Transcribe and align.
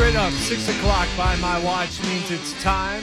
Straight 0.00 0.16
up, 0.16 0.32
6 0.32 0.78
o'clock 0.78 1.06
by 1.14 1.36
my 1.36 1.62
watch 1.62 2.02
means 2.04 2.30
it's 2.30 2.62
time 2.62 3.02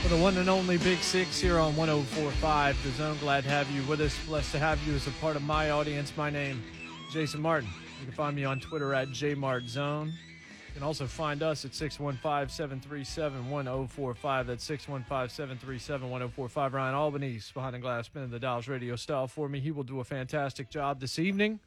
for 0.00 0.06
the 0.06 0.16
one 0.16 0.38
and 0.38 0.48
only 0.48 0.78
Big 0.78 0.98
Six 0.98 1.40
here 1.40 1.58
on 1.58 1.74
1045 1.74 2.80
The 2.84 2.90
Zone. 2.90 3.16
Glad 3.18 3.42
to 3.42 3.50
have 3.50 3.68
you 3.72 3.82
with 3.88 4.00
us. 4.00 4.16
Blessed 4.24 4.52
to 4.52 4.60
have 4.60 4.80
you 4.86 4.94
as 4.94 5.08
a 5.08 5.10
part 5.20 5.34
of 5.34 5.42
my 5.42 5.70
audience. 5.70 6.12
My 6.16 6.30
name, 6.30 6.62
Jason 7.10 7.42
Martin. 7.42 7.68
You 7.98 8.06
can 8.06 8.14
find 8.14 8.36
me 8.36 8.44
on 8.44 8.60
Twitter 8.60 8.94
at 8.94 9.08
JMartZone. 9.08 10.06
You 10.06 10.74
can 10.74 10.84
also 10.84 11.08
find 11.08 11.42
us 11.42 11.64
at 11.64 11.74
615 11.74 12.48
737 12.48 13.50
1045. 13.50 14.46
That's 14.46 14.62
615 14.62 15.28
737 15.34 16.10
1045. 16.10 16.74
Ryan 16.74 16.94
Albanese 16.94 17.50
behind 17.52 17.74
the 17.74 17.80
glass, 17.80 18.06
spinning 18.06 18.30
the 18.30 18.38
Dials 18.38 18.68
radio 18.68 18.94
style 18.94 19.26
for 19.26 19.48
me. 19.48 19.58
He 19.58 19.72
will 19.72 19.82
do 19.82 19.98
a 19.98 20.04
fantastic 20.04 20.70
job 20.70 21.00
this 21.00 21.18
evening. 21.18 21.58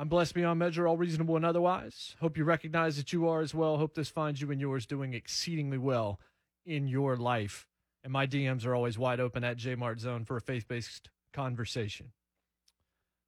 I'm 0.00 0.08
blessed 0.08 0.32
beyond 0.32 0.58
measure, 0.58 0.88
all 0.88 0.96
reasonable 0.96 1.36
and 1.36 1.44
otherwise. 1.44 2.16
Hope 2.20 2.38
you 2.38 2.44
recognize 2.44 2.96
that 2.96 3.12
you 3.12 3.28
are 3.28 3.42
as 3.42 3.54
well. 3.54 3.76
Hope 3.76 3.92
this 3.92 4.08
finds 4.08 4.40
you 4.40 4.50
and 4.50 4.58
yours 4.58 4.86
doing 4.86 5.12
exceedingly 5.12 5.76
well 5.76 6.18
in 6.64 6.88
your 6.88 7.18
life. 7.18 7.68
And 8.02 8.10
my 8.10 8.26
DMs 8.26 8.64
are 8.64 8.74
always 8.74 8.98
wide 8.98 9.20
open 9.20 9.44
at 9.44 9.58
JMartZone 9.58 10.26
for 10.26 10.38
a 10.38 10.40
faith 10.40 10.66
based 10.66 11.10
conversation. 11.34 12.12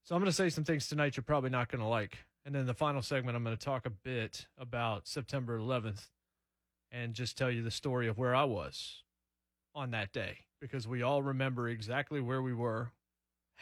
So 0.02 0.14
I'm 0.14 0.22
going 0.22 0.30
to 0.30 0.34
say 0.34 0.48
some 0.48 0.64
things 0.64 0.88
tonight 0.88 1.14
you're 1.14 1.24
probably 1.24 1.50
not 1.50 1.70
going 1.70 1.82
to 1.82 1.86
like. 1.86 2.16
And 2.46 2.54
then 2.54 2.64
the 2.64 2.72
final 2.72 3.02
segment, 3.02 3.36
I'm 3.36 3.44
going 3.44 3.54
to 3.54 3.62
talk 3.62 3.84
a 3.84 3.90
bit 3.90 4.46
about 4.56 5.06
September 5.06 5.58
11th 5.58 6.06
and 6.90 7.12
just 7.12 7.36
tell 7.36 7.50
you 7.50 7.62
the 7.62 7.70
story 7.70 8.08
of 8.08 8.16
where 8.16 8.34
I 8.34 8.44
was 8.44 9.02
on 9.74 9.90
that 9.90 10.10
day 10.10 10.38
because 10.58 10.88
we 10.88 11.02
all 11.02 11.22
remember 11.22 11.68
exactly 11.68 12.22
where 12.22 12.40
we 12.40 12.54
were, 12.54 12.92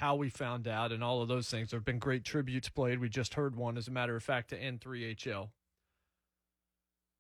how 0.01 0.15
we 0.15 0.31
found 0.31 0.67
out, 0.67 0.93
and 0.93 1.05
all 1.05 1.21
of 1.21 1.29
those 1.29 1.51
things. 1.51 1.71
There 1.71 1.79
have 1.79 1.85
been 1.85 1.99
great 1.99 2.25
tributes 2.25 2.71
played. 2.71 3.01
We 3.01 3.11
just 3.11 3.35
heard 3.35 3.55
one, 3.55 3.77
as 3.77 3.87
a 3.87 3.91
matter 3.91 4.17
of 4.17 4.23
fact, 4.23 4.49
to 4.49 4.59
N3HL. 4.59 5.51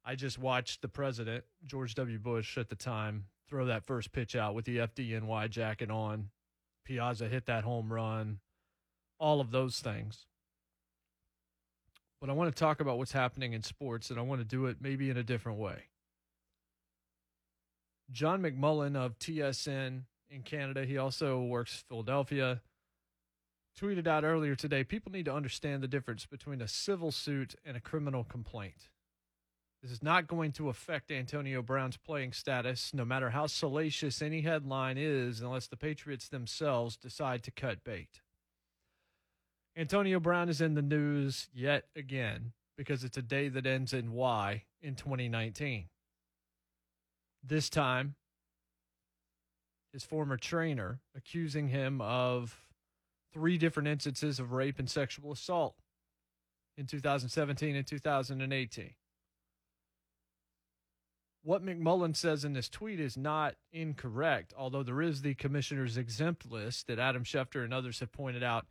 I 0.03 0.14
just 0.14 0.39
watched 0.39 0.81
the 0.81 0.89
president, 0.89 1.45
George 1.67 1.95
W. 1.97 2.19
Bush 2.19 2.56
at 2.56 2.70
the 2.70 2.75
time, 2.77 3.27
throw 3.50 3.67
that 3.67 3.84
first 3.84 4.12
pitch 4.12 4.34
out 4.34 4.55
with 4.55 4.64
the 4.64 4.78
FDNY 4.78 5.50
jacket 5.50 5.91
on. 5.91 6.31
Piazza 6.87 7.28
hit 7.28 7.45
that 7.45 7.65
home 7.65 7.93
run, 7.93 8.38
all 9.19 9.43
of 9.43 9.50
those 9.50 9.81
things. 9.81 10.25
But 12.19 12.31
I 12.31 12.33
want 12.33 12.54
to 12.54 12.59
talk 12.59 12.81
about 12.81 12.97
what's 12.97 13.12
happening 13.12 13.53
in 13.53 13.62
sports, 13.62 14.09
and 14.09 14.19
I 14.19 14.22
want 14.22 14.41
to 14.41 14.47
do 14.47 14.65
it 14.65 14.78
maybe 14.81 15.10
in 15.10 15.19
a 15.19 15.22
different 15.22 15.59
way. 15.59 15.83
John 18.10 18.41
McMullen 18.41 18.97
of 18.97 19.19
TSN 19.19 20.04
in 20.31 20.43
Canada, 20.44 20.87
he 20.87 20.97
also 20.97 21.43
works 21.43 21.84
Philadelphia, 21.87 22.62
tweeted 23.78 24.06
out 24.06 24.25
earlier 24.25 24.54
today 24.54 24.84
people 24.84 25.12
need 25.12 25.25
to 25.25 25.34
understand 25.34 25.82
the 25.82 25.88
difference 25.88 26.26
between 26.26 26.60
a 26.60 26.69
civil 26.69 27.10
suit 27.10 27.54
and 27.64 27.76
a 27.76 27.81
criminal 27.81 28.25
complaint. 28.25 28.88
This 29.82 29.92
is 29.92 30.03
not 30.03 30.26
going 30.26 30.53
to 30.53 30.69
affect 30.69 31.10
Antonio 31.10 31.62
Brown's 31.62 31.97
playing 31.97 32.32
status, 32.32 32.92
no 32.92 33.04
matter 33.04 33.30
how 33.30 33.47
salacious 33.47 34.20
any 34.20 34.42
headline 34.42 34.98
is, 34.98 35.41
unless 35.41 35.69
the 35.69 35.76
Patriots 35.76 36.28
themselves 36.28 36.97
decide 36.97 37.42
to 37.44 37.50
cut 37.50 37.82
bait. 37.82 38.20
Antonio 39.75 40.20
Brown 40.20 40.50
is 40.50 40.60
in 40.60 40.75
the 40.75 40.82
news 40.82 41.48
yet 41.54 41.84
again 41.97 42.53
because 42.76 43.04
it's 43.04 43.16
a 43.16 43.22
day 43.22 43.48
that 43.48 43.66
ends 43.66 43.94
in 43.94 44.12
Y 44.12 44.64
in 44.82 44.94
2019. 44.94 45.88
This 47.42 47.70
time, 47.70 48.16
his 49.92 50.04
former 50.04 50.36
trainer 50.36 51.00
accusing 51.16 51.69
him 51.69 52.00
of 52.03 52.60
three 53.32 53.58
different 53.58 53.88
instances 53.88 54.38
of 54.41 54.52
rape 54.52 54.78
and 54.78 54.91
sexual 54.91 55.32
assault 55.32 55.74
in 56.76 56.86
2017 56.86 57.76
and 57.76 57.86
2018. 57.86 58.94
What 61.42 61.64
McMullen 61.64 62.14
says 62.14 62.44
in 62.44 62.52
this 62.52 62.68
tweet 62.68 63.00
is 63.00 63.16
not 63.16 63.54
incorrect, 63.72 64.52
although 64.56 64.82
there 64.82 65.00
is 65.00 65.22
the 65.22 65.34
commissioner's 65.34 65.96
exempt 65.96 66.50
list 66.50 66.86
that 66.86 66.98
Adam 66.98 67.24
Schefter 67.24 67.64
and 67.64 67.72
others 67.72 68.00
have 68.00 68.12
pointed 68.12 68.42
out 68.42 68.66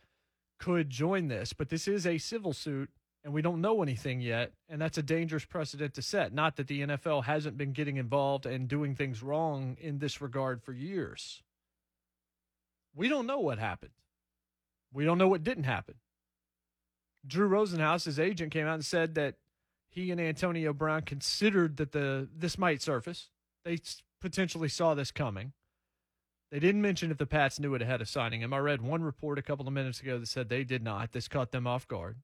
could 0.59 0.89
join 0.89 1.29
this. 1.29 1.51
But 1.51 1.69
this 1.69 1.87
is 1.87 2.05
a 2.05 2.19
civil 2.19 2.53
suit, 2.53 2.91
and 3.23 3.33
we 3.33 3.41
don't 3.41 3.61
know 3.61 3.81
anything 3.81 4.21
yet. 4.21 4.51
And 4.67 4.79
that's 4.79 4.99
a 4.99 5.03
dangerous 5.03 5.45
precedent 5.45 5.95
to 5.95 6.03
set. 6.03 6.31
Not 6.31 6.57
that 6.57 6.67
the 6.67 6.81
NFL 6.81 7.23
hasn't 7.23 7.57
been 7.57 7.73
getting 7.73 7.97
involved 7.97 8.45
and 8.45 8.67
doing 8.67 8.93
things 8.93 9.23
wrong 9.23 9.75
in 9.79 9.97
this 9.97 10.21
regard 10.21 10.61
for 10.61 10.71
years. 10.71 11.41
We 12.93 13.07
don't 13.07 13.25
know 13.25 13.39
what 13.39 13.57
happened. 13.57 13.93
We 14.93 15.05
don't 15.05 15.17
know 15.17 15.27
what 15.27 15.43
didn't 15.43 15.65
happen. 15.65 15.95
Drew 17.25 17.49
Rosenhaus, 17.49 18.05
his 18.05 18.19
agent, 18.19 18.51
came 18.51 18.65
out 18.65 18.75
and 18.75 18.85
said 18.85 19.15
that 19.15 19.35
he 19.89 20.11
and 20.11 20.21
Antonio 20.21 20.73
Brown 20.73 21.01
considered 21.01 21.77
that 21.77 21.91
the 21.91 22.27
this 22.35 22.57
might 22.57 22.81
surface. 22.81 23.29
They 23.65 23.79
potentially 24.21 24.69
saw 24.69 24.93
this 24.93 25.11
coming. 25.11 25.53
They 26.51 26.59
didn't 26.59 26.81
mention 26.81 27.11
if 27.11 27.17
the 27.17 27.27
Pats 27.27 27.59
knew 27.59 27.75
it 27.75 27.81
ahead 27.81 28.01
of 28.01 28.09
signing 28.09 28.41
him. 28.41 28.53
I 28.53 28.57
read 28.57 28.81
one 28.81 29.03
report 29.03 29.37
a 29.37 29.43
couple 29.43 29.67
of 29.67 29.73
minutes 29.73 30.01
ago 30.01 30.17
that 30.17 30.27
said 30.27 30.49
they 30.49 30.63
did 30.63 30.83
not. 30.83 31.11
This 31.11 31.27
caught 31.27 31.51
them 31.51 31.67
off 31.67 31.87
guard. 31.87 32.17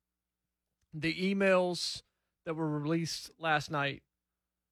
The 0.93 1.13
emails 1.13 2.01
that 2.45 2.55
were 2.55 2.67
released 2.67 3.29
last 3.39 3.69
night 3.69 4.01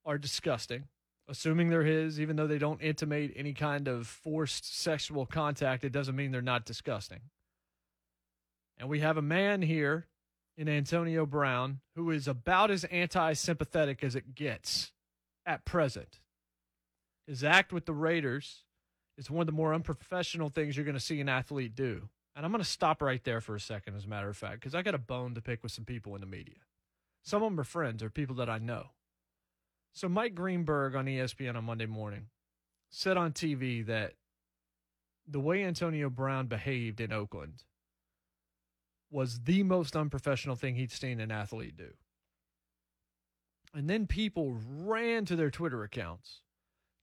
are 0.05 0.17
disgusting. 0.17 0.85
Assuming 1.27 1.69
they're 1.69 1.83
his, 1.83 2.19
even 2.19 2.35
though 2.35 2.47
they 2.47 2.57
don't 2.57 2.81
intimate 2.81 3.31
any 3.35 3.53
kind 3.53 3.87
of 3.87 4.07
forced 4.07 4.77
sexual 4.77 5.25
contact, 5.25 5.83
it 5.83 5.91
doesn't 5.91 6.15
mean 6.15 6.31
they're 6.31 6.41
not 6.41 6.65
disgusting. 6.65 7.21
And 8.77 8.89
we 8.89 8.99
have 8.99 9.17
a 9.17 9.21
man 9.21 9.61
here 9.61 10.07
in 10.57 10.69
Antonio 10.69 11.25
Brown 11.25 11.79
who 11.95 12.11
is 12.11 12.27
about 12.27 12.71
as 12.71 12.83
anti 12.85 13.33
sympathetic 13.33 14.03
as 14.03 14.15
it 14.15 14.35
gets 14.35 14.91
at 15.45 15.65
present. 15.65 16.19
His 17.27 17.43
act 17.43 17.71
with 17.71 17.85
the 17.85 17.93
Raiders 17.93 18.63
is 19.17 19.29
one 19.29 19.41
of 19.41 19.47
the 19.47 19.53
more 19.53 19.73
unprofessional 19.73 20.49
things 20.49 20.75
you're 20.75 20.85
going 20.85 20.97
to 20.97 20.99
see 20.99 21.21
an 21.21 21.29
athlete 21.29 21.75
do. 21.75 22.09
And 22.35 22.45
I'm 22.45 22.51
going 22.51 22.63
to 22.63 22.69
stop 22.69 23.01
right 23.01 23.23
there 23.23 23.41
for 23.41 23.55
a 23.55 23.59
second, 23.59 23.95
as 23.95 24.05
a 24.05 24.09
matter 24.09 24.27
of 24.27 24.35
fact, 24.35 24.59
because 24.59 24.73
I 24.73 24.81
got 24.81 24.95
a 24.95 24.99
bone 24.99 25.35
to 25.35 25.41
pick 25.41 25.61
with 25.61 25.71
some 25.71 25.85
people 25.85 26.15
in 26.15 26.21
the 26.21 26.27
media. 26.27 26.55
Some 27.21 27.43
of 27.43 27.51
them 27.51 27.59
are 27.59 27.63
friends 27.63 28.01
or 28.01 28.09
people 28.09 28.35
that 28.37 28.49
I 28.49 28.57
know. 28.57 28.87
So 29.93 30.09
Mike 30.09 30.33
Greenberg 30.33 30.95
on 30.95 31.05
ESPN 31.05 31.55
on 31.55 31.65
Monday 31.65 31.85
morning 31.85 32.27
said 32.89 33.17
on 33.17 33.31
TV 33.31 33.85
that 33.85 34.13
the 35.27 35.39
way 35.39 35.63
Antonio 35.63 36.09
Brown 36.09 36.47
behaved 36.47 36.99
in 36.99 37.13
Oakland 37.13 37.63
was 39.13 39.41
the 39.41 39.61
most 39.61 39.95
unprofessional 39.95 40.55
thing 40.55 40.75
he'd 40.75 40.91
seen 40.91 41.19
an 41.19 41.31
athlete 41.31 41.77
do. 41.77 41.91
And 43.73 43.89
then 43.89 44.07
people 44.07 44.57
ran 44.67 45.25
to 45.25 45.35
their 45.35 45.51
Twitter 45.51 45.83
accounts 45.83 46.41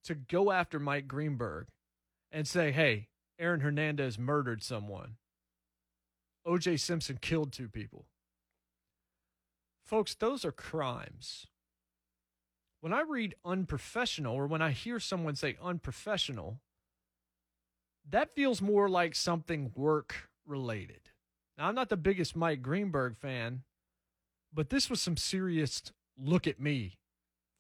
to 0.05 0.15
go 0.15 0.51
after 0.51 0.81
Mike 0.81 1.07
Greenberg 1.07 1.69
and 2.33 2.47
say, 2.47 2.73
hey, 2.73 3.09
Aaron 3.39 3.61
Hernandez 3.61 4.19
murdered 4.19 4.63
someone. 4.63 5.17
OJ 6.47 6.81
Simpson 6.81 7.19
killed 7.21 7.53
two 7.53 7.69
people. 7.69 8.07
Folks, 9.85 10.15
those 10.15 10.45
are 10.45 10.53
crimes. 10.53 11.47
When 12.81 12.93
I 12.93 13.03
read 13.03 13.35
unprofessional 13.45 14.35
or 14.35 14.47
when 14.47 14.63
I 14.63 14.71
hear 14.71 14.99
someone 14.99 15.37
say 15.37 15.57
unprofessional, 15.63 16.61
that 18.09 18.35
feels 18.35 18.63
more 18.63 18.89
like 18.89 19.15
something 19.15 19.73
work 19.75 20.31
related. 20.47 21.10
Now, 21.61 21.69
I'm 21.69 21.75
not 21.75 21.91
the 21.91 21.97
biggest 21.99 22.35
Mike 22.35 22.63
Greenberg 22.63 23.19
fan, 23.19 23.65
but 24.51 24.71
this 24.71 24.89
was 24.89 25.03
some 25.03 25.19
serious 25.19 25.83
look 26.19 26.47
at 26.47 26.59
me 26.59 26.97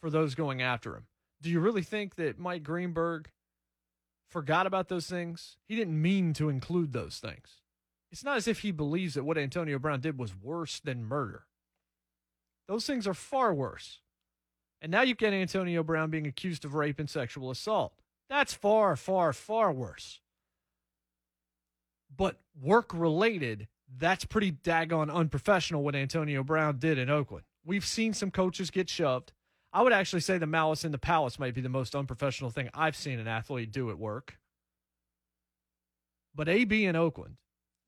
for 0.00 0.08
those 0.08 0.34
going 0.34 0.62
after 0.62 0.96
him. 0.96 1.04
Do 1.42 1.50
you 1.50 1.60
really 1.60 1.82
think 1.82 2.14
that 2.14 2.38
Mike 2.38 2.62
Greenberg 2.62 3.28
forgot 4.30 4.66
about 4.66 4.88
those 4.88 5.06
things? 5.06 5.58
He 5.68 5.76
didn't 5.76 6.00
mean 6.00 6.32
to 6.34 6.48
include 6.48 6.94
those 6.94 7.18
things. 7.18 7.60
It's 8.10 8.24
not 8.24 8.38
as 8.38 8.48
if 8.48 8.60
he 8.60 8.70
believes 8.70 9.14
that 9.14 9.24
what 9.24 9.36
Antonio 9.36 9.78
Brown 9.78 10.00
did 10.00 10.18
was 10.18 10.34
worse 10.34 10.80
than 10.80 11.04
murder. 11.04 11.44
Those 12.68 12.86
things 12.86 13.06
are 13.06 13.12
far 13.12 13.52
worse. 13.52 14.00
And 14.80 14.90
now 14.90 15.02
you 15.02 15.14
get 15.14 15.34
Antonio 15.34 15.82
Brown 15.82 16.08
being 16.08 16.26
accused 16.26 16.64
of 16.64 16.72
rape 16.72 16.98
and 17.00 17.10
sexual 17.10 17.50
assault. 17.50 17.92
That's 18.30 18.54
far, 18.54 18.96
far, 18.96 19.34
far 19.34 19.70
worse. 19.70 20.20
But 22.16 22.40
work 22.58 22.94
related, 22.94 23.68
that's 23.98 24.24
pretty 24.24 24.52
daggone 24.52 25.12
unprofessional 25.12 25.82
what 25.82 25.94
Antonio 25.94 26.42
Brown 26.42 26.78
did 26.78 26.98
in 26.98 27.10
Oakland. 27.10 27.44
We've 27.64 27.84
seen 27.84 28.12
some 28.12 28.30
coaches 28.30 28.70
get 28.70 28.88
shoved. 28.88 29.32
I 29.72 29.82
would 29.82 29.92
actually 29.92 30.20
say 30.20 30.38
the 30.38 30.46
malice 30.46 30.84
in 30.84 30.92
the 30.92 30.98
palace 30.98 31.38
might 31.38 31.54
be 31.54 31.60
the 31.60 31.68
most 31.68 31.94
unprofessional 31.94 32.50
thing 32.50 32.70
I've 32.74 32.96
seen 32.96 33.18
an 33.18 33.28
athlete 33.28 33.70
do 33.70 33.90
at 33.90 33.98
work. 33.98 34.38
But 36.34 36.48
AB 36.48 36.84
in 36.84 36.96
Oakland, 36.96 37.36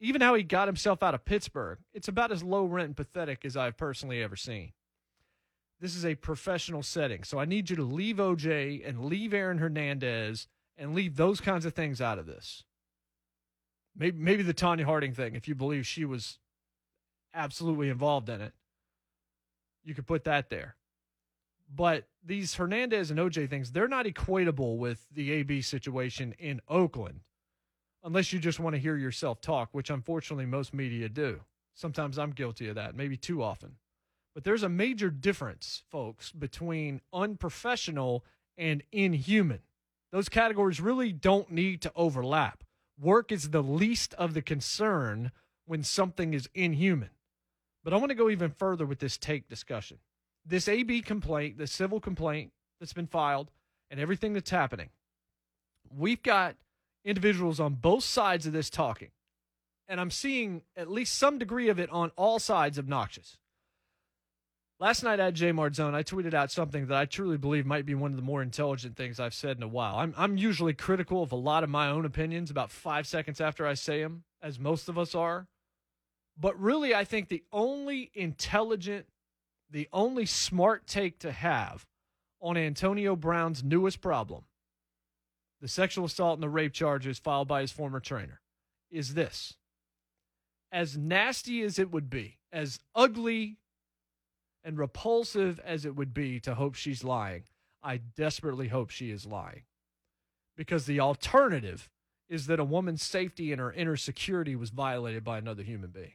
even 0.01 0.21
how 0.21 0.35
he 0.35 0.43
got 0.43 0.69
himself 0.69 1.03
out 1.03 1.15
of 1.15 1.25
Pittsburgh, 1.25 1.79
it's 1.95 2.09
about 2.09 2.33
as 2.33 2.43
low 2.43 2.65
rent 2.65 2.89
and 2.89 2.97
pathetic 2.97 3.45
as 3.45 3.57
I've 3.57 3.77
personally 3.77 4.23
ever 4.23 4.37
seen. 4.37 4.73
This 5.81 5.97
is 5.97 6.05
a 6.05 6.15
professional 6.15 6.83
setting. 6.83 7.25
So 7.25 7.39
I 7.39 7.45
need 7.45 7.71
you 7.71 7.77
to 7.77 7.83
leave 7.83 8.17
OJ 8.17 8.89
and 8.89 9.05
leave 9.05 9.35
Aaron 9.35 9.59
Hernandez 9.59 10.47
and 10.77 10.95
leave 10.95 11.17
those 11.17 11.41
kinds 11.41 11.65
of 11.65 11.75
things 11.75 12.01
out 12.01 12.19
of 12.19 12.27
this. 12.27 12.65
Maybe, 13.97 14.19
maybe 14.19 14.43
the 14.43 14.55
Tonya 14.55 14.85
Harding 14.85 15.13
thing, 15.13 15.35
if 15.35 15.49
you 15.49 15.55
believe 15.55 15.87
she 15.87 16.05
was 16.05 16.39
absolutely 17.35 17.89
involved 17.89 18.29
in 18.29 18.41
it, 18.41 18.53
you 19.85 19.95
could 19.95 20.07
put 20.07 20.25
that 20.25 20.49
there. 20.51 20.77
But 21.75 22.07
these 22.25 22.55
Hernandez 22.55 23.11
and 23.11 23.19
OJ 23.19 23.49
things, 23.49 23.73
they're 23.73 23.89
not 23.89 24.07
equatable 24.07 24.77
with 24.77 25.07
the 25.13 25.33
AB 25.33 25.63
situation 25.63 26.35
in 26.39 26.61
Oakland, 26.69 27.21
unless 28.05 28.33
you 28.33 28.39
just 28.39 28.61
want 28.61 28.75
to 28.75 28.81
hear 28.81 28.97
yourself 28.97 29.41
talk, 29.41 29.71
which 29.73 29.91
unfortunately 29.91 30.47
most 30.47 30.75
media 30.75 31.09
do. 31.09 31.41
Sometimes 31.75 32.19
I'm 32.19 32.31
guilty 32.31 32.69
of 32.69 32.75
that, 32.75 32.95
maybe 32.95 33.17
too 33.17 33.43
often. 33.43 33.77
But 34.35 34.45
there's 34.45 34.63
a 34.63 34.69
major 34.69 35.11
difference, 35.11 35.83
folks, 35.91 36.33
between 36.33 37.01
unprofessional 37.13 38.25
and 38.57 38.83
inhuman. 38.93 39.61
Those 40.11 40.29
categories 40.29 40.81
really 40.81 41.13
don't 41.13 41.51
need 41.51 41.81
to 41.83 41.93
overlap. 41.97 42.65
Work 43.01 43.33
is 43.33 43.51
the 43.51 43.63
least 43.63 44.15
of 44.15 44.35
the 44.35 44.43
concern 44.43 45.33
when 45.67 45.83
something 45.83 46.35
is 46.35 46.49
inhuman. 46.55 47.11
But 47.85 47.93
I 47.93 47.97
want 47.97 48.11
to 48.11 48.15
go 48.15 48.31
even 48.31 48.51
further 48.51 48.87
with 48.87 49.01
this 49.01 49.17
take 49.17 49.49
discussion. 49.49 49.99
This 50.45 50.69
AB 50.69 51.03
complaint, 51.03 51.59
the 51.59 51.67
civil 51.67 52.01
complaint 52.01 52.53
that's 52.79 52.93
been 52.93 53.07
filed, 53.07 53.51
and 53.91 54.01
everything 54.01 54.33
that's 54.33 54.51
happening. 54.51 54.91
We've 55.91 56.23
got 56.23 56.57
individuals 57.05 57.61
on 57.61 57.75
both 57.75 58.05
sides 58.05 58.47
of 58.47 58.53
this 58.53 58.71
talking. 58.71 59.11
And 59.89 60.01
I'm 60.01 60.11
seeing 60.11 60.63
at 60.77 60.91
least 60.91 61.17
some 61.19 61.39
degree 61.39 61.69
of 61.69 61.79
it 61.79 61.91
on 61.91 62.11
all 62.17 62.39
sides 62.39 62.79
obnoxious. 62.79 63.37
Last 64.83 65.05
night 65.05 65.21
at 65.21 65.35
J 65.35 65.53
Zone, 65.75 65.95
I 65.95 66.03
tweeted 66.03 66.35
out 66.35 66.51
something 66.51 66.89
that 66.89 66.99
I 66.99 67.05
truly 67.05 67.37
believe 67.37 67.65
might 67.65 67.87
be 67.87 67.95
one 67.95 68.11
of 68.11 68.17
the 68.17 68.23
more 68.25 68.43
intelligent 68.43 68.97
things 68.97 69.21
I've 69.21 69.33
said 69.33 69.57
in 69.57 69.63
a 69.63 69.69
while. 69.69 69.95
I'm, 69.95 70.13
I'm 70.17 70.37
usually 70.37 70.73
critical 70.73 71.23
of 71.23 71.31
a 71.31 71.37
lot 71.37 71.63
of 71.63 71.71
my 71.71 71.89
own 71.89 72.05
opinions 72.05 72.51
about 72.51 72.73
five 72.73 73.07
seconds 73.07 73.41
after 73.41 73.65
I 73.65 73.75
say 73.75 74.03
them, 74.03 74.25
as 74.43 74.59
most 74.59 74.89
of 74.89 74.99
us 74.99 75.15
are. 75.15 75.47
But 76.37 76.59
really, 76.61 76.97
I 76.97 77.05
think 77.05 77.29
the 77.29 77.45
only 77.53 78.11
intelligent, 78.13 79.07
the 79.71 79.89
only 79.93 80.27
smart 80.27 80.89
take 80.89 81.21
to 81.21 81.31
have 81.31 81.87
on 82.41 82.57
Antonio 82.57 83.15
Brown's 83.15 83.63
newest 83.63 84.01
problem, 84.01 84.47
the 85.61 85.69
sexual 85.69 86.07
assault 86.07 86.39
and 86.39 86.43
the 86.43 86.49
rape 86.49 86.73
charges 86.73 87.21
filed 87.21 87.47
by 87.47 87.61
his 87.61 87.71
former 87.71 88.01
trainer, 88.01 88.41
is 88.91 89.15
this. 89.15 89.55
As 90.73 90.97
nasty 90.99 91.63
as 91.63 91.79
it 91.79 91.93
would 91.93 92.11
be, 92.11 92.41
as 92.53 92.81
ugly 92.97 93.59
and 94.65 94.79
repulsive 94.79 95.61
as 95.65 95.85
it 95.85 95.97
would 95.97 96.15
be 96.15 96.41
to 96.41 96.55
hope 96.55 96.75
she's 96.75 97.05
lying, 97.05 97.45
I 97.83 97.99
desperately 97.99 98.69
hope 98.69 98.91
she 98.91 99.11
is 99.11 99.27
lying. 99.27 99.63
Because 100.57 100.87
the 100.87 101.01
alternative 101.01 101.89
is 102.29 102.47
that 102.47 102.61
a 102.61 102.65
woman's 102.65 103.03
safety 103.03 103.53
and 103.53 103.61
her 103.61 103.73
inner 103.73 103.97
security 103.97 104.57
was 104.57 104.71
violated 104.71 105.25
by 105.25 105.39
another 105.39 105.63
human 105.63 105.91
being. 105.91 106.15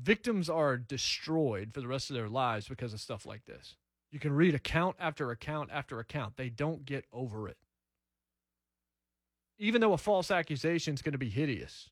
Victims 0.00 0.50
are 0.50 0.76
destroyed 0.76 1.72
for 1.72 1.80
the 1.80 1.86
rest 1.86 2.10
of 2.10 2.16
their 2.16 2.28
lives 2.28 2.66
because 2.66 2.92
of 2.92 3.00
stuff 3.00 3.26
like 3.26 3.44
this. 3.44 3.76
You 4.10 4.18
can 4.18 4.32
read 4.32 4.54
account 4.54 4.96
after 4.98 5.30
account 5.30 5.70
after 5.72 6.00
account. 6.00 6.36
They 6.36 6.48
don't 6.48 6.84
get 6.84 7.04
over 7.12 7.48
it. 7.48 7.56
Even 9.58 9.80
though 9.80 9.92
a 9.92 9.98
false 9.98 10.30
accusation 10.30 10.94
is 10.94 11.02
going 11.02 11.12
to 11.12 11.18
be 11.18 11.30
hideous, 11.30 11.90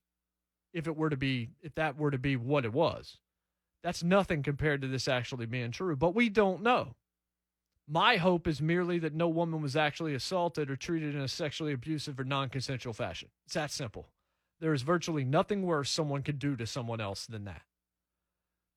if 0.73 0.87
it 0.87 0.97
were 0.97 1.11
to 1.11 1.17
be 1.17 1.51
if 1.63 1.75
that 1.75 1.97
were 1.97 2.11
to 2.11 2.19
be 2.19 2.37
what 2.37 2.65
it 2.65 2.73
was. 2.73 3.19
That's 3.83 4.03
nothing 4.03 4.43
compared 4.43 4.81
to 4.83 4.89
this 4.89 5.09
actually 5.09 5.47
being 5.47 5.73
true, 5.73 5.97
but 5.97 6.15
we 6.15 6.29
don't 6.29 6.63
know. 6.63 6.95
My 7.89 8.17
hope 8.17 8.47
is 8.47 8.63
merely 8.63 8.99
that 9.01 9.15
no 9.15 9.29
woman 9.29 9.61
was 9.61 9.77
actually 9.77 10.15
assaulted 10.15 10.71
or 10.71 10.77
treated 10.77 11.15
in 11.15 11.21
a 11.21 11.29
sexually 11.29 11.73
abusive 11.73 12.19
or 12.19 12.25
non 12.25 12.49
consensual 12.49 12.93
fashion. 12.93 13.29
It's 13.45 13.55
that 13.55 13.71
simple. 13.71 14.09
There 14.61 14.73
is 14.73 14.83
virtually 14.83 15.25
nothing 15.25 15.63
worse 15.63 15.91
someone 15.91 16.23
could 16.23 16.39
do 16.39 16.55
to 16.55 16.67
someone 16.67 17.01
else 17.01 17.27
than 17.27 17.45
that. 17.45 17.63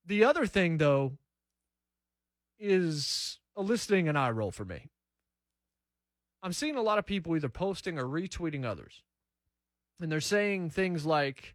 The 0.04 0.24
other 0.24 0.46
thing, 0.46 0.78
though, 0.78 1.12
is 2.58 3.38
eliciting 3.56 4.08
an 4.08 4.16
eye 4.16 4.30
roll 4.30 4.50
for 4.50 4.64
me. 4.64 4.90
I'm 6.42 6.52
seeing 6.52 6.76
a 6.76 6.82
lot 6.82 6.98
of 6.98 7.06
people 7.06 7.36
either 7.36 7.48
posting 7.48 7.98
or 7.98 8.04
retweeting 8.04 8.64
others. 8.64 9.02
And 10.00 10.10
they're 10.10 10.20
saying 10.20 10.70
things 10.70 11.06
like, 11.06 11.54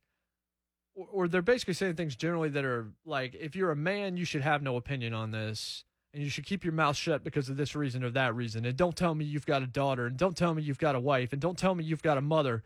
or, 0.95 1.07
or 1.11 1.27
they're 1.27 1.41
basically 1.41 1.73
saying 1.73 1.95
things 1.95 2.15
generally 2.15 2.49
that 2.49 2.65
are 2.65 2.87
like, 3.05 3.35
if 3.35 3.55
you're 3.55 3.71
a 3.71 3.75
man, 3.75 4.17
you 4.17 4.25
should 4.25 4.41
have 4.41 4.61
no 4.61 4.75
opinion 4.75 5.13
on 5.13 5.31
this, 5.31 5.83
and 6.13 6.23
you 6.23 6.29
should 6.29 6.45
keep 6.45 6.63
your 6.63 6.73
mouth 6.73 6.95
shut 6.95 7.23
because 7.23 7.49
of 7.49 7.57
this 7.57 7.75
reason 7.75 8.03
or 8.03 8.09
that 8.11 8.35
reason. 8.35 8.65
And 8.65 8.75
don't 8.75 8.95
tell 8.95 9.15
me 9.15 9.25
you've 9.25 9.45
got 9.45 9.63
a 9.63 9.67
daughter, 9.67 10.05
and 10.05 10.17
don't 10.17 10.35
tell 10.35 10.53
me 10.53 10.63
you've 10.63 10.77
got 10.77 10.95
a 10.95 10.99
wife, 10.99 11.31
and 11.33 11.41
don't 11.41 11.57
tell 11.57 11.75
me 11.75 11.83
you've 11.83 12.03
got 12.03 12.17
a 12.17 12.21
mother, 12.21 12.63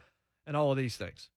and 0.48 0.56
all 0.56 0.72
of 0.72 0.77
these 0.77 0.98
things. 0.98 1.30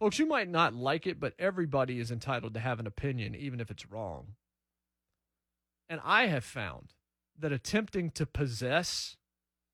Folks, 0.00 0.18
you 0.18 0.26
might 0.26 0.48
not 0.48 0.74
like 0.74 1.06
it, 1.06 1.18
but 1.18 1.34
everybody 1.38 1.98
is 1.98 2.10
entitled 2.10 2.54
to 2.54 2.60
have 2.60 2.78
an 2.78 2.86
opinion, 2.86 3.34
even 3.34 3.60
if 3.60 3.70
it's 3.70 3.90
wrong. 3.90 4.34
And 5.88 6.00
I 6.04 6.26
have 6.26 6.44
found 6.44 6.94
that 7.38 7.52
attempting 7.52 8.10
to 8.12 8.26
possess 8.26 9.16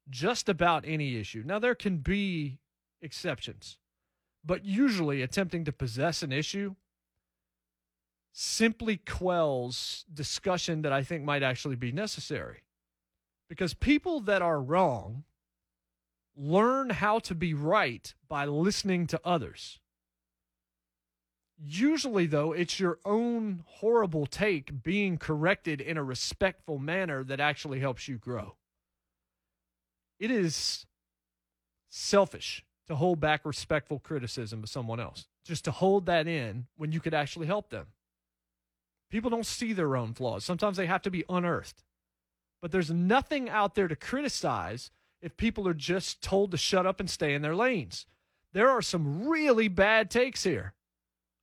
just 0.09 0.49
about 0.49 0.85
any 0.87 1.17
issue, 1.17 1.43
now 1.45 1.59
there 1.59 1.75
can 1.75 1.99
be 1.99 2.59
exceptions, 3.03 3.79
but 4.45 4.65
usually 4.65 5.23
attempting 5.23 5.65
to 5.65 5.73
possess 5.73 6.23
an 6.23 6.33
issue 6.33 6.75
simply 8.33 8.97
quells 8.97 10.05
discussion 10.13 10.83
that 10.83 10.93
I 10.93 11.03
think 11.03 11.25
might 11.25 11.43
actually 11.43 11.77
be 11.77 11.93
necessary. 11.93 12.63
Because 13.49 13.75
people 13.75 14.21
that 14.21 14.43
are 14.43 14.61
wrong 14.61 15.25
learn 16.37 16.91
how 16.91 17.21
to 17.21 17.35
be 17.35 17.55
right 17.55 18.13
by 18.29 18.45
listening 18.45 19.07
to 19.07 19.21
others. 19.25 19.79
Usually, 21.57 22.27
though, 22.27 22.53
it's 22.53 22.81
your 22.81 22.99
own 23.05 23.63
horrible 23.65 24.27
take 24.27 24.83
being 24.83 25.17
corrected 25.17 25.81
in 25.81 25.97
a 25.97 26.03
respectful 26.03 26.79
manner 26.79 27.23
that 27.23 27.39
actually 27.39 27.79
helps 27.79 28.09
you 28.09 28.19
grow. 28.19 28.57
It 30.19 30.33
is 30.33 30.87
selfish 31.89 32.65
to 32.89 32.97
hold 32.97 33.21
back 33.21 33.45
respectful 33.45 33.99
criticism 33.99 34.63
of 34.63 34.69
someone 34.69 35.01
else, 35.01 35.27
just 35.45 35.65
to 35.65 35.71
hold 35.71 36.07
that 36.07 36.27
in 36.27 36.67
when 36.77 36.93
you 36.93 37.01
could 37.01 37.15
actually 37.15 37.47
help 37.47 37.71
them. 37.71 37.87
People 39.11 39.31
don't 39.31 39.47
see 39.47 39.73
their 39.73 39.97
own 39.97 40.13
flaws. 40.13 40.45
Sometimes 40.45 40.77
they 40.77 40.87
have 40.87 41.03
to 41.03 41.11
be 41.11 41.25
unearthed. 41.29 41.83
But 42.61 42.73
there's 42.73 42.91
nothing 42.91 43.49
out 43.49 43.75
there 43.75 43.89
to 43.89 43.97
criticize 43.97 44.91
if 45.23 45.37
people 45.37 45.69
are 45.69 45.75
just 45.75 46.23
told 46.23 46.51
to 46.51 46.57
shut 46.57 46.87
up 46.87 47.01
and 47.01 47.09
stay 47.09 47.35
in 47.35 47.43
their 47.43 47.57
lanes. 47.57 48.07
There 48.53 48.71
are 48.71 48.83
some 48.83 49.29
really 49.29 49.69
bad 49.69 50.11
takes 50.11 50.45
here, 50.45 50.75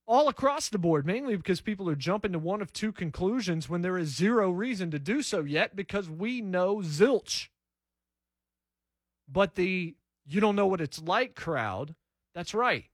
all 0.07 0.27
across 0.27 0.69
the 0.69 0.77
board, 0.77 1.05
mainly 1.05 1.36
because 1.36 1.62
people 1.62 1.89
are 1.89 1.95
jumping 1.95 2.31
to 2.33 2.39
one 2.39 2.62
of 2.62 2.74
two 2.74 2.91
conclusions 2.91 3.69
when 3.69 3.81
there 3.81 3.98
is 3.98 4.15
zero 4.15 4.51
reason 4.51 4.91
to 4.91 5.00
do 5.00 5.21
so 5.21 5.41
yet 5.41 5.75
because 5.75 6.10
we 6.10 6.41
know 6.41 6.77
zilch. 6.77 7.48
But 9.27 9.55
the 9.55 9.95
you 10.33 10.41
don't 10.41 10.55
know 10.55 10.67
what 10.67 10.81
it's 10.81 11.01
like 11.01 11.35
crowd, 11.35 11.95
that's 12.33 12.53
right. 12.53 12.85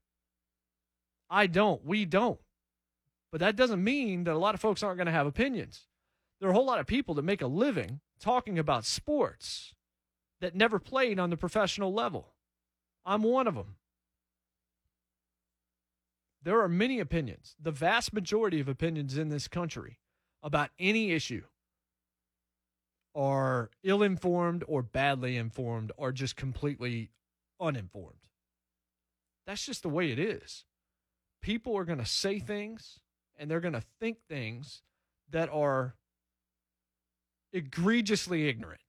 I 1.29 1.47
don't. 1.47 1.85
We 1.85 2.05
don't. 2.05 2.39
But 3.31 3.41
that 3.41 3.55
doesn't 3.55 3.83
mean 3.83 4.23
that 4.23 4.33
a 4.33 4.39
lot 4.39 4.55
of 4.55 4.61
folks 4.61 4.81
aren't 4.81 4.97
going 4.97 5.07
to 5.07 5.11
have 5.11 5.27
opinions. 5.27 5.87
There 6.39 6.49
are 6.49 6.51
a 6.51 6.55
whole 6.55 6.65
lot 6.65 6.79
of 6.79 6.87
people 6.87 7.15
that 7.15 7.23
make 7.23 7.41
a 7.41 7.47
living 7.47 7.99
talking 8.19 8.57
about 8.57 8.85
sports 8.85 9.73
that 10.39 10.55
never 10.55 10.79
played 10.79 11.19
on 11.19 11.29
the 11.29 11.37
professional 11.37 11.93
level. 11.93 12.33
I'm 13.05 13.23
one 13.23 13.47
of 13.47 13.55
them. 13.55 13.75
There 16.43 16.61
are 16.61 16.69
many 16.69 16.99
opinions, 16.99 17.55
the 17.59 17.71
vast 17.71 18.13
majority 18.13 18.59
of 18.59 18.69
opinions 18.69 19.17
in 19.17 19.29
this 19.29 19.47
country 19.47 19.99
about 20.41 20.69
any 20.79 21.11
issue 21.11 21.43
are 23.13 23.69
ill 23.83 24.03
informed 24.03 24.63
or 24.67 24.83
badly 24.83 25.35
informed 25.35 25.91
or 25.97 26.11
just 26.11 26.35
completely 26.35 27.09
uninformed. 27.59 28.19
That's 29.45 29.65
just 29.65 29.83
the 29.83 29.89
way 29.89 30.11
it 30.11 30.19
is. 30.19 30.65
People 31.41 31.77
are 31.77 31.85
going 31.85 31.99
to 31.99 32.05
say 32.05 32.39
things 32.39 32.99
and 33.37 33.49
they're 33.49 33.59
going 33.59 33.73
to 33.73 33.83
think 33.99 34.17
things 34.27 34.81
that 35.29 35.49
are 35.49 35.95
egregiously 37.53 38.47
ignorant. 38.47 38.81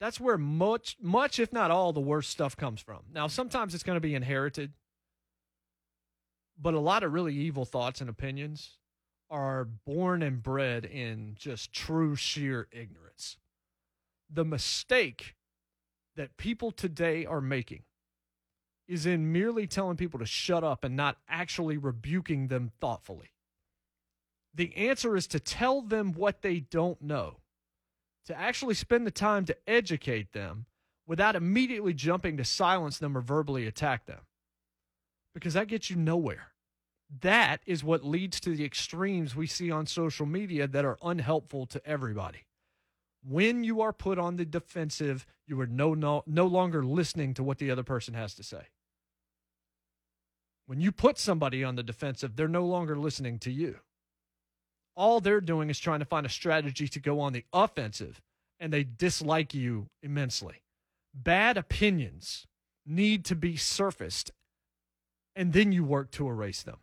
That's 0.00 0.20
where 0.20 0.38
much, 0.38 0.96
much, 1.00 1.38
if 1.38 1.52
not 1.52 1.70
all, 1.70 1.92
the 1.92 2.00
worst 2.00 2.30
stuff 2.30 2.56
comes 2.56 2.80
from. 2.80 3.00
Now, 3.12 3.26
sometimes 3.26 3.74
it's 3.74 3.84
going 3.84 3.96
to 3.96 4.00
be 4.00 4.14
inherited, 4.14 4.72
but 6.60 6.74
a 6.74 6.80
lot 6.80 7.02
of 7.02 7.12
really 7.12 7.34
evil 7.34 7.64
thoughts 7.64 8.00
and 8.00 8.10
opinions 8.10 8.78
are 9.30 9.64
born 9.64 10.22
and 10.22 10.42
bred 10.42 10.84
in 10.84 11.34
just 11.36 11.72
true 11.72 12.14
sheer 12.16 12.68
ignorance. 12.70 13.38
The 14.30 14.44
mistake 14.44 15.34
that 16.16 16.36
people 16.36 16.70
today 16.70 17.26
are 17.26 17.40
making 17.40 17.82
is 18.86 19.06
in 19.06 19.32
merely 19.32 19.66
telling 19.66 19.96
people 19.96 20.20
to 20.20 20.26
shut 20.26 20.62
up 20.62 20.84
and 20.84 20.94
not 20.94 21.16
actually 21.28 21.76
rebuking 21.76 22.48
them 22.48 22.70
thoughtfully. 22.80 23.32
The 24.54 24.76
answer 24.76 25.16
is 25.16 25.26
to 25.28 25.40
tell 25.40 25.82
them 25.82 26.12
what 26.12 26.42
they 26.42 26.60
don't 26.60 27.00
know, 27.02 27.38
to 28.26 28.38
actually 28.38 28.74
spend 28.74 29.06
the 29.06 29.10
time 29.10 29.44
to 29.46 29.56
educate 29.66 30.32
them 30.32 30.66
without 31.06 31.36
immediately 31.36 31.92
jumping 31.92 32.36
to 32.36 32.44
silence 32.44 32.98
them 32.98 33.16
or 33.16 33.20
verbally 33.20 33.66
attack 33.66 34.06
them, 34.06 34.20
because 35.34 35.54
that 35.54 35.68
gets 35.68 35.90
you 35.90 35.96
nowhere. 35.96 36.52
That 37.20 37.60
is 37.66 37.84
what 37.84 38.04
leads 38.04 38.40
to 38.40 38.56
the 38.56 38.64
extremes 38.64 39.36
we 39.36 39.46
see 39.46 39.70
on 39.70 39.86
social 39.86 40.26
media 40.26 40.66
that 40.66 40.84
are 40.84 40.98
unhelpful 41.02 41.66
to 41.66 41.86
everybody. 41.86 42.46
When 43.26 43.64
you 43.64 43.80
are 43.80 43.92
put 43.92 44.18
on 44.18 44.36
the 44.36 44.44
defensive, 44.44 45.26
you 45.46 45.58
are 45.60 45.66
no, 45.66 45.94
no, 45.94 46.22
no 46.26 46.46
longer 46.46 46.84
listening 46.84 47.32
to 47.34 47.42
what 47.42 47.58
the 47.58 47.70
other 47.70 47.82
person 47.82 48.14
has 48.14 48.34
to 48.34 48.42
say. 48.42 48.66
When 50.66 50.80
you 50.80 50.92
put 50.92 51.18
somebody 51.18 51.64
on 51.64 51.76
the 51.76 51.82
defensive, 51.82 52.36
they're 52.36 52.48
no 52.48 52.64
longer 52.64 52.96
listening 52.96 53.38
to 53.40 53.50
you. 53.50 53.80
All 54.96 55.20
they're 55.20 55.40
doing 55.40 55.70
is 55.70 55.78
trying 55.78 56.00
to 56.00 56.04
find 56.04 56.24
a 56.24 56.30
strategy 56.30 56.86
to 56.88 57.00
go 57.00 57.20
on 57.20 57.32
the 57.32 57.44
offensive, 57.52 58.20
and 58.60 58.72
they 58.72 58.84
dislike 58.84 59.52
you 59.52 59.88
immensely. 60.02 60.62
Bad 61.14 61.56
opinions 61.56 62.46
need 62.86 63.24
to 63.24 63.34
be 63.34 63.56
surfaced, 63.56 64.32
and 65.34 65.52
then 65.52 65.72
you 65.72 65.84
work 65.84 66.10
to 66.12 66.28
erase 66.28 66.62
them. 66.62 66.78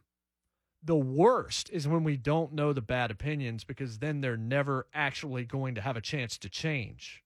The 0.84 0.96
worst 0.96 1.70
is 1.72 1.88
when 1.88 2.04
we 2.04 2.18
don't 2.18 2.54
know 2.54 2.74
the 2.74 2.82
bad 2.82 3.12
opinions 3.12 3.64
because 3.64 4.00
then 4.00 4.22
they're 4.22 4.38
never 4.38 4.88
actually 4.94 5.46
going 5.46 5.76
to 5.76 5.82
have 5.82 5.96
a 5.96 6.02
chance 6.02 6.38
to 6.40 6.50
change. 6.50 7.24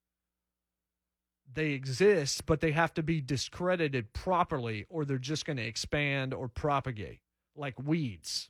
They 1.53 1.71
exist, 1.71 2.45
but 2.45 2.59
they 2.59 2.71
have 2.73 2.93
to 2.95 3.03
be 3.03 3.21
discredited 3.21 4.11
properly 4.11 4.85
or 4.89 5.05
they're 5.05 5.17
just 5.17 5.45
going 5.45 5.57
to 5.57 5.65
expand 5.65 6.33
or 6.33 6.49
propagate 6.49 7.21
like 7.55 7.81
weeds. 7.81 8.49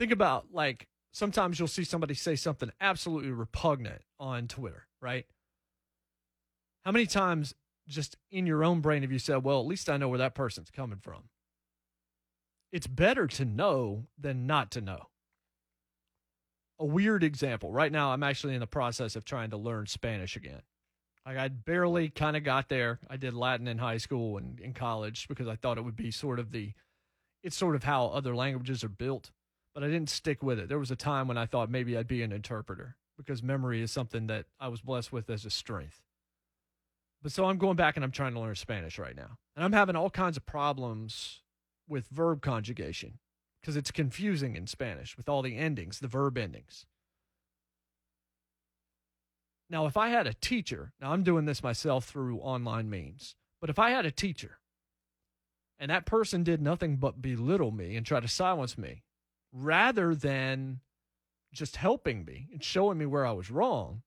Think 0.00 0.10
about 0.10 0.46
like 0.52 0.88
sometimes 1.12 1.58
you'll 1.58 1.68
see 1.68 1.84
somebody 1.84 2.14
say 2.14 2.34
something 2.34 2.70
absolutely 2.80 3.30
repugnant 3.30 4.02
on 4.18 4.48
Twitter, 4.48 4.86
right? 5.00 5.26
How 6.84 6.90
many 6.90 7.06
times 7.06 7.54
just 7.86 8.16
in 8.30 8.46
your 8.46 8.64
own 8.64 8.80
brain 8.80 9.02
have 9.02 9.12
you 9.12 9.18
said, 9.18 9.44
well, 9.44 9.60
at 9.60 9.66
least 9.66 9.88
I 9.88 9.96
know 9.96 10.08
where 10.08 10.18
that 10.18 10.34
person's 10.34 10.70
coming 10.70 10.98
from? 11.00 11.28
It's 12.74 12.88
better 12.88 13.28
to 13.28 13.44
know 13.44 14.04
than 14.18 14.48
not 14.48 14.72
to 14.72 14.80
know. 14.80 15.06
A 16.80 16.84
weird 16.84 17.22
example. 17.22 17.70
Right 17.70 17.92
now, 17.92 18.10
I'm 18.10 18.24
actually 18.24 18.54
in 18.54 18.60
the 18.60 18.66
process 18.66 19.14
of 19.14 19.24
trying 19.24 19.50
to 19.50 19.56
learn 19.56 19.86
Spanish 19.86 20.34
again. 20.34 20.62
Like 21.24 21.36
I 21.38 21.46
barely 21.46 22.08
kind 22.08 22.36
of 22.36 22.42
got 22.42 22.68
there. 22.68 22.98
I 23.08 23.16
did 23.16 23.32
Latin 23.32 23.68
in 23.68 23.78
high 23.78 23.98
school 23.98 24.38
and 24.38 24.58
in 24.58 24.72
college 24.72 25.28
because 25.28 25.46
I 25.46 25.54
thought 25.54 25.78
it 25.78 25.84
would 25.84 25.94
be 25.94 26.10
sort 26.10 26.40
of 26.40 26.50
the, 26.50 26.72
it's 27.44 27.54
sort 27.54 27.76
of 27.76 27.84
how 27.84 28.06
other 28.06 28.34
languages 28.34 28.82
are 28.82 28.88
built. 28.88 29.30
But 29.72 29.84
I 29.84 29.86
didn't 29.86 30.10
stick 30.10 30.42
with 30.42 30.58
it. 30.58 30.68
There 30.68 30.80
was 30.80 30.90
a 30.90 30.96
time 30.96 31.28
when 31.28 31.38
I 31.38 31.46
thought 31.46 31.70
maybe 31.70 31.96
I'd 31.96 32.08
be 32.08 32.22
an 32.22 32.32
interpreter 32.32 32.96
because 33.16 33.40
memory 33.40 33.82
is 33.82 33.92
something 33.92 34.26
that 34.26 34.46
I 34.58 34.66
was 34.66 34.80
blessed 34.80 35.12
with 35.12 35.30
as 35.30 35.44
a 35.44 35.50
strength. 35.50 36.02
But 37.22 37.30
so 37.30 37.44
I'm 37.44 37.58
going 37.58 37.76
back 37.76 37.94
and 37.94 38.04
I'm 38.04 38.10
trying 38.10 38.34
to 38.34 38.40
learn 38.40 38.56
Spanish 38.56 38.98
right 38.98 39.14
now. 39.14 39.38
And 39.54 39.64
I'm 39.64 39.72
having 39.72 39.94
all 39.94 40.10
kinds 40.10 40.36
of 40.36 40.44
problems 40.44 41.43
with 41.88 42.08
verb 42.08 42.42
conjugation 42.42 43.18
because 43.60 43.76
it's 43.76 43.90
confusing 43.90 44.56
in 44.56 44.66
Spanish 44.66 45.16
with 45.16 45.28
all 45.28 45.42
the 45.42 45.56
endings, 45.56 45.98
the 45.98 46.08
verb 46.08 46.36
endings. 46.36 46.86
Now, 49.70 49.86
if 49.86 49.96
I 49.96 50.08
had 50.08 50.26
a 50.26 50.34
teacher, 50.34 50.92
now 51.00 51.12
I'm 51.12 51.22
doing 51.22 51.46
this 51.46 51.62
myself 51.62 52.04
through 52.04 52.38
online 52.38 52.90
means, 52.90 53.36
but 53.60 53.70
if 53.70 53.78
I 53.78 53.90
had 53.90 54.04
a 54.04 54.10
teacher 54.10 54.58
and 55.78 55.90
that 55.90 56.06
person 56.06 56.44
did 56.44 56.60
nothing 56.60 56.96
but 56.96 57.22
belittle 57.22 57.70
me 57.70 57.96
and 57.96 58.04
try 58.04 58.20
to 58.20 58.28
silence 58.28 58.76
me 58.76 59.02
rather 59.52 60.14
than 60.14 60.80
just 61.52 61.76
helping 61.76 62.24
me 62.24 62.48
and 62.52 62.62
showing 62.62 62.98
me 62.98 63.06
where 63.06 63.24
I 63.24 63.32
was 63.32 63.50
wrong, 63.50 64.02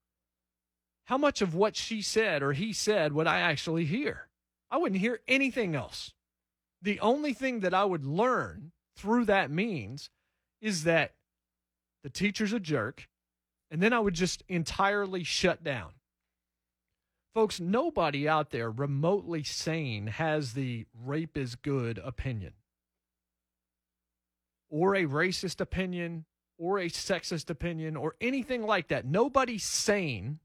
how 1.06 1.18
much 1.18 1.42
of 1.42 1.56
what 1.56 1.76
she 1.76 2.02
said 2.02 2.44
or 2.44 2.54
he 2.54 2.74
said 2.74 3.14
would 3.14 3.28
I 3.28 3.40
actually 3.40 3.86
hear? 3.86 4.30
I 4.70 4.78
wouldn't 4.78 5.02
hear 5.02 5.22
anything 5.28 5.74
else 5.74 6.14
the 6.82 7.00
only 7.00 7.34
thing 7.34 7.62
that 7.62 7.74
I 7.74 7.86
would 7.86 8.06
learn 8.06 8.72
through 8.96 9.26
that 9.26 9.52
means 9.52 10.10
is 10.62 10.84
that 10.84 11.14
the 12.04 12.10
teacher's 12.10 12.54
a 12.54 12.60
jerk, 12.60 13.08
and 13.70 13.82
then 13.82 13.94
I 13.94 14.00
would 14.00 14.14
just 14.14 14.44
entirely 14.48 15.24
shut 15.24 15.64
down. 15.64 15.92
Folks, 17.34 17.60
nobody 17.60 18.28
out 18.28 18.50
there 18.50 18.72
remotely 18.72 19.44
sane 19.44 20.08
has 20.08 20.54
the 20.54 20.86
rape 21.00 21.38
is 21.38 21.56
good 21.56 22.00
opinion, 22.04 22.54
or 24.70 24.96
a 24.96 25.06
racist 25.06 25.62
opinion, 25.62 26.26
or 26.58 26.80
a 26.80 26.90
sexist 26.90 27.50
opinion, 27.50 27.96
or 27.96 28.16
anything 28.20 28.64
like 28.64 28.88
that. 28.88 29.06
Nobody 29.06 29.58
sane 29.60 30.40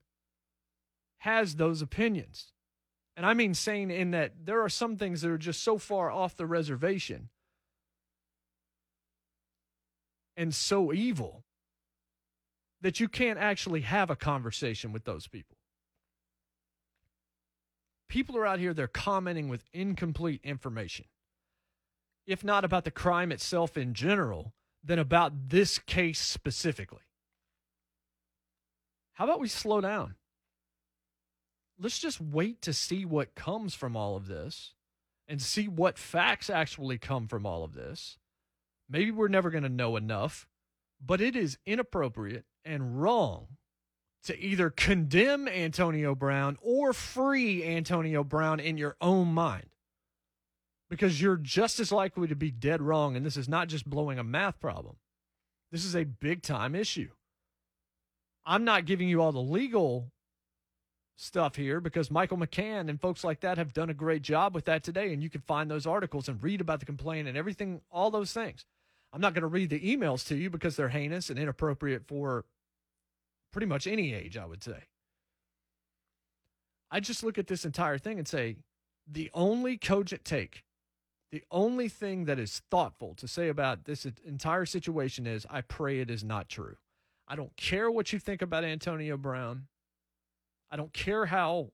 has 1.19 1.57
those 1.57 1.81
opinions. 1.81 2.53
And 3.17 3.27
I 3.27 3.35
mean 3.35 3.55
saying 3.55 3.91
in 3.91 4.13
that 4.13 4.33
there 4.45 4.63
are 4.63 4.69
some 4.69 4.97
things 4.97 5.21
that 5.21 5.31
are 5.31 5.39
just 5.39 5.63
so 5.63 5.79
far 5.79 6.11
off 6.11 6.37
the 6.37 6.47
reservation 6.47 7.29
and 10.37 10.55
so 10.55 10.93
evil 10.93 11.45
that 12.81 13.01
you 13.01 13.09
can't 13.09 13.39
actually 13.39 13.83
have 13.83 14.11
a 14.11 14.17
conversation 14.17 14.93
with 14.93 15.05
those 15.05 15.27
people. 15.27 15.57
People 18.09 18.37
are 18.37 18.47
out 18.47 18.59
here, 18.59 18.75
they're 18.75 18.89
commenting 18.89 19.49
with 19.49 19.65
incomplete 19.73 20.41
information. 20.43 21.07
If 22.27 22.45
not 22.45 22.65
about 22.65 22.85
the 22.85 22.91
crime 22.91 23.33
itself 23.33 23.77
in 23.77 23.95
general, 23.95 24.53
then 24.83 24.99
about 24.99 25.49
this 25.49 25.79
case 25.79 26.21
specifically. 26.21 27.03
How 29.15 29.25
about 29.25 29.41
we 29.41 29.49
slow 29.49 29.81
down? 29.81 30.17
Let's 31.79 31.99
just 31.99 32.21
wait 32.21 32.63
to 32.63 32.73
see 32.73 33.05
what 33.05 33.35
comes 33.35 33.75
from 33.75 33.97
all 33.97 34.17
of 34.17 34.27
this 34.27 34.75
and 35.29 35.41
see 35.41 35.69
what 35.69 35.99
facts 35.99 36.51
actually 36.51 36.99
come 36.99 37.29
from 37.29 37.47
all 37.47 37.65
of 37.65 37.75
this. 37.75 38.19
Maybe 38.89 39.11
we're 39.11 39.29
never 39.29 39.51
going 39.51 39.63
to 39.63 39.69
know 39.69 39.97
enough, 39.97 40.47
but 41.05 41.21
it 41.21 41.35
is 41.35 41.59
inappropriate 41.65 42.45
and 42.65 43.01
wrong 43.01 43.49
to 44.25 44.39
either 44.39 44.71
condemn 44.71 45.49
Antonio 45.49 46.15
Brown 46.15 46.57
or 46.61 46.93
free 46.93 47.65
Antonio 47.65 48.23
Brown 48.23 48.61
in 48.61 48.77
your 48.77 48.97
own 49.01 49.29
mind 49.29 49.67
because 50.89 51.21
you're 51.21 51.39
just 51.39 51.81
as 51.81 51.91
likely 51.91 52.29
to 52.29 52.37
be 52.37 52.51
dead 52.51 52.83
wrong. 52.83 53.17
And 53.17 53.25
this 53.25 53.37
is 53.37 53.49
not 53.49 53.69
just 53.69 53.89
blowing 53.89 54.19
a 54.19 54.25
math 54.25 54.61
problem, 54.61 54.97
this 55.71 55.85
is 55.85 55.97
a 55.97 56.05
big 56.05 56.43
time 56.43 56.75
issue. 56.75 57.11
I'm 58.45 58.65
not 58.65 58.87
giving 58.87 59.09
you 59.09 59.23
all 59.23 59.33
the 59.33 59.41
legal 59.41 60.13
stuff 61.17 61.57
here 61.57 61.81
because 61.81 62.11
Michael 62.11 62.39
McCann 62.39 62.89
and 62.89 63.01
folks 63.01 63.23
like 63.23 63.41
that 63.41 63.59
have 63.59 63.73
done 63.73 63.91
a 63.91 63.95
great 63.95 64.23
job 64.23 64.55
with 64.55 64.65
that 64.65 64.83
today. 64.83 65.13
And 65.13 65.23
you 65.23 65.31
can 65.31 65.43
find 65.43 65.71
those 65.71 65.87
articles 65.87 66.29
and 66.29 66.43
read 66.43 66.61
about 66.61 66.81
the 66.81 66.87
complaint 66.87 67.29
and 67.29 67.37
everything, 67.37 67.81
all 67.91 68.11
those 68.11 68.33
things. 68.33 68.65
I'm 69.13 69.21
not 69.21 69.35
going 69.35 69.43
to 69.43 69.49
read 69.49 69.71
the 69.71 69.81
emails 69.81 70.27
to 70.29 70.37
you 70.37 70.49
because 70.49 70.77
they're 70.77 70.89
heinous 70.89 71.29
and 71.29 71.39
inappropriate 71.39 72.07
for 72.07 72.45
pretty 73.53 73.67
much 73.67 73.87
any 73.87 74.15
age, 74.15 74.37
I 74.37 74.47
would 74.47 74.63
say. 74.63 74.85
I 76.91 77.01
just 77.01 77.23
look 77.23 77.39
at 77.39 77.47
this 77.47 77.65
entire 77.65 77.99
thing 77.99 78.19
and 78.19 78.27
say 78.27 78.57
the 79.07 79.31
only 79.35 79.77
cogent 79.77 80.25
take, 80.25 80.65
the 81.31 81.43
only 81.51 81.89
thing 81.89 82.27
that 82.27 82.39
is 82.39 82.63
thoughtful 82.71 83.15
to 83.17 83.29
say 83.29 83.49
about 83.49 83.85
this 83.85 84.07
entire 84.25 84.67
situation 84.67 85.27
is 85.27 85.47
I 85.49 85.63
pray 85.63 86.01
it 86.01 86.11
is 86.11 86.23
not 86.23 86.49
true. 86.49 86.77
I 87.27 87.37
don't 87.37 87.57
care 87.57 87.91
what 87.91 88.13
you 88.13 88.19
think 88.19 88.43
about 88.43 88.65
Antonio 88.65 89.17
Brown. 89.17 89.69
I 90.73 90.77
don't 90.77 90.95
care 90.95 91.27
how 91.27 91.73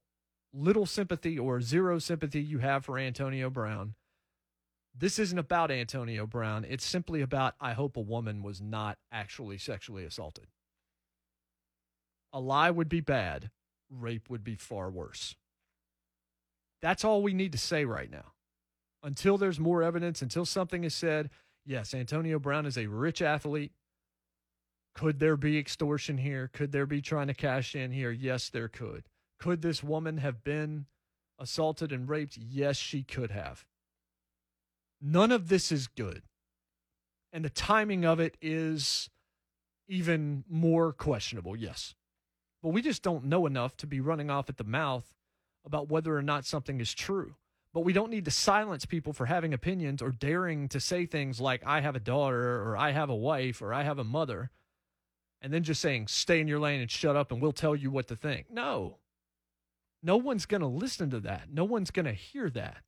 little 0.52 0.84
sympathy 0.84 1.38
or 1.38 1.60
zero 1.60 2.00
sympathy 2.00 2.42
you 2.42 2.58
have 2.58 2.84
for 2.84 2.98
Antonio 2.98 3.48
Brown. 3.48 3.94
This 4.92 5.20
isn't 5.20 5.38
about 5.38 5.70
Antonio 5.70 6.26
Brown. 6.26 6.66
It's 6.68 6.84
simply 6.84 7.22
about 7.22 7.54
I 7.60 7.74
hope 7.74 7.96
a 7.96 8.00
woman 8.00 8.42
was 8.42 8.60
not 8.60 8.98
actually 9.12 9.56
sexually 9.58 10.04
assaulted. 10.04 10.46
A 12.32 12.40
lie 12.40 12.72
would 12.72 12.88
be 12.88 13.00
bad, 13.00 13.50
rape 13.88 14.28
would 14.28 14.42
be 14.42 14.56
far 14.56 14.90
worse. 14.90 15.36
That's 16.82 17.04
all 17.04 17.22
we 17.22 17.34
need 17.34 17.52
to 17.52 17.58
say 17.58 17.84
right 17.84 18.10
now. 18.10 18.32
Until 19.04 19.38
there's 19.38 19.60
more 19.60 19.84
evidence, 19.84 20.22
until 20.22 20.44
something 20.44 20.82
is 20.82 20.94
said, 20.94 21.30
yes, 21.64 21.94
Antonio 21.94 22.40
Brown 22.40 22.66
is 22.66 22.76
a 22.76 22.88
rich 22.88 23.22
athlete. 23.22 23.70
Could 24.98 25.20
there 25.20 25.36
be 25.36 25.58
extortion 25.58 26.18
here? 26.18 26.50
Could 26.52 26.72
there 26.72 26.84
be 26.84 27.00
trying 27.00 27.28
to 27.28 27.34
cash 27.34 27.76
in 27.76 27.92
here? 27.92 28.10
Yes, 28.10 28.48
there 28.48 28.66
could. 28.66 29.04
Could 29.38 29.62
this 29.62 29.80
woman 29.80 30.16
have 30.16 30.42
been 30.42 30.86
assaulted 31.38 31.92
and 31.92 32.08
raped? 32.08 32.36
Yes, 32.36 32.76
she 32.76 33.04
could 33.04 33.30
have. 33.30 33.64
None 35.00 35.30
of 35.30 35.48
this 35.48 35.70
is 35.70 35.86
good. 35.86 36.22
And 37.32 37.44
the 37.44 37.50
timing 37.50 38.04
of 38.04 38.18
it 38.18 38.36
is 38.42 39.08
even 39.86 40.42
more 40.50 40.92
questionable, 40.92 41.54
yes. 41.54 41.94
But 42.60 42.70
we 42.70 42.82
just 42.82 43.04
don't 43.04 43.26
know 43.26 43.46
enough 43.46 43.76
to 43.76 43.86
be 43.86 44.00
running 44.00 44.30
off 44.30 44.48
at 44.48 44.56
the 44.56 44.64
mouth 44.64 45.14
about 45.64 45.88
whether 45.88 46.16
or 46.16 46.22
not 46.22 46.44
something 46.44 46.80
is 46.80 46.92
true. 46.92 47.36
But 47.72 47.82
we 47.82 47.92
don't 47.92 48.10
need 48.10 48.24
to 48.24 48.32
silence 48.32 48.84
people 48.84 49.12
for 49.12 49.26
having 49.26 49.54
opinions 49.54 50.02
or 50.02 50.10
daring 50.10 50.68
to 50.70 50.80
say 50.80 51.06
things 51.06 51.40
like, 51.40 51.64
I 51.64 51.82
have 51.82 51.94
a 51.94 52.00
daughter, 52.00 52.62
or 52.62 52.76
I 52.76 52.90
have 52.90 53.10
a 53.10 53.14
wife, 53.14 53.62
or 53.62 53.72
I 53.72 53.84
have 53.84 54.00
a 54.00 54.04
mother, 54.04 54.50
and 55.40 55.52
then 55.52 55.62
just 55.62 55.80
saying, 55.80 56.08
stay 56.08 56.40
in 56.40 56.48
your 56.48 56.58
lane 56.58 56.80
and 56.80 56.90
shut 56.90 57.16
up 57.16 57.32
and 57.32 57.40
we'll 57.40 57.52
tell 57.52 57.76
you 57.76 57.90
what 57.90 58.08
to 58.08 58.16
think. 58.16 58.46
No. 58.50 58.98
No 60.02 60.16
one's 60.16 60.46
going 60.46 60.60
to 60.60 60.66
listen 60.66 61.10
to 61.10 61.20
that. 61.20 61.48
No 61.52 61.64
one's 61.64 61.90
going 61.90 62.06
to 62.06 62.12
hear 62.12 62.50
that. 62.50 62.78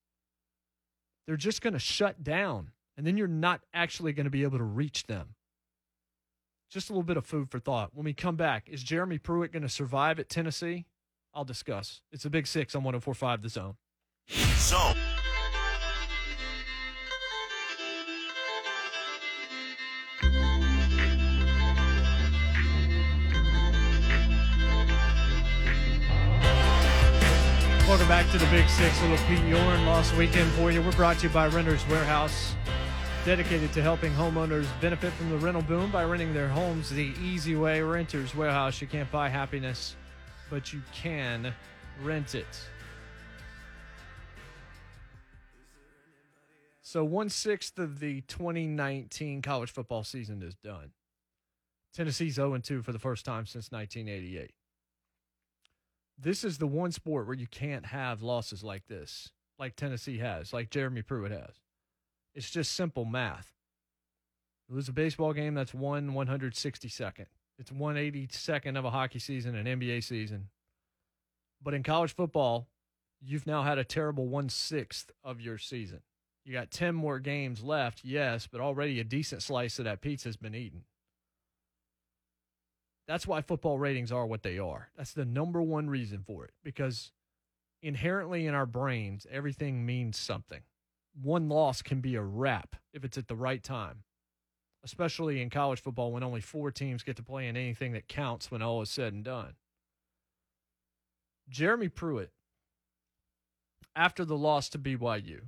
They're 1.27 1.37
just 1.37 1.63
going 1.63 1.75
to 1.75 1.79
shut 1.79 2.25
down, 2.25 2.71
and 2.97 3.07
then 3.07 3.17
you're 3.17 3.29
not 3.29 3.61
actually 3.73 4.13
going 4.13 4.25
to 4.25 4.31
be 4.31 4.43
able 4.43 4.59
to 4.59 4.65
reach 4.65 5.07
them. 5.07 5.35
Just 6.71 6.89
a 6.89 6.93
little 6.93 7.03
bit 7.05 7.17
of 7.17 7.27
food 7.27 7.51
for 7.51 7.59
thought. 7.59 7.91
When 7.95 8.05
we 8.05 8.15
come 8.15 8.37
back, 8.37 8.69
is 8.69 8.83
Jeremy 8.83 9.19
Pruitt 9.19 9.53
going 9.53 9.63
to 9.63 9.69
survive 9.69 10.19
at 10.19 10.29
Tennessee? 10.29 10.87
I'll 11.35 11.45
discuss. 11.45 12.01
It's 12.11 12.25
a 12.25 12.31
big 12.31 12.47
six 12.47 12.75
on 12.75 12.83
1045 12.83 13.43
The 13.43 13.49
Zone. 13.49 13.77
Zone. 14.29 14.97
Welcome 27.91 28.07
back 28.07 28.31
to 28.31 28.39
the 28.39 28.47
Big 28.53 28.69
Six. 28.69 29.03
Little 29.03 29.17
Pete 29.27 29.45
Yorn 29.49 29.85
lost 29.85 30.15
weekend 30.15 30.49
for 30.53 30.71
you. 30.71 30.81
We're 30.81 30.93
brought 30.93 31.19
to 31.19 31.27
you 31.27 31.35
by 31.35 31.49
Renters 31.49 31.85
Warehouse, 31.89 32.55
dedicated 33.25 33.73
to 33.73 33.83
helping 33.83 34.13
homeowners 34.13 34.69
benefit 34.81 35.13
from 35.15 35.29
the 35.29 35.39
rental 35.39 35.63
boom 35.63 35.91
by 35.91 36.05
renting 36.05 36.33
their 36.33 36.47
homes 36.47 36.89
the 36.89 37.13
easy 37.21 37.57
way. 37.57 37.83
Renters 37.83 38.33
Warehouse. 38.33 38.81
You 38.81 38.87
can't 38.87 39.11
buy 39.11 39.29
happiness, 39.29 39.97
but 40.51 40.73
you 40.73 40.83
can 40.95 41.53
rent 42.01 42.37
it. 42.37 42.61
So 46.83 47.03
one 47.03 47.29
sixth 47.29 47.77
of 47.77 47.99
the 47.99 48.21
2019 48.21 49.43
college 49.43 49.73
football 49.73 50.05
season 50.05 50.45
is 50.45 50.55
done. 50.55 50.93
Tennessee's 51.93 52.35
0 52.35 52.57
2 52.57 52.83
for 52.83 52.93
the 52.93 53.01
first 53.01 53.25
time 53.25 53.47
since 53.47 53.73
1988 53.73 54.53
this 56.21 56.45
is 56.45 56.59
the 56.59 56.67
one 56.67 56.93
sport 56.93 57.27
where 57.27 57.37
you 57.37 57.47
can't 57.47 57.87
have 57.87 58.23
losses 58.23 58.63
like 58.63 58.87
this, 58.89 59.31
like 59.59 59.77
Tennessee 59.77 60.19
has, 60.19 60.53
like 60.53 60.71
Jeremy 60.71 61.03
Pruitt 61.03 61.33
has. 61.33 61.61
It's 62.35 62.51
just 62.51 62.73
simple 62.75 63.05
math. 63.05 63.55
You 64.69 64.77
lose 64.77 64.89
a 64.89 64.93
baseball 64.93 65.33
game, 65.33 65.55
that's 65.55 65.75
one 65.75 66.13
162nd. 66.13 67.27
It's 67.59 67.71
182nd 67.71 68.79
of 68.79 68.85
a 68.85 68.91
hockey 68.91 69.19
season, 69.19 69.55
an 69.55 69.67
NBA 69.67 70.05
season. 70.05 70.49
But 71.63 71.75
in 71.75 71.83
college 71.83 72.15
football, 72.15 72.69
you've 73.21 73.47
now 73.47 73.63
had 73.63 73.79
a 73.79 73.85
terrible 73.85 74.29
one 74.29 74.49
sixth 74.49 75.11
of 75.25 75.41
your 75.41 75.59
season. 75.59 76.01
You 76.45 76.53
got 76.55 76.71
10 76.71 76.95
more 76.95 77.19
games 77.19 77.63
left, 77.63 78.01
yes, 78.03 78.49
but 78.51 78.61
already 78.61 78.99
a 78.99 79.05
decent 79.05 79.43
slice 79.43 79.79
of 79.79 79.85
that 79.85 80.01
pizza 80.01 80.29
has 80.29 80.37
been 80.37 80.55
eaten. 80.55 80.85
That's 83.11 83.27
why 83.27 83.41
football 83.41 83.77
ratings 83.77 84.13
are 84.13 84.25
what 84.25 84.45
they 84.45 84.61
are. 84.61 84.91
That's 84.97 85.15
the 85.15 85.25
number 85.25 85.61
one 85.61 85.91
reason 85.91 86.23
for 86.25 86.45
it 86.45 86.53
because 86.63 87.11
inherently 87.83 88.47
in 88.47 88.55
our 88.55 88.67
brains, 88.67 89.27
everything 89.29 89.85
means 89.85 90.17
something. 90.17 90.61
One 91.21 91.49
loss 91.49 91.83
can 91.83 92.01
be 92.01 92.15
a 92.15 92.23
wrap 92.23 92.77
if 92.93 93.05
it's 93.05 93.19
at 93.19 93.27
the 93.27 93.35
right 93.35 93.65
time, 93.65 94.05
especially 94.85 95.43
in 95.43 95.51
college 95.51 95.81
football 95.81 96.13
when 96.13 96.23
only 96.23 96.41
four 96.41 96.71
teams 96.71 97.03
get 97.03 97.17
to 97.17 97.23
play 97.25 97.49
in 97.49 97.57
anything 97.57 97.91
that 97.95 98.07
counts 98.07 98.49
when 98.49 98.63
all 98.63 98.81
is 98.81 98.91
said 98.91 99.13
and 99.13 99.25
done. 99.25 99.55
Jeremy 101.49 101.89
Pruitt, 101.89 102.31
after 103.97 104.25
the 104.25 104.39
loss 104.39 104.69
to 104.69 104.79
BYU, 104.79 105.47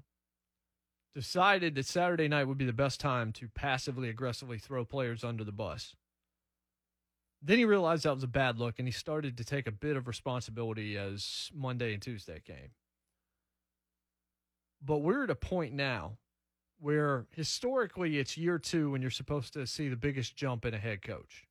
decided 1.14 1.76
that 1.76 1.86
Saturday 1.86 2.26
night 2.26 2.48
would 2.48 2.58
be 2.58 2.66
the 2.66 2.72
best 2.72 2.98
time 2.98 3.30
to 3.34 3.46
passively 3.46 4.08
aggressively 4.08 4.58
throw 4.58 4.84
players 4.84 5.22
under 5.22 5.44
the 5.44 5.52
bus. 5.52 5.94
Then 7.44 7.58
he 7.58 7.64
realized 7.64 8.04
that 8.04 8.14
was 8.14 8.22
a 8.22 8.28
bad 8.28 8.58
look 8.58 8.78
and 8.78 8.86
he 8.86 8.92
started 8.92 9.36
to 9.36 9.44
take 9.44 9.66
a 9.66 9.72
bit 9.72 9.96
of 9.96 10.06
responsibility 10.06 10.96
as 10.96 11.50
Monday 11.52 11.92
and 11.92 12.00
Tuesday 12.00 12.40
came. 12.44 12.70
But 14.80 14.98
we're 14.98 15.24
at 15.24 15.30
a 15.30 15.34
point 15.34 15.74
now 15.74 16.18
where 16.78 17.26
historically 17.30 18.18
it's 18.18 18.36
year 18.36 18.58
two 18.58 18.90
when 18.90 19.02
you're 19.02 19.10
supposed 19.10 19.52
to 19.54 19.66
see 19.66 19.88
the 19.88 19.96
biggest 19.96 20.36
jump 20.36 20.64
in 20.64 20.74
a 20.74 20.78
head 20.78 21.02
coach. 21.02 21.46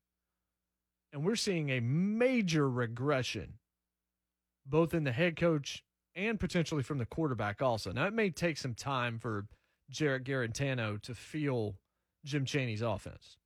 And 1.12 1.24
we're 1.24 1.36
seeing 1.36 1.68
a 1.68 1.80
major 1.80 2.70
regression, 2.70 3.54
both 4.64 4.94
in 4.94 5.04
the 5.04 5.12
head 5.12 5.36
coach 5.36 5.84
and 6.14 6.40
potentially 6.40 6.82
from 6.82 6.98
the 6.98 7.06
quarterback 7.06 7.60
also. 7.60 7.92
Now, 7.92 8.06
it 8.06 8.14
may 8.14 8.30
take 8.30 8.56
some 8.56 8.74
time 8.74 9.18
for 9.18 9.46
Jarrett 9.90 10.24
Guarantano 10.24 11.00
to 11.02 11.14
feel 11.14 11.74
Jim 12.24 12.46
Chaney's 12.46 12.82
offense 12.82 13.36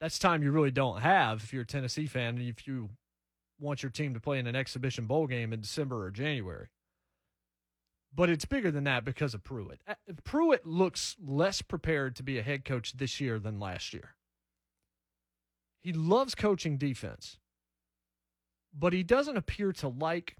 that's 0.00 0.18
time 0.18 0.42
you 0.42 0.50
really 0.50 0.70
don't 0.70 1.00
have 1.00 1.42
if 1.42 1.52
you're 1.52 1.62
a 1.62 1.66
Tennessee 1.66 2.06
fan 2.06 2.38
and 2.38 2.48
if 2.48 2.66
you 2.66 2.90
want 3.58 3.82
your 3.82 3.90
team 3.90 4.14
to 4.14 4.20
play 4.20 4.38
in 4.38 4.46
an 4.46 4.56
exhibition 4.56 5.06
bowl 5.06 5.26
game 5.26 5.52
in 5.52 5.60
December 5.60 6.04
or 6.04 6.10
January. 6.10 6.68
But 8.12 8.30
it's 8.30 8.44
bigger 8.44 8.70
than 8.70 8.84
that 8.84 9.04
because 9.04 9.34
of 9.34 9.44
Pruitt. 9.44 9.80
Uh, 9.86 9.94
Pruitt 10.24 10.66
looks 10.66 11.16
less 11.24 11.62
prepared 11.62 12.16
to 12.16 12.22
be 12.22 12.38
a 12.38 12.42
head 12.42 12.64
coach 12.64 12.94
this 12.94 13.20
year 13.20 13.38
than 13.38 13.60
last 13.60 13.92
year. 13.92 14.16
He 15.82 15.92
loves 15.92 16.34
coaching 16.34 16.76
defense, 16.76 17.38
but 18.76 18.92
he 18.92 19.02
doesn't 19.02 19.36
appear 19.36 19.72
to 19.74 19.88
like 19.88 20.36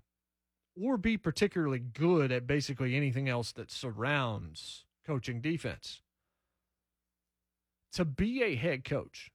or 0.80 0.96
be 0.96 1.16
particularly 1.16 1.78
good 1.78 2.32
at 2.32 2.46
basically 2.46 2.96
anything 2.96 3.28
else 3.28 3.52
that 3.52 3.70
surrounds 3.70 4.84
coaching 5.06 5.40
defense. 5.40 6.02
To 7.92 8.04
be 8.04 8.42
a 8.42 8.54
head 8.54 8.84
coach, 8.84 9.30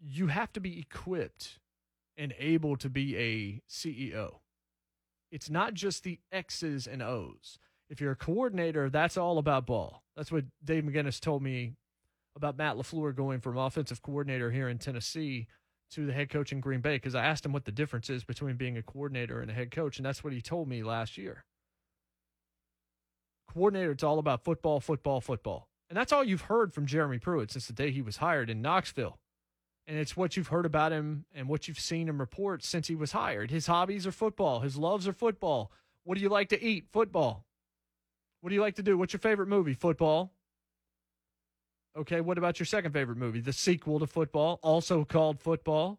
you 0.00 0.28
have 0.28 0.52
to 0.52 0.60
be 0.60 0.78
equipped 0.78 1.58
and 2.16 2.34
able 2.38 2.76
to 2.76 2.88
be 2.88 3.16
a 3.16 3.62
CEO. 3.68 4.36
It's 5.30 5.50
not 5.50 5.74
just 5.74 6.02
the 6.02 6.20
X's 6.32 6.86
and 6.86 7.02
O's. 7.02 7.58
If 7.88 8.00
you're 8.00 8.12
a 8.12 8.16
coordinator, 8.16 8.90
that's 8.90 9.16
all 9.16 9.38
about 9.38 9.66
ball. 9.66 10.02
That's 10.16 10.32
what 10.32 10.44
Dave 10.64 10.84
McGinnis 10.84 11.20
told 11.20 11.42
me 11.42 11.74
about 12.34 12.56
Matt 12.56 12.76
LaFleur 12.76 13.14
going 13.14 13.40
from 13.40 13.56
offensive 13.56 14.02
coordinator 14.02 14.50
here 14.50 14.68
in 14.68 14.78
Tennessee 14.78 15.46
to 15.90 16.06
the 16.06 16.12
head 16.12 16.30
coach 16.30 16.52
in 16.52 16.60
Green 16.60 16.80
Bay 16.80 16.96
because 16.96 17.14
I 17.14 17.24
asked 17.24 17.46
him 17.46 17.52
what 17.52 17.64
the 17.64 17.72
difference 17.72 18.10
is 18.10 18.24
between 18.24 18.56
being 18.56 18.76
a 18.76 18.82
coordinator 18.82 19.40
and 19.40 19.50
a 19.50 19.54
head 19.54 19.70
coach, 19.70 19.98
and 19.98 20.06
that's 20.06 20.24
what 20.24 20.32
he 20.32 20.40
told 20.40 20.68
me 20.68 20.82
last 20.82 21.16
year. 21.16 21.44
Coordinator, 23.52 23.92
it's 23.92 24.02
all 24.02 24.18
about 24.18 24.44
football, 24.44 24.80
football, 24.80 25.20
football. 25.20 25.68
And 25.88 25.96
that's 25.96 26.12
all 26.12 26.24
you've 26.24 26.42
heard 26.42 26.74
from 26.74 26.86
Jeremy 26.86 27.18
Pruitt 27.18 27.52
since 27.52 27.68
the 27.68 27.72
day 27.72 27.92
he 27.92 28.02
was 28.02 28.16
hired 28.16 28.50
in 28.50 28.60
Knoxville 28.60 29.18
and 29.86 29.98
it's 29.98 30.16
what 30.16 30.36
you've 30.36 30.48
heard 30.48 30.66
about 30.66 30.92
him 30.92 31.24
and 31.34 31.48
what 31.48 31.68
you've 31.68 31.78
seen 31.78 32.08
in 32.08 32.18
reports 32.18 32.68
since 32.68 32.88
he 32.88 32.94
was 32.94 33.12
hired. 33.12 33.50
His 33.50 33.66
hobbies 33.66 34.06
are 34.06 34.12
football, 34.12 34.60
his 34.60 34.76
loves 34.76 35.06
are 35.06 35.12
football. 35.12 35.70
What 36.04 36.16
do 36.16 36.22
you 36.22 36.28
like 36.28 36.50
to 36.50 36.62
eat? 36.62 36.86
Football. 36.92 37.44
What 38.40 38.50
do 38.50 38.54
you 38.54 38.60
like 38.60 38.76
to 38.76 38.82
do? 38.82 38.96
What's 38.96 39.12
your 39.12 39.20
favorite 39.20 39.48
movie? 39.48 39.74
Football. 39.74 40.32
Okay, 41.96 42.20
what 42.20 42.38
about 42.38 42.60
your 42.60 42.66
second 42.66 42.92
favorite 42.92 43.16
movie? 43.16 43.40
The 43.40 43.52
sequel 43.52 43.98
to 44.00 44.06
football, 44.06 44.60
also 44.62 45.04
called 45.04 45.40
football. 45.40 45.98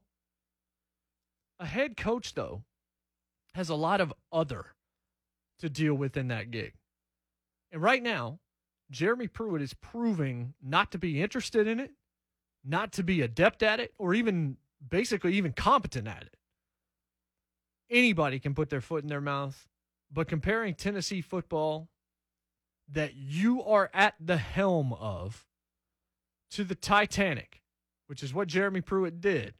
A 1.59 1.65
head 1.65 1.97
coach, 1.97 2.35
though, 2.35 2.63
has 3.55 3.69
a 3.69 3.75
lot 3.75 3.99
of 3.99 4.13
other 4.31 4.75
to 5.59 5.69
deal 5.69 5.95
with 5.95 6.15
in 6.15 6.27
that 6.27 6.51
gig. 6.51 6.73
And 7.71 7.81
right 7.81 8.03
now, 8.03 8.39
Jeremy 8.91 9.27
Pruitt 9.27 9.61
is 9.61 9.73
proving 9.73 10.53
not 10.61 10.91
to 10.91 10.99
be 10.99 11.21
interested 11.21 11.67
in 11.67 11.79
it 11.79 11.91
not 12.67 12.91
to 12.93 13.03
be 13.03 13.21
adept 13.21 13.63
at 13.63 13.79
it 13.79 13.93
or 13.97 14.13
even 14.13 14.57
basically 14.89 15.33
even 15.33 15.53
competent 15.53 16.07
at 16.07 16.23
it. 16.23 16.35
Anybody 17.89 18.39
can 18.39 18.53
put 18.53 18.69
their 18.69 18.81
foot 18.81 19.03
in 19.03 19.09
their 19.09 19.21
mouth, 19.21 19.67
but 20.11 20.27
comparing 20.27 20.75
Tennessee 20.75 21.21
football 21.21 21.87
that 22.91 23.15
you 23.15 23.63
are 23.63 23.89
at 23.93 24.15
the 24.19 24.37
helm 24.37 24.93
of 24.93 25.45
to 26.51 26.63
the 26.63 26.75
Titanic, 26.75 27.61
which 28.07 28.23
is 28.23 28.33
what 28.33 28.47
Jeremy 28.47 28.81
Pruitt 28.81 29.21
did 29.21 29.53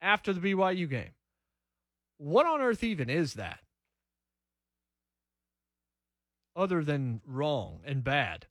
after 0.00 0.32
the 0.32 0.40
BYU 0.40 0.88
game. 0.88 1.12
What 2.18 2.46
on 2.46 2.60
earth 2.60 2.84
even 2.84 3.08
is 3.08 3.34
that? 3.34 3.60
Other 6.56 6.82
than 6.84 7.20
wrong 7.26 7.80
and 7.84 8.04
bad. 8.04 8.46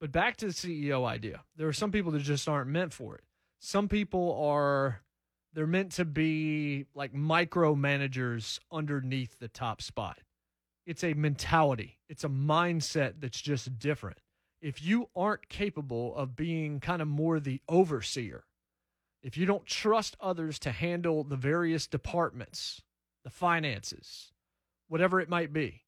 But 0.00 0.12
back 0.12 0.36
to 0.38 0.46
the 0.46 0.52
CEO 0.52 1.04
idea. 1.04 1.42
There 1.56 1.68
are 1.68 1.72
some 1.72 1.90
people 1.90 2.12
that 2.12 2.22
just 2.22 2.48
aren't 2.48 2.70
meant 2.70 2.92
for 2.92 3.16
it. 3.16 3.24
Some 3.58 3.88
people 3.88 4.40
are 4.40 5.02
they're 5.54 5.66
meant 5.66 5.92
to 5.92 6.04
be 6.04 6.86
like 6.94 7.12
micromanagers 7.12 8.60
underneath 8.70 9.38
the 9.38 9.48
top 9.48 9.82
spot. 9.82 10.20
It's 10.86 11.02
a 11.02 11.14
mentality. 11.14 11.98
It's 12.08 12.24
a 12.24 12.28
mindset 12.28 13.14
that's 13.18 13.40
just 13.40 13.78
different. 13.78 14.18
If 14.60 14.82
you 14.82 15.08
aren't 15.16 15.48
capable 15.48 16.14
of 16.16 16.36
being 16.36 16.80
kind 16.80 17.02
of 17.02 17.08
more 17.08 17.40
the 17.40 17.60
overseer, 17.68 18.44
if 19.22 19.36
you 19.36 19.46
don't 19.46 19.66
trust 19.66 20.16
others 20.20 20.58
to 20.60 20.70
handle 20.70 21.24
the 21.24 21.36
various 21.36 21.86
departments, 21.86 22.82
the 23.24 23.30
finances, 23.30 24.32
whatever 24.88 25.20
it 25.20 25.28
might 25.28 25.52
be, 25.52 25.82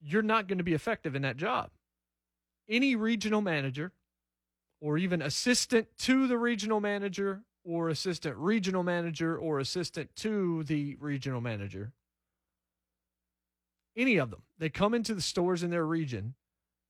you're 0.00 0.22
not 0.22 0.48
going 0.48 0.58
to 0.58 0.64
be 0.64 0.74
effective 0.74 1.14
in 1.14 1.22
that 1.22 1.36
job. 1.36 1.70
Any 2.68 2.96
regional 2.96 3.40
manager 3.40 3.92
or 4.80 4.98
even 4.98 5.22
assistant 5.22 5.88
to 5.98 6.26
the 6.26 6.38
regional 6.38 6.80
manager 6.80 7.42
or 7.64 7.88
assistant 7.88 8.36
regional 8.36 8.82
manager 8.82 9.36
or 9.36 9.58
assistant 9.58 10.14
to 10.16 10.64
the 10.64 10.96
regional 11.00 11.40
manager, 11.40 11.92
any 13.96 14.16
of 14.16 14.30
them, 14.30 14.42
they 14.58 14.68
come 14.68 14.94
into 14.94 15.14
the 15.14 15.22
stores 15.22 15.62
in 15.62 15.70
their 15.70 15.86
region 15.86 16.34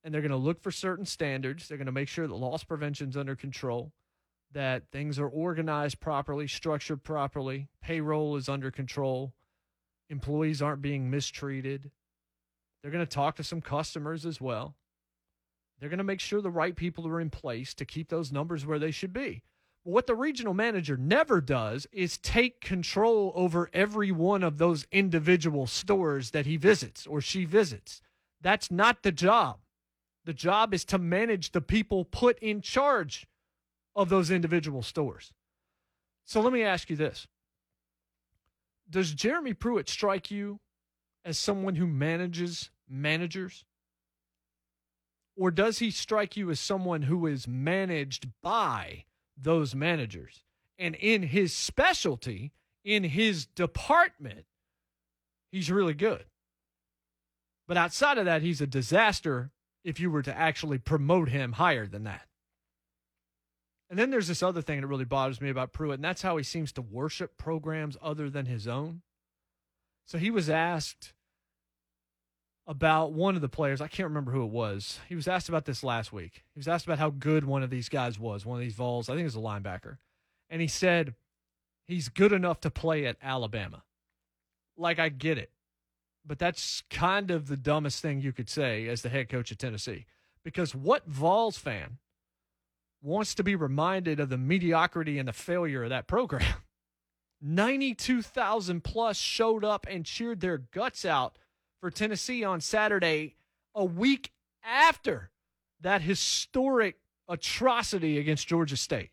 and 0.03 0.13
they're 0.13 0.21
going 0.21 0.31
to 0.31 0.37
look 0.37 0.63
for 0.63 0.71
certain 0.71 1.07
standards. 1.07 1.67
They're 1.67 1.79
going 1.79 1.87
to 1.87 1.93
make 1.93 2.09
sure 2.09 2.27
that 2.27 2.35
loss 2.35 2.65
prevention's 2.65 3.17
under 3.17 3.35
control 3.35 3.93
that 4.53 4.85
things 4.93 5.19
are 5.19 5.29
organized 5.29 6.01
properly, 6.01 6.47
structured 6.47 7.03
properly, 7.03 7.69
payroll 7.83 8.37
is 8.37 8.49
under 8.49 8.71
control, 8.71 9.35
employees 10.09 10.63
aren't 10.63 10.81
being 10.81 11.11
mistreated. 11.11 11.91
They're 12.81 12.93
going 12.93 13.05
to 13.05 13.11
talk 13.11 13.37
to 13.37 13.45
some 13.45 13.61
customers 13.61 14.25
as 14.25 14.41
well. 14.41 14.77
They're 15.79 15.89
going 15.89 15.99
to 15.99 16.05
make 16.05 16.21
sure 16.21 16.41
the 16.41 16.51
right 16.51 16.75
people 16.75 17.07
are 17.07 17.21
in 17.21 17.31
place 17.31 17.75
to 17.75 17.85
keep 17.85 18.09
those 18.09 18.33
numbers 18.33 18.65
where 18.65 18.79
they 18.79 18.91
should 18.91 19.13
be. 19.13 19.43
What 19.83 20.07
the 20.07 20.15
regional 20.15 20.55
manager 20.55 20.97
never 20.97 21.43
does 21.43 21.87
is 21.93 22.17
take 22.17 22.61
control 22.63 23.33
over 23.35 23.69
every 23.75 24.11
one 24.11 24.43
of 24.43 24.57
those 24.57 24.87
individual 24.91 25.67
stores 25.67 26.31
that 26.31 26.47
he 26.47 26.57
visits 26.57 27.07
or 27.07 27.21
she 27.21 27.45
visits. 27.45 28.01
That's 28.41 28.71
not 28.71 29.03
the 29.03 29.13
job. 29.13 29.59
The 30.25 30.33
job 30.33 30.73
is 30.73 30.87
to 30.87 30.99
manage 30.99 31.53
the 31.53 31.61
people 31.61 32.07
put 32.07 32.39
in 32.39 32.63
charge 32.63 33.27
of 33.95 34.09
those 34.09 34.31
individual 34.31 34.83
stores. 34.83 35.33
So 36.25 36.41
let 36.41 36.53
me 36.53 36.63
ask 36.63 36.89
you 36.89 36.97
this 36.97 37.27
Does 38.89 39.13
Jeremy 39.13 39.53
Pruitt 39.53 39.91
strike 39.91 40.31
you 40.31 40.61
as 41.27 41.39
someone 41.39 41.75
who 41.75 41.87
manages 41.87 42.71
managers? 42.89 43.65
Or 45.37 45.51
does 45.51 45.79
he 45.79 45.91
strike 45.91 46.37
you 46.37 46.51
as 46.51 46.61
someone 46.61 47.03
who 47.03 47.27
is 47.27 47.49
managed 47.49 48.29
by 48.43 49.05
those 49.37 49.75
managers? 49.75 50.45
And 50.79 50.95
in 50.95 51.23
his 51.25 51.55
specialty, 51.55 52.53
in 52.85 53.05
his 53.05 53.47
department, 53.47 54.47
he's 55.51 55.71
really 55.71 55.95
good. 55.95 56.25
But 57.67 57.77
outside 57.77 58.19
of 58.19 58.27
that, 58.27 58.43
he's 58.43 58.61
a 58.61 58.67
disaster 58.67 59.51
if 59.85 59.99
you 60.01 60.11
were 60.11 60.23
to 60.23 60.37
actually 60.37 60.79
promote 60.79 61.29
him 61.29 61.53
higher 61.53 61.87
than 61.87 62.05
that. 62.05 62.27
And 63.91 63.99
then 63.99 64.11
there's 64.11 64.29
this 64.29 64.43
other 64.43 64.63
thing 64.63 64.81
that 64.81 64.87
really 64.87 65.05
bothers 65.05 65.41
me 65.41 65.51
about 65.51 65.73
Pruitt, 65.73 65.97
and 65.97 66.05
that's 66.05 66.23
how 66.23 66.37
he 66.37 66.43
seems 66.43 66.73
to 66.73 66.83
worship 66.83 67.37
programs 67.37 67.97
other 68.03 68.31
than 68.31 68.47
his 68.47 68.67
own. 68.67 69.03
So 70.07 70.19
he 70.19 70.31
was 70.31 70.51
asked 70.51 71.13
about 72.67 73.13
one 73.13 73.35
of 73.37 73.43
the 73.43 73.49
players. 73.49 73.81
I 73.81 73.89
can't 73.89 74.09
remember 74.09 74.33
who 74.33 74.43
it 74.43 74.51
was. 74.51 74.99
He 75.09 75.15
was 75.15 75.29
asked 75.29 75.49
about 75.49 75.67
this 75.67 75.85
last 75.85 76.13
week. 76.13 76.45
He 76.55 76.59
was 76.59 76.69
asked 76.69 76.87
about 76.87 76.99
how 76.99 77.11
good 77.11 77.45
one 77.45 77.63
of 77.63 77.71
these 77.71 77.89
guys 77.89 78.19
was, 78.19 78.47
one 78.47 78.59
of 78.59 78.63
these 78.63 78.75
Vols. 78.75 79.09
I 79.09 79.13
think 79.13 79.23
it 79.23 79.25
was 79.25 79.37
a 79.37 79.41
linebacker. 79.41 79.99
And 80.49 80.61
he 80.63 80.69
said 80.69 81.15
he's 81.87 82.09
good 82.09 82.33
enough 82.33 82.61
to 82.61 82.71
play 82.71 83.07
at 83.07 83.17
Alabama. 83.23 83.83
Like, 84.77 84.99
I 84.99 85.09
get 85.11 85.39
it. 85.39 85.51
But 86.27 86.39
that's 86.39 86.83
kind 86.89 87.31
of 87.31 87.49
the 87.49 87.57
dumbest 87.57 88.01
thing 88.01 88.23
you 88.23 88.33
could 88.33 88.49
say 88.49 88.89
as 88.89 89.03
the 89.03 89.11
head 89.11 89.29
coach 89.29 89.51
of 89.51 89.59
Tennessee. 89.59 90.07
Because 90.43 90.75
what 90.75 91.07
Vols 91.07 91.59
fan 91.59 91.99
wants 93.03 93.35
to 93.35 93.45
be 93.45 93.55
reminded 93.55 94.19
of 94.19 94.31
the 94.31 94.39
mediocrity 94.39 95.19
and 95.19 95.29
the 95.29 95.33
failure 95.33 95.85
of 95.85 95.91
that 95.91 96.07
program. 96.07 96.43
92,000 97.43 98.83
plus 98.83 99.19
showed 99.19 99.65
up 99.65 99.87
and 99.89 100.07
cheered 100.07 100.41
their 100.41 100.57
guts 100.57 101.05
out 101.05 101.37
for 101.85 101.91
Tennessee 101.91 102.43
on 102.43 102.63
Saturday, 102.63 103.35
a 103.75 103.85
week 103.85 104.33
after 104.65 105.31
that 105.83 106.01
historic 106.01 106.97
atrocity 107.29 108.17
against 108.17 108.49
Georgia 108.49 108.79
State. 108.79 109.11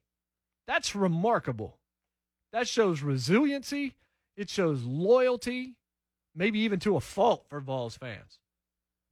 That's 0.68 0.96
remarkable. 0.96 1.80
That 2.54 2.70
shows 2.70 3.02
resiliency, 3.02 3.96
it 4.38 4.50
shows 4.50 4.84
loyalty, 4.84 5.76
maybe 6.34 6.60
even 6.60 6.80
to 6.80 6.96
a 6.96 7.02
fault 7.02 7.44
for 7.50 7.60
Vols 7.60 7.98
fans. 7.98 8.40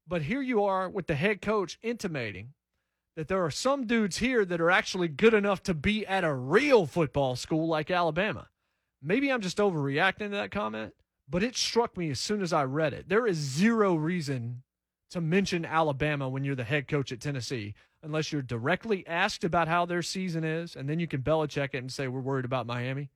But 0.07 0.21
here 0.21 0.41
you 0.41 0.63
are 0.63 0.87
with 0.87 1.07
the 1.07 1.15
head 1.15 1.41
coach 1.41 1.77
intimating 1.83 2.53
that 3.17 3.27
there 3.27 3.43
are 3.43 3.51
some 3.51 3.85
dudes 3.85 4.19
here 4.19 4.45
that 4.45 4.61
are 4.61 4.71
actually 4.71 5.09
good 5.09 5.33
enough 5.33 5.61
to 5.63 5.73
be 5.73 6.07
at 6.07 6.23
a 6.23 6.33
real 6.33 6.85
football 6.85 7.35
school 7.35 7.67
like 7.67 7.91
Alabama. 7.91 8.47
Maybe 9.03 9.29
I'm 9.29 9.41
just 9.41 9.57
overreacting 9.57 10.19
to 10.19 10.29
that 10.29 10.51
comment, 10.51 10.93
but 11.29 11.43
it 11.43 11.55
struck 11.55 11.95
me 11.97 12.09
as 12.09 12.19
soon 12.19 12.41
as 12.41 12.51
I 12.51 12.63
read 12.63 12.93
it. 12.93 13.09
There 13.09 13.27
is 13.27 13.37
zero 13.37 13.95
reason 13.95 14.63
to 15.11 15.21
mention 15.21 15.65
Alabama 15.65 16.29
when 16.29 16.43
you're 16.43 16.55
the 16.55 16.63
head 16.63 16.87
coach 16.87 17.11
at 17.11 17.19
Tennessee 17.19 17.73
unless 18.01 18.31
you're 18.31 18.41
directly 18.41 19.05
asked 19.07 19.43
about 19.43 19.67
how 19.67 19.85
their 19.85 20.01
season 20.01 20.43
is, 20.43 20.75
and 20.75 20.87
then 20.87 20.99
you 20.99 21.07
can 21.07 21.21
Belichick 21.21 21.73
it 21.73 21.79
and 21.79 21.91
say 21.91 22.07
we're 22.07 22.21
worried 22.21 22.45
about 22.45 22.65
Miami. 22.65 23.09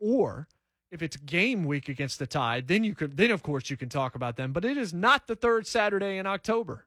Or 0.00 0.48
if 0.90 1.02
it's 1.02 1.16
game 1.16 1.64
week 1.64 1.88
against 1.88 2.18
the 2.18 2.26
Tide, 2.26 2.66
then 2.66 2.84
you 2.84 2.94
could 2.94 3.16
then 3.16 3.30
of 3.30 3.42
course 3.42 3.70
you 3.70 3.76
can 3.76 3.88
talk 3.88 4.14
about 4.14 4.36
them. 4.36 4.52
But 4.52 4.64
it 4.64 4.76
is 4.76 4.92
not 4.92 5.26
the 5.26 5.36
third 5.36 5.66
Saturday 5.66 6.18
in 6.18 6.26
October. 6.26 6.86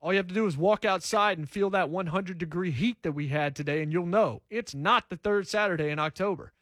All 0.00 0.12
you 0.12 0.16
have 0.16 0.28
to 0.28 0.34
do 0.34 0.46
is 0.46 0.56
walk 0.56 0.84
outside 0.84 1.38
and 1.38 1.48
feel 1.48 1.70
that 1.70 1.88
100 1.88 2.36
degree 2.36 2.72
heat 2.72 2.98
that 3.02 3.12
we 3.12 3.28
had 3.28 3.54
today, 3.54 3.82
and 3.82 3.92
you'll 3.92 4.06
know 4.06 4.42
it's 4.50 4.74
not 4.74 5.08
the 5.08 5.16
third 5.16 5.46
Saturday 5.46 5.90
in 5.90 5.98
October. 5.98 6.52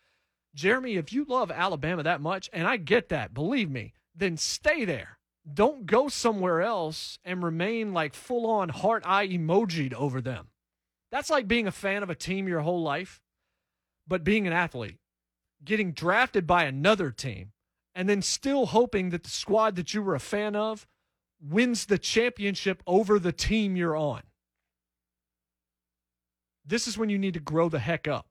Jeremy, 0.54 0.96
if 0.96 1.12
you 1.12 1.24
love 1.24 1.50
Alabama 1.50 2.02
that 2.02 2.20
much, 2.20 2.50
and 2.52 2.66
I 2.66 2.76
get 2.76 3.08
that, 3.10 3.32
believe 3.32 3.70
me, 3.70 3.92
then 4.14 4.36
stay 4.36 4.84
there. 4.84 5.18
Don't 5.52 5.86
go 5.86 6.08
somewhere 6.08 6.60
else 6.60 7.18
and 7.24 7.42
remain 7.42 7.92
like 7.92 8.14
full 8.14 8.46
on 8.50 8.68
heart 8.68 9.02
eye 9.06 9.28
emojied 9.28 9.94
over 9.94 10.20
them. 10.20 10.48
That's 11.10 11.30
like 11.30 11.48
being 11.48 11.66
a 11.66 11.72
fan 11.72 12.02
of 12.02 12.10
a 12.10 12.14
team 12.14 12.46
your 12.46 12.60
whole 12.60 12.82
life, 12.82 13.20
but 14.06 14.24
being 14.24 14.46
an 14.46 14.52
athlete, 14.52 14.98
getting 15.64 15.92
drafted 15.92 16.46
by 16.46 16.64
another 16.64 17.10
team, 17.10 17.52
and 17.94 18.08
then 18.08 18.22
still 18.22 18.66
hoping 18.66 19.10
that 19.10 19.24
the 19.24 19.30
squad 19.30 19.76
that 19.76 19.94
you 19.94 20.02
were 20.02 20.14
a 20.14 20.20
fan 20.20 20.54
of 20.54 20.86
wins 21.40 21.86
the 21.86 21.98
championship 21.98 22.82
over 22.86 23.18
the 23.18 23.32
team 23.32 23.76
you're 23.76 23.96
on. 23.96 24.22
This 26.64 26.86
is 26.86 26.98
when 26.98 27.08
you 27.08 27.18
need 27.18 27.34
to 27.34 27.40
grow 27.40 27.68
the 27.68 27.78
heck 27.78 28.06
up. 28.06 28.26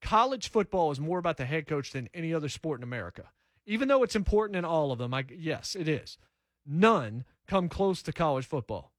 College 0.00 0.50
football 0.50 0.90
is 0.90 1.00
more 1.00 1.18
about 1.18 1.36
the 1.36 1.44
head 1.44 1.66
coach 1.66 1.92
than 1.92 2.08
any 2.14 2.32
other 2.32 2.48
sport 2.48 2.80
in 2.80 2.84
America. 2.84 3.24
Even 3.66 3.88
though 3.88 4.02
it's 4.02 4.16
important 4.16 4.56
in 4.56 4.64
all 4.64 4.92
of 4.92 4.98
them, 4.98 5.12
I, 5.12 5.24
yes, 5.36 5.76
it 5.78 5.88
is. 5.88 6.16
None 6.64 7.24
come 7.46 7.68
close 7.68 8.02
to 8.02 8.12
college 8.12 8.46
football, 8.46 8.92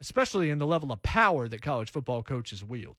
especially 0.00 0.50
in 0.50 0.58
the 0.58 0.66
level 0.66 0.92
of 0.92 1.02
power 1.02 1.48
that 1.48 1.62
college 1.62 1.90
football 1.90 2.22
coaches 2.22 2.64
wield. 2.64 2.96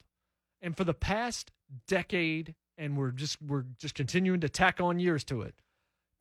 And 0.62 0.76
for 0.76 0.84
the 0.84 0.94
past 0.94 1.52
decade, 1.88 2.56
and 2.78 2.98
we're 2.98 3.12
just 3.12 3.42
we're 3.42 3.66
just 3.80 3.96
continuing 3.96 4.42
to 4.42 4.50
tack 4.50 4.82
on 4.82 5.00
years 5.00 5.24
to 5.26 5.42
it. 5.42 5.56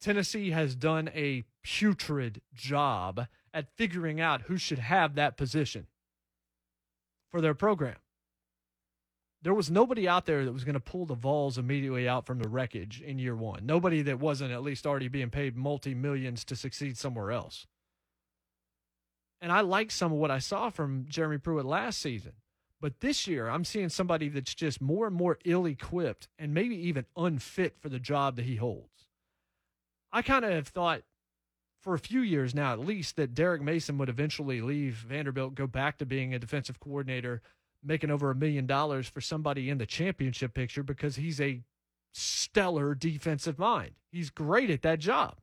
Tennessee 0.01 0.51
has 0.51 0.77
done 0.77 1.09
a 1.14 1.45
putrid 1.62 2.43
job 2.53 3.27
at 3.53 3.69
figuring 3.77 4.21
out 4.21 4.43
who 4.43 4.59
should 4.59 4.79
have 4.79 5.14
that 5.14 5.37
position 5.37 5.87
for 7.31 7.40
their 7.40 7.55
program. 7.55 7.97
There 9.45 9.53
was 9.53 9.71
nobody 9.71 10.09
out 10.09 10.25
there 10.25 10.47
that 10.47 10.53
was 10.53 10.65
going 10.65 10.73
to 10.73 10.81
pull 10.81 11.05
the 11.05 11.15
Vols 11.15 11.59
immediately 11.59 12.09
out 12.09 12.25
from 12.25 12.39
the 12.39 12.49
wreckage 12.49 13.03
in 13.03 13.19
year 13.19 13.37
one. 13.37 13.67
Nobody 13.67 14.01
that 14.01 14.19
wasn't 14.19 14.53
at 14.53 14.63
least 14.63 14.87
already 14.87 15.09
being 15.09 15.29
paid 15.29 15.55
multi 15.55 15.95
millions 15.95 16.47
to 16.47 16.57
succeed 16.57 16.97
somewhere 16.97 17.31
else. 17.31 17.67
And 19.43 19.53
I 19.53 19.61
like 19.61 19.91
some 19.91 20.13
of 20.13 20.19
what 20.19 20.31
I 20.31 20.39
saw 20.39 20.71
from 20.71 21.05
Jeremy 21.07 21.37
Pruitt 21.37 21.67
last 21.67 22.01
season. 22.01 22.33
But 22.81 23.01
this 23.01 23.27
year, 23.27 23.51
I'm 23.51 23.67
seeing 23.67 23.91
somebody 23.91 24.31
that's 24.31 24.55
just 24.55 24.81
more 24.81 25.07
and 25.07 25.15
more 25.15 25.39
ill 25.45 25.67
equipped 25.67 26.29
and 26.39 26.55
maybe 26.55 26.77
even 26.77 27.05
unfit 27.15 27.77
for 27.79 27.91
the 27.91 27.99
job 27.99 28.37
that 28.37 28.47
he 28.47 28.57
holds. 28.57 29.07
I 30.11 30.23
kind 30.23 30.47
of 30.47 30.53
have 30.53 30.69
thought 30.69 31.03
for 31.83 31.93
a 31.93 31.99
few 31.99 32.21
years 32.21 32.55
now, 32.55 32.73
at 32.73 32.81
least, 32.81 33.17
that 33.17 33.35
Derek 33.35 33.61
Mason 33.61 33.99
would 33.99 34.09
eventually 34.09 34.63
leave 34.63 35.05
Vanderbilt, 35.07 35.55
go 35.55 35.67
back 35.67 35.99
to 35.99 36.07
being 36.07 36.33
a 36.33 36.39
defensive 36.39 36.81
coordinator, 36.81 37.43
making 37.85 38.11
over 38.11 38.31
a 38.31 38.35
million 38.35 38.66
dollars 38.66 39.09
for 39.09 39.20
somebody 39.20 39.68
in 39.70 39.79
the 39.79 39.87
championship 39.87 40.55
picture 40.55 40.83
because 40.83 41.16
he's 41.16 41.40
a 41.40 41.62
stellar 42.12 42.94
defensive 42.94 43.59
mind. 43.59 43.92
He's 44.11 44.31
great 44.31 44.70
at 44.70 44.83
that 44.83 45.01
job. 45.01 45.38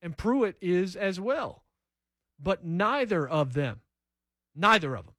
And 0.00 0.16
Pruitt 0.16 0.56
is 0.60 0.96
as 0.96 1.20
well. 1.20 1.64
But 2.40 2.64
neither 2.64 3.28
of 3.28 3.52
them, 3.54 3.80
neither 4.54 4.94
of 4.94 5.06
them 5.06 5.14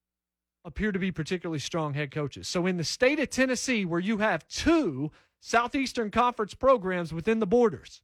appear 0.65 0.91
to 0.91 0.99
be 0.99 1.11
particularly 1.11 1.59
strong 1.59 1.93
head 1.93 2.11
coaches. 2.11 2.47
So 2.47 2.65
in 2.65 2.77
the 2.77 2.83
state 2.83 3.19
of 3.19 3.29
Tennessee, 3.29 3.85
where 3.85 3.99
you 3.99 4.17
have 4.17 4.47
two 4.47 5.11
Southeastern 5.39 6.11
Conference 6.11 6.53
programs 6.53 7.13
within 7.13 7.39
the 7.39 7.47
borders, 7.47 8.01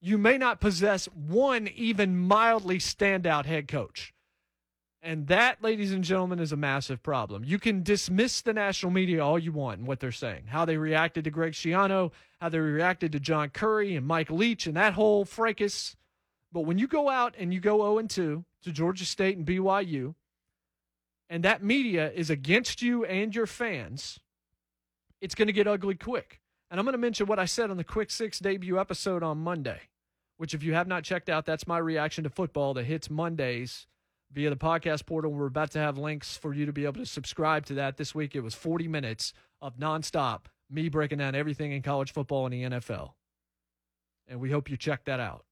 you 0.00 0.18
may 0.18 0.38
not 0.38 0.60
possess 0.60 1.06
one 1.06 1.68
even 1.68 2.18
mildly 2.18 2.78
standout 2.78 3.46
head 3.46 3.68
coach. 3.68 4.13
And 5.04 5.26
that, 5.26 5.62
ladies 5.62 5.92
and 5.92 6.02
gentlemen, 6.02 6.38
is 6.38 6.50
a 6.50 6.56
massive 6.56 7.02
problem. 7.02 7.44
You 7.44 7.58
can 7.58 7.82
dismiss 7.82 8.40
the 8.40 8.54
national 8.54 8.90
media 8.90 9.22
all 9.22 9.38
you 9.38 9.52
want 9.52 9.80
and 9.80 9.86
what 9.86 10.00
they're 10.00 10.10
saying, 10.10 10.44
how 10.46 10.64
they 10.64 10.78
reacted 10.78 11.24
to 11.24 11.30
Greg 11.30 11.52
Schiano, 11.52 12.10
how 12.40 12.48
they 12.48 12.58
reacted 12.58 13.12
to 13.12 13.20
John 13.20 13.50
Currie 13.50 13.96
and 13.96 14.06
Mike 14.06 14.30
Leach 14.30 14.66
and 14.66 14.74
that 14.78 14.94
whole 14.94 15.26
fracas. 15.26 15.94
But 16.52 16.62
when 16.62 16.78
you 16.78 16.86
go 16.86 17.10
out 17.10 17.34
and 17.38 17.52
you 17.52 17.60
go 17.60 17.80
0 17.80 18.06
2 18.08 18.44
to 18.62 18.72
Georgia 18.72 19.04
State 19.04 19.36
and 19.36 19.44
BYU, 19.46 20.14
and 21.28 21.44
that 21.44 21.62
media 21.62 22.10
is 22.14 22.30
against 22.30 22.80
you 22.80 23.04
and 23.04 23.34
your 23.34 23.46
fans, 23.46 24.20
it's 25.20 25.34
going 25.34 25.48
to 25.48 25.52
get 25.52 25.66
ugly 25.66 25.96
quick. 25.96 26.40
And 26.70 26.80
I'm 26.80 26.86
going 26.86 26.92
to 26.92 26.98
mention 26.98 27.26
what 27.26 27.38
I 27.38 27.44
said 27.44 27.70
on 27.70 27.76
the 27.76 27.84
Quick 27.84 28.10
Six 28.10 28.38
debut 28.38 28.80
episode 28.80 29.22
on 29.22 29.36
Monday, 29.36 29.80
which, 30.38 30.54
if 30.54 30.62
you 30.62 30.72
have 30.72 30.88
not 30.88 31.04
checked 31.04 31.28
out, 31.28 31.44
that's 31.44 31.66
my 31.66 31.76
reaction 31.76 32.24
to 32.24 32.30
football 32.30 32.72
that 32.72 32.84
hits 32.84 33.10
Mondays 33.10 33.86
via 34.34 34.50
the 34.50 34.56
podcast 34.56 35.06
portal. 35.06 35.32
We're 35.32 35.46
about 35.46 35.70
to 35.72 35.78
have 35.78 35.96
links 35.96 36.36
for 36.36 36.52
you 36.52 36.66
to 36.66 36.72
be 36.72 36.84
able 36.84 37.00
to 37.00 37.06
subscribe 37.06 37.64
to 37.66 37.74
that 37.74 37.96
this 37.96 38.14
week. 38.14 38.34
It 38.34 38.40
was 38.40 38.54
40 38.54 38.88
minutes 38.88 39.32
of 39.62 39.78
nonstop 39.78 40.46
me 40.68 40.88
breaking 40.88 41.18
down 41.18 41.34
everything 41.34 41.72
in 41.72 41.82
college 41.82 42.12
football 42.12 42.46
and 42.46 42.52
the 42.52 42.78
NFL. 42.78 43.12
And 44.26 44.40
we 44.40 44.50
hope 44.50 44.68
you 44.68 44.76
check 44.76 45.04
that 45.04 45.20
out. 45.20 45.44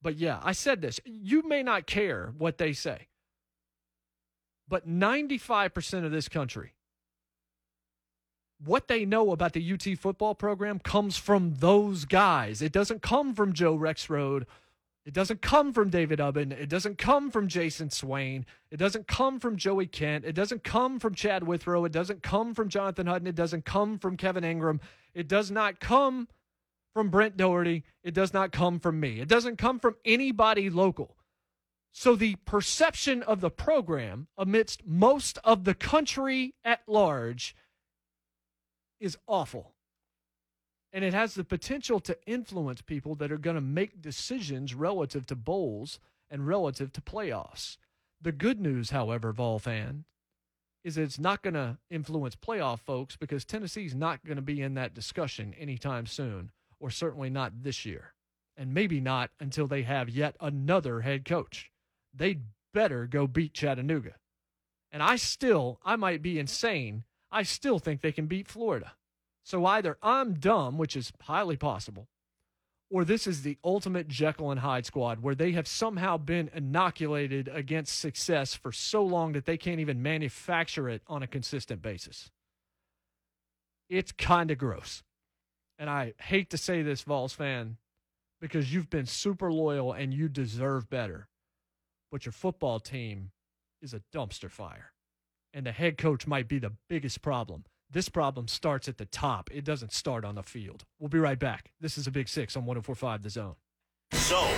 But 0.00 0.16
yeah, 0.16 0.38
I 0.42 0.52
said 0.52 0.80
this. 0.80 1.00
You 1.04 1.42
may 1.48 1.62
not 1.62 1.86
care 1.86 2.32
what 2.38 2.58
they 2.58 2.72
say, 2.72 3.08
but 4.68 4.88
95% 4.88 6.04
of 6.04 6.12
this 6.12 6.28
country, 6.28 6.74
what 8.64 8.88
they 8.88 9.04
know 9.04 9.32
about 9.32 9.54
the 9.54 9.72
UT 9.72 9.98
football 9.98 10.34
program 10.34 10.78
comes 10.78 11.16
from 11.16 11.54
those 11.54 12.04
guys. 12.04 12.62
It 12.62 12.72
doesn't 12.72 13.02
come 13.02 13.34
from 13.34 13.52
Joe 13.52 13.76
Rexrode 13.76 14.44
it 15.06 15.14
doesn't 15.14 15.40
come 15.40 15.72
from 15.72 15.88
David 15.88 16.18
Ubben. 16.18 16.50
It 16.50 16.68
doesn't 16.68 16.98
come 16.98 17.30
from 17.30 17.46
Jason 17.46 17.90
Swain. 17.90 18.44
It 18.72 18.76
doesn't 18.76 19.06
come 19.06 19.38
from 19.38 19.56
Joey 19.56 19.86
Kent. 19.86 20.24
It 20.24 20.32
doesn't 20.32 20.64
come 20.64 20.98
from 20.98 21.14
Chad 21.14 21.46
Withrow. 21.46 21.84
It 21.84 21.92
doesn't 21.92 22.24
come 22.24 22.54
from 22.54 22.68
Jonathan 22.68 23.06
Hutton. 23.06 23.28
It 23.28 23.36
doesn't 23.36 23.64
come 23.64 24.00
from 24.00 24.16
Kevin 24.16 24.42
Ingram. 24.42 24.80
It 25.14 25.28
does 25.28 25.48
not 25.48 25.78
come 25.78 26.26
from 26.92 27.10
Brent 27.10 27.36
Dougherty. 27.36 27.84
It 28.02 28.14
does 28.14 28.34
not 28.34 28.50
come 28.50 28.80
from 28.80 28.98
me. 28.98 29.20
It 29.20 29.28
doesn't 29.28 29.58
come 29.58 29.78
from 29.78 29.94
anybody 30.04 30.70
local. 30.70 31.16
So 31.92 32.16
the 32.16 32.34
perception 32.44 33.22
of 33.22 33.40
the 33.40 33.50
program 33.50 34.26
amidst 34.36 34.84
most 34.84 35.38
of 35.44 35.62
the 35.62 35.74
country 35.74 36.56
at 36.64 36.80
large 36.88 37.54
is 38.98 39.16
awful 39.28 39.75
and 40.96 41.04
it 41.04 41.12
has 41.12 41.34
the 41.34 41.44
potential 41.44 42.00
to 42.00 42.16
influence 42.24 42.80
people 42.80 43.14
that 43.16 43.30
are 43.30 43.36
going 43.36 43.54
to 43.54 43.60
make 43.60 44.00
decisions 44.00 44.74
relative 44.74 45.26
to 45.26 45.36
bowls 45.36 46.00
and 46.30 46.46
relative 46.46 46.90
to 46.90 47.02
playoffs. 47.02 47.76
The 48.22 48.32
good 48.32 48.58
news, 48.58 48.88
however, 48.88 49.30
Vol 49.30 49.58
fan, 49.58 50.06
is 50.82 50.96
it's 50.96 51.18
not 51.18 51.42
going 51.42 51.52
to 51.52 51.76
influence 51.90 52.34
playoff 52.34 52.80
folks 52.80 53.14
because 53.14 53.44
Tennessee's 53.44 53.94
not 53.94 54.24
going 54.24 54.36
to 54.36 54.42
be 54.42 54.62
in 54.62 54.72
that 54.76 54.94
discussion 54.94 55.54
anytime 55.60 56.06
soon, 56.06 56.50
or 56.80 56.88
certainly 56.88 57.28
not 57.28 57.62
this 57.62 57.84
year, 57.84 58.14
and 58.56 58.72
maybe 58.72 58.98
not 58.98 59.28
until 59.38 59.66
they 59.66 59.82
have 59.82 60.08
yet 60.08 60.34
another 60.40 61.02
head 61.02 61.26
coach. 61.26 61.70
They'd 62.14 62.40
better 62.72 63.06
go 63.06 63.26
beat 63.26 63.52
Chattanooga. 63.52 64.14
And 64.90 65.02
I 65.02 65.16
still, 65.16 65.78
I 65.84 65.96
might 65.96 66.22
be 66.22 66.38
insane, 66.38 67.04
I 67.30 67.42
still 67.42 67.78
think 67.78 68.00
they 68.00 68.12
can 68.12 68.28
beat 68.28 68.48
Florida. 68.48 68.92
So 69.46 69.64
either 69.64 69.96
I'm 70.02 70.34
dumb, 70.34 70.76
which 70.76 70.96
is 70.96 71.12
highly 71.22 71.56
possible, 71.56 72.08
or 72.90 73.04
this 73.04 73.28
is 73.28 73.42
the 73.42 73.58
ultimate 73.62 74.08
Jekyll 74.08 74.50
and 74.50 74.58
Hyde 74.58 74.86
squad 74.86 75.22
where 75.22 75.36
they 75.36 75.52
have 75.52 75.68
somehow 75.68 76.16
been 76.16 76.50
inoculated 76.52 77.48
against 77.52 78.00
success 78.00 78.54
for 78.54 78.72
so 78.72 79.04
long 79.04 79.34
that 79.34 79.44
they 79.44 79.56
can't 79.56 79.78
even 79.78 80.02
manufacture 80.02 80.88
it 80.88 81.02
on 81.06 81.22
a 81.22 81.28
consistent 81.28 81.80
basis. 81.80 82.28
It's 83.88 84.10
kind 84.10 84.50
of 84.50 84.58
gross. 84.58 85.04
And 85.78 85.88
I 85.88 86.14
hate 86.18 86.50
to 86.50 86.58
say 86.58 86.82
this, 86.82 87.02
Vols 87.02 87.32
fan, 87.32 87.76
because 88.40 88.74
you've 88.74 88.90
been 88.90 89.06
super 89.06 89.52
loyal 89.52 89.92
and 89.92 90.12
you 90.12 90.28
deserve 90.28 90.90
better. 90.90 91.28
But 92.10 92.26
your 92.26 92.32
football 92.32 92.80
team 92.80 93.30
is 93.80 93.94
a 93.94 94.02
dumpster 94.12 94.50
fire. 94.50 94.92
And 95.54 95.64
the 95.64 95.72
head 95.72 95.98
coach 95.98 96.26
might 96.26 96.48
be 96.48 96.58
the 96.58 96.72
biggest 96.88 97.22
problem. 97.22 97.62
This 97.90 98.08
problem 98.08 98.48
starts 98.48 98.88
at 98.88 98.98
the 98.98 99.06
top. 99.06 99.48
It 99.52 99.64
doesn't 99.64 99.92
start 99.92 100.24
on 100.24 100.34
the 100.34 100.42
field. 100.42 100.84
We'll 100.98 101.08
be 101.08 101.20
right 101.20 101.38
back. 101.38 101.70
This 101.80 101.96
is 101.96 102.06
a 102.06 102.10
Big 102.10 102.28
Six 102.28 102.56
on 102.56 102.66
1045 102.66 103.22
The 103.22 103.30
Zone. 103.30 103.54
So. 104.12 104.50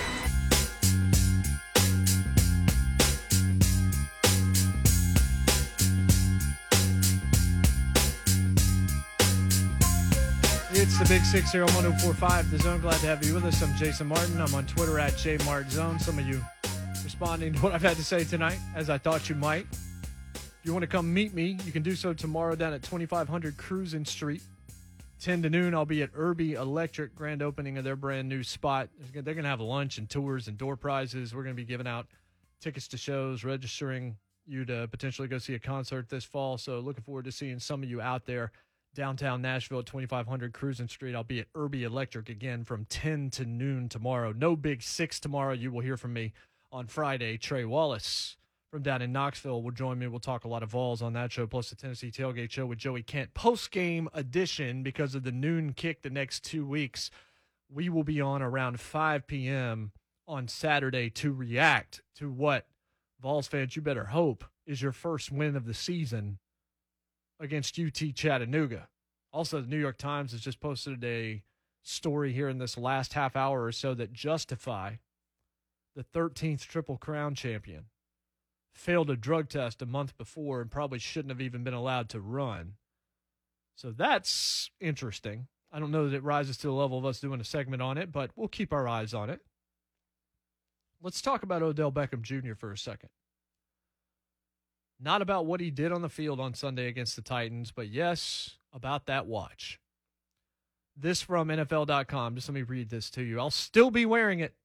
It's 10.71 10.97
the 10.97 11.05
Big 11.07 11.23
Six 11.23 11.51
here 11.51 11.61
on 11.61 11.73
1045 11.75 12.49
The 12.49 12.57
Zone. 12.57 12.81
Glad 12.81 12.99
to 13.01 13.07
have 13.07 13.23
you 13.23 13.35
with 13.35 13.45
us. 13.45 13.61
I'm 13.61 13.75
Jason 13.75 14.07
Martin. 14.07 14.41
I'm 14.41 14.55
on 14.55 14.65
Twitter 14.65 14.97
at 14.97 15.13
JMartZone. 15.13 16.01
Some 16.01 16.17
of 16.17 16.25
you 16.25 16.41
responding 17.03 17.53
to 17.53 17.59
what 17.59 17.73
I've 17.73 17.81
had 17.83 17.97
to 17.97 18.03
say 18.03 18.23
tonight, 18.23 18.57
as 18.75 18.89
I 18.89 18.97
thought 18.97 19.29
you 19.29 19.35
might. 19.35 19.67
If 20.59 20.65
you 20.65 20.73
want 20.73 20.83
to 20.83 20.87
come 20.87 21.13
meet 21.13 21.33
me, 21.33 21.57
you 21.63 21.71
can 21.71 21.83
do 21.83 21.95
so 21.95 22.13
tomorrow 22.13 22.53
down 22.53 22.73
at 22.73 22.83
2500 22.83 23.55
Cruzen 23.55 24.03
Street. 24.03 24.41
10 25.21 25.43
to 25.43 25.49
noon, 25.49 25.73
I'll 25.73 25.85
be 25.85 26.03
at 26.03 26.09
Irby 26.13 26.55
Electric, 26.55 27.15
grand 27.15 27.41
opening 27.41 27.77
of 27.77 27.85
their 27.85 27.95
brand 27.95 28.27
new 28.27 28.43
spot. 28.43 28.89
They're 29.13 29.21
going 29.21 29.43
to 29.43 29.49
have 29.49 29.61
lunch 29.61 29.97
and 29.99 30.09
tours 30.09 30.49
and 30.49 30.57
door 30.57 30.75
prizes. 30.75 31.33
We're 31.33 31.43
going 31.43 31.55
to 31.55 31.61
be 31.61 31.65
giving 31.65 31.87
out 31.87 32.07
tickets 32.59 32.89
to 32.89 32.97
shows, 32.97 33.45
registering 33.45 34.17
you 34.45 34.65
to 34.65 34.89
potentially 34.89 35.29
go 35.29 35.37
see 35.37 35.55
a 35.55 35.59
concert 35.59 36.09
this 36.09 36.25
fall. 36.25 36.57
So, 36.57 36.79
looking 36.79 37.03
forward 37.03 37.23
to 37.25 37.31
seeing 37.31 37.59
some 37.59 37.81
of 37.81 37.89
you 37.89 38.01
out 38.01 38.25
there 38.25 38.51
downtown 38.95 39.41
Nashville 39.41 39.79
at 39.79 39.85
2500 39.85 40.51
Cruzen 40.51 40.89
Street. 40.89 41.15
I'll 41.15 41.23
be 41.23 41.39
at 41.39 41.47
Irby 41.55 41.85
Electric 41.85 42.27
again 42.27 42.65
from 42.65 42.83
10 42.89 43.29
to 43.31 43.45
noon 43.45 43.87
tomorrow. 43.87 44.33
No 44.33 44.57
big 44.57 44.83
six 44.83 45.21
tomorrow. 45.21 45.53
You 45.53 45.71
will 45.71 45.81
hear 45.81 45.95
from 45.95 46.11
me 46.11 46.33
on 46.69 46.87
Friday. 46.87 47.37
Trey 47.37 47.63
Wallace 47.63 48.35
from 48.71 48.83
down 48.83 49.01
in 49.01 49.11
Knoxville 49.11 49.61
will 49.63 49.71
join 49.71 49.97
me. 49.97 50.07
We'll 50.07 50.19
talk 50.19 50.45
a 50.45 50.47
lot 50.47 50.63
of 50.63 50.69
Vols 50.69 51.01
on 51.01 51.13
that 51.13 51.31
show, 51.31 51.47
plus 51.47 51.69
the 51.69 51.75
Tennessee 51.75 52.11
Tailgate 52.11 52.51
Show 52.51 52.65
with 52.65 52.77
Joey 52.77 53.01
Kent. 53.01 53.33
Post 53.33 53.71
game 53.71 54.09
edition 54.13 54.83
because 54.83 55.15
of 55.15 55.23
the 55.23 55.31
noon 55.31 55.73
kick 55.73 56.01
the 56.01 56.09
next 56.09 56.43
two 56.43 56.65
weeks. 56.65 57.09
We 57.71 57.89
will 57.89 58.03
be 58.03 58.21
on 58.21 58.41
around 58.41 58.79
5 58.79 59.27
p.m. 59.27 59.91
on 60.27 60.47
Saturday 60.47 61.09
to 61.11 61.33
react 61.33 62.01
to 62.17 62.29
what 62.31 62.67
Vols 63.21 63.47
fans, 63.47 63.75
you 63.75 63.81
better 63.81 64.05
hope, 64.05 64.45
is 64.65 64.81
your 64.81 64.91
first 64.91 65.31
win 65.31 65.55
of 65.55 65.65
the 65.65 65.73
season 65.73 66.39
against 67.39 67.79
UT 67.79 68.13
Chattanooga. 68.15 68.87
Also, 69.33 69.61
the 69.61 69.67
New 69.67 69.79
York 69.79 69.97
Times 69.97 70.31
has 70.31 70.41
just 70.41 70.59
posted 70.59 71.03
a 71.03 71.43
story 71.83 72.33
here 72.33 72.49
in 72.49 72.59
this 72.59 72.77
last 72.77 73.13
half 73.13 73.35
hour 73.35 73.63
or 73.63 73.71
so 73.71 73.93
that 73.93 74.13
Justify 74.13 74.95
the 75.95 76.03
13th 76.03 76.65
Triple 76.65 76.97
Crown 76.97 77.35
champion 77.35 77.85
failed 78.79 79.09
a 79.09 79.15
drug 79.15 79.49
test 79.49 79.81
a 79.81 79.85
month 79.85 80.17
before 80.17 80.61
and 80.61 80.71
probably 80.71 80.99
shouldn't 80.99 81.31
have 81.31 81.41
even 81.41 81.63
been 81.63 81.73
allowed 81.73 82.09
to 82.09 82.19
run. 82.19 82.73
So 83.75 83.91
that's 83.91 84.71
interesting. 84.79 85.47
I 85.71 85.79
don't 85.79 85.91
know 85.91 86.09
that 86.09 86.15
it 86.15 86.23
rises 86.23 86.57
to 86.57 86.67
the 86.67 86.73
level 86.73 86.97
of 86.97 87.05
us 87.05 87.19
doing 87.19 87.41
a 87.41 87.45
segment 87.45 87.81
on 87.81 87.97
it, 87.97 88.11
but 88.11 88.31
we'll 88.35 88.47
keep 88.47 88.73
our 88.73 88.87
eyes 88.87 89.13
on 89.13 89.29
it. 89.29 89.41
Let's 91.01 91.21
talk 91.21 91.43
about 91.43 91.61
Odell 91.61 91.91
Beckham 91.91 92.21
Jr. 92.21 92.55
for 92.55 92.71
a 92.71 92.77
second. 92.77 93.09
Not 94.99 95.21
about 95.21 95.45
what 95.45 95.61
he 95.61 95.71
did 95.71 95.91
on 95.91 96.01
the 96.01 96.09
field 96.09 96.39
on 96.39 96.53
Sunday 96.53 96.87
against 96.87 97.15
the 97.15 97.21
Titans, 97.21 97.71
but 97.71 97.89
yes, 97.89 98.57
about 98.73 99.05
that 99.05 99.27
watch. 99.27 99.79
This 100.97 101.21
from 101.21 101.47
NFL.com. 101.47 102.35
Just 102.35 102.49
let 102.49 102.55
me 102.55 102.63
read 102.63 102.89
this 102.89 103.09
to 103.11 103.23
you. 103.23 103.39
I'll 103.39 103.51
still 103.51 103.91
be 103.91 104.05
wearing 104.05 104.39
it. 104.39 104.55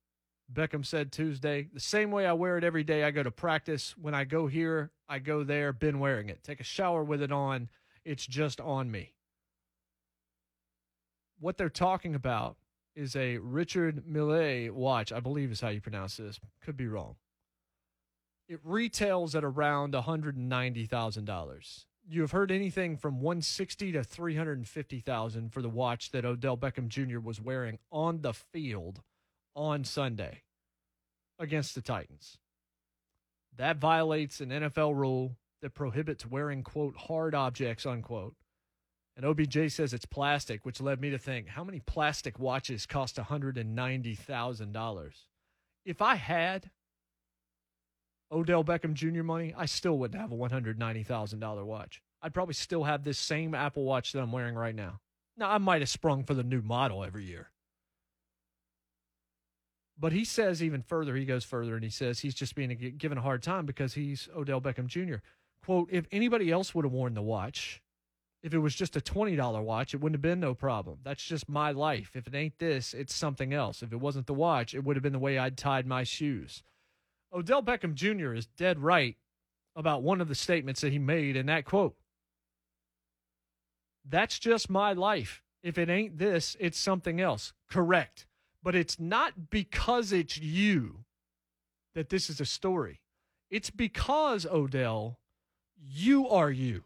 Beckham 0.53 0.85
said 0.85 1.11
Tuesday, 1.11 1.69
the 1.73 1.81
same 1.81 2.11
way 2.11 2.27
I 2.27 2.33
wear 2.33 2.59
it 2.59 2.65
every 2.65 2.85
day 2.85 3.05
I 3.05 3.11
go 3.11 3.23
to 3.23 3.31
practice. 3.31 3.95
When 3.97 4.15
I 4.15 4.25
go 4.25 4.47
here, 4.47 4.91
I 5.09 5.19
go 5.19 5.43
there, 5.43 5.73
been 5.73 5.99
wearing 5.99 6.29
it. 6.29 6.43
Take 6.43 6.61
a 6.61 6.65
shower 6.65 7.03
with 7.03 7.23
it 7.23 7.33
on. 7.33 7.69
It's 8.05 8.27
just 8.27 8.61
on 8.61 8.91
me. 8.91 9.15
What 11.41 11.57
they're 11.57 11.69
talking 11.71 12.15
about 12.15 12.57
is 12.95 13.17
a 13.17 13.39
Richard 13.39 14.07
Millet 14.07 14.75
watch, 14.75 15.13
I 15.13 15.21
believe 15.21 15.51
is 15.51 15.61
how 15.61 15.71
you 15.71 15.81
pronounce 15.81 16.19
this. 16.19 16.39
Could 16.63 16.77
be 16.77 16.87
wrong. 16.87 17.17
It 18.49 18.61
retails 18.63 19.35
at 19.35 19.43
around 19.43 19.95
$190,000. 19.95 21.85
You 22.07 22.21
have 22.21 22.33
heard 22.33 22.51
anything 22.53 22.99
from 22.99 23.23
160 23.23 23.93
to 23.93 24.05
350,000 24.05 25.53
for 25.53 25.63
the 25.63 25.71
watch 25.71 26.11
that 26.11 26.27
Odell 26.27 26.59
Beckham 26.59 26.89
Jr. 26.89 27.19
was 27.19 27.41
wearing 27.41 27.79
on 27.91 28.21
the 28.21 28.35
field 28.35 29.01
on 29.55 29.85
Sunday 29.85 30.43
against 31.39 31.75
the 31.75 31.83
Titans. 31.83 32.39
That 33.57 33.77
violates 33.79 34.41
an 34.41 34.51
NFL 34.51 34.97
rule 34.97 35.37
that 35.63 35.75
prohibits 35.75 36.27
wearing, 36.27 36.63
quote, 36.63 36.97
hard 36.97 37.35
objects, 37.35 37.87
unquote. 37.87 38.35
And 39.17 39.25
OBJ 39.25 39.71
says 39.73 39.95
it's 39.95 40.07
plastic, 40.07 40.67
which 40.67 40.81
led 40.81 41.01
me 41.01 41.11
to 41.11 41.19
think 41.19 41.49
how 41.49 41.63
many 41.63 41.79
plastic 41.81 42.39
watches 42.39 42.85
cost 42.85 43.17
$190,000? 43.17 45.11
If 45.85 46.03
I 46.03 46.17
had 46.17 46.71
Odell 48.33 48.65
Beckham 48.65 48.95
Jr. 48.95 49.23
money, 49.23 49.55
I 49.57 49.67
still 49.67 49.99
wouldn't 49.99 50.21
have 50.21 50.33
a 50.33 50.37
$190,000 50.37 51.65
watch. 51.65 52.03
I'd 52.21 52.35
probably 52.35 52.55
still 52.55 52.85
have 52.85 53.05
this 53.05 53.19
same 53.19 53.55
Apple 53.55 53.85
Watch 53.85 54.13
that 54.13 54.21
I'm 54.21 54.33
wearing 54.33 54.55
right 54.55 54.75
now. 54.75 55.01
Now, 55.37 55.51
I 55.51 55.59
might 55.59 55.83
have 55.83 55.89
sprung 55.89 56.25
for 56.25 56.35
the 56.35 56.43
new 56.43 56.63
model 56.63 57.05
every 57.05 57.25
year. 57.25 57.51
But 59.99 60.13
he 60.13 60.25
says 60.25 60.63
even 60.63 60.83
further, 60.83 61.15
he 61.15 61.25
goes 61.25 61.45
further 61.45 61.75
and 61.75 61.85
he 61.85 61.91
says 61.91 62.21
he's 62.21 62.35
just 62.35 62.55
being 62.55 62.95
given 62.99 63.19
a 63.19 63.23
hard 63.23 63.43
time 63.43 63.65
because 63.65 63.95
he's 63.95 64.29
Odell 64.37 64.61
Beckham 64.61 64.87
Jr. 64.87 65.17
Quote, 65.65 65.89
if 65.91 66.07
anybody 66.11 66.51
else 66.51 66.75
would 66.75 66.85
have 66.85 66.93
worn 66.93 67.15
the 67.15 67.23
watch, 67.23 67.81
if 68.43 68.53
it 68.53 68.59
was 68.59 68.75
just 68.75 68.97
a 68.97 69.01
$20 69.01 69.63
watch, 69.63 69.95
it 69.95 69.99
wouldn't 70.03 70.17
have 70.17 70.23
been 70.23 70.41
no 70.41 70.53
problem. 70.53 70.99
That's 71.03 71.25
just 71.25 71.49
my 71.49 71.71
life. 71.71 72.11
If 72.15 72.27
it 72.27 72.35
ain't 72.35 72.59
this, 72.59 72.93
it's 72.93 73.15
something 73.15 73.55
else. 73.55 73.83
If 73.83 73.93
it 73.93 74.01
wasn't 74.01 74.27
the 74.27 74.35
watch, 74.35 74.75
it 74.75 74.85
would 74.85 74.97
have 74.97 75.03
been 75.03 75.15
the 75.15 75.19
way 75.19 75.39
I'd 75.39 75.57
tied 75.57 75.87
my 75.87 76.03
shoes. 76.03 76.63
Odell 77.33 77.63
Beckham 77.63 77.95
Jr. 77.95 78.35
is 78.35 78.47
dead 78.47 78.81
right 78.81 79.17
about 79.75 80.03
one 80.03 80.21
of 80.21 80.29
the 80.29 80.35
statements 80.35 80.83
that 80.83 80.93
he 80.93 80.99
made 80.99 81.37
in 81.37 81.47
that 81.47 81.65
quote. 81.65 81.97
That's 84.07 84.39
just 84.39 84.69
my 84.69 84.93
life. 84.93 85.43
If 85.63 85.79
it 85.79 85.89
ain't 85.89 86.19
this, 86.19 86.57
it's 86.61 86.79
something 86.79 87.23
else. 87.23 87.55
Correct. 87.71 88.27
But 88.65 88.75
it's 88.75 88.99
not 88.99 89.51
because 89.51 90.11
it's 90.11 90.39
you 90.39 91.05
that 91.95 92.09
this 92.09 92.31
is 92.31 92.41
a 92.41 92.47
story. 92.47 93.03
It's 93.51 93.69
because, 93.69 94.47
Odell, 94.47 95.19
you 95.79 96.27
are 96.29 96.51
you. 96.51 96.85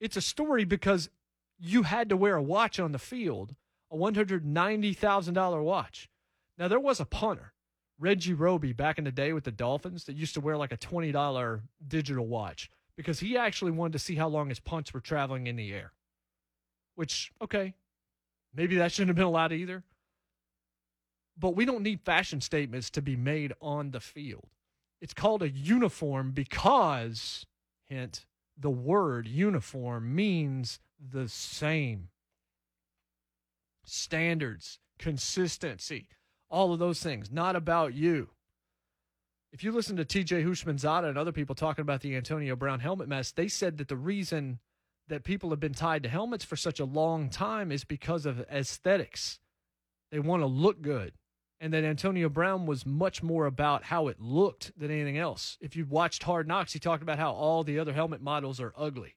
It's 0.00 0.16
a 0.16 0.22
story 0.22 0.64
because 0.64 1.10
you 1.58 1.82
had 1.82 2.08
to 2.08 2.16
wear 2.16 2.36
a 2.36 2.42
watch 2.42 2.80
on 2.80 2.92
the 2.92 2.98
field, 2.98 3.54
a 3.92 3.96
$190,000 3.96 5.62
watch. 5.62 6.08
Now, 6.56 6.68
there 6.68 6.80
was 6.80 7.00
a 7.00 7.04
punter, 7.04 7.52
Reggie 7.98 8.32
Roby, 8.32 8.72
back 8.72 8.96
in 8.96 9.04
the 9.04 9.12
day 9.12 9.34
with 9.34 9.44
the 9.44 9.52
Dolphins, 9.52 10.04
that 10.04 10.16
used 10.16 10.34
to 10.34 10.40
wear 10.40 10.56
like 10.56 10.72
a 10.72 10.78
$20 10.78 11.60
digital 11.86 12.26
watch 12.26 12.70
because 12.96 13.20
he 13.20 13.36
actually 13.36 13.72
wanted 13.72 13.92
to 13.92 13.98
see 13.98 14.14
how 14.14 14.28
long 14.28 14.48
his 14.48 14.58
punts 14.58 14.94
were 14.94 15.00
traveling 15.00 15.46
in 15.46 15.56
the 15.56 15.72
air. 15.72 15.92
Which, 16.94 17.30
okay, 17.42 17.74
maybe 18.54 18.76
that 18.76 18.90
shouldn't 18.90 19.10
have 19.10 19.16
been 19.16 19.24
allowed 19.26 19.52
either. 19.52 19.84
But 21.38 21.54
we 21.54 21.64
don't 21.64 21.82
need 21.82 22.00
fashion 22.00 22.40
statements 22.40 22.90
to 22.90 23.02
be 23.02 23.16
made 23.16 23.52
on 23.60 23.92
the 23.92 24.00
field. 24.00 24.48
It's 25.00 25.14
called 25.14 25.42
a 25.42 25.50
uniform 25.50 26.32
because, 26.32 27.46
hint, 27.86 28.26
the 28.56 28.70
word 28.70 29.28
uniform 29.28 30.14
means 30.14 30.80
the 30.98 31.28
same. 31.28 32.08
Standards, 33.84 34.80
consistency, 34.98 36.08
all 36.50 36.72
of 36.72 36.80
those 36.80 37.00
things, 37.00 37.30
not 37.30 37.54
about 37.54 37.94
you. 37.94 38.30
If 39.52 39.62
you 39.62 39.70
listen 39.72 39.96
to 39.96 40.04
TJ 40.04 40.44
Houshmandzadeh 40.44 41.08
and 41.08 41.16
other 41.16 41.32
people 41.32 41.54
talking 41.54 41.82
about 41.82 42.00
the 42.00 42.16
Antonio 42.16 42.56
Brown 42.56 42.80
helmet 42.80 43.08
mess, 43.08 43.30
they 43.30 43.48
said 43.48 43.78
that 43.78 43.88
the 43.88 43.96
reason 43.96 44.58
that 45.06 45.24
people 45.24 45.50
have 45.50 45.60
been 45.60 45.72
tied 45.72 46.02
to 46.02 46.08
helmets 46.08 46.44
for 46.44 46.56
such 46.56 46.80
a 46.80 46.84
long 46.84 47.30
time 47.30 47.72
is 47.72 47.84
because 47.84 48.26
of 48.26 48.40
aesthetics. 48.50 49.38
They 50.10 50.18
want 50.18 50.42
to 50.42 50.46
look 50.46 50.82
good 50.82 51.12
and 51.60 51.72
that 51.72 51.84
Antonio 51.84 52.28
Brown 52.28 52.66
was 52.66 52.86
much 52.86 53.22
more 53.22 53.46
about 53.46 53.84
how 53.84 54.08
it 54.08 54.20
looked 54.20 54.72
than 54.78 54.90
anything 54.90 55.18
else. 55.18 55.58
If 55.60 55.76
you 55.76 55.84
watched 55.84 56.22
Hard 56.22 56.46
Knocks, 56.46 56.72
he 56.72 56.78
talked 56.78 57.02
about 57.02 57.18
how 57.18 57.32
all 57.32 57.64
the 57.64 57.78
other 57.78 57.92
helmet 57.92 58.22
models 58.22 58.60
are 58.60 58.72
ugly. 58.76 59.16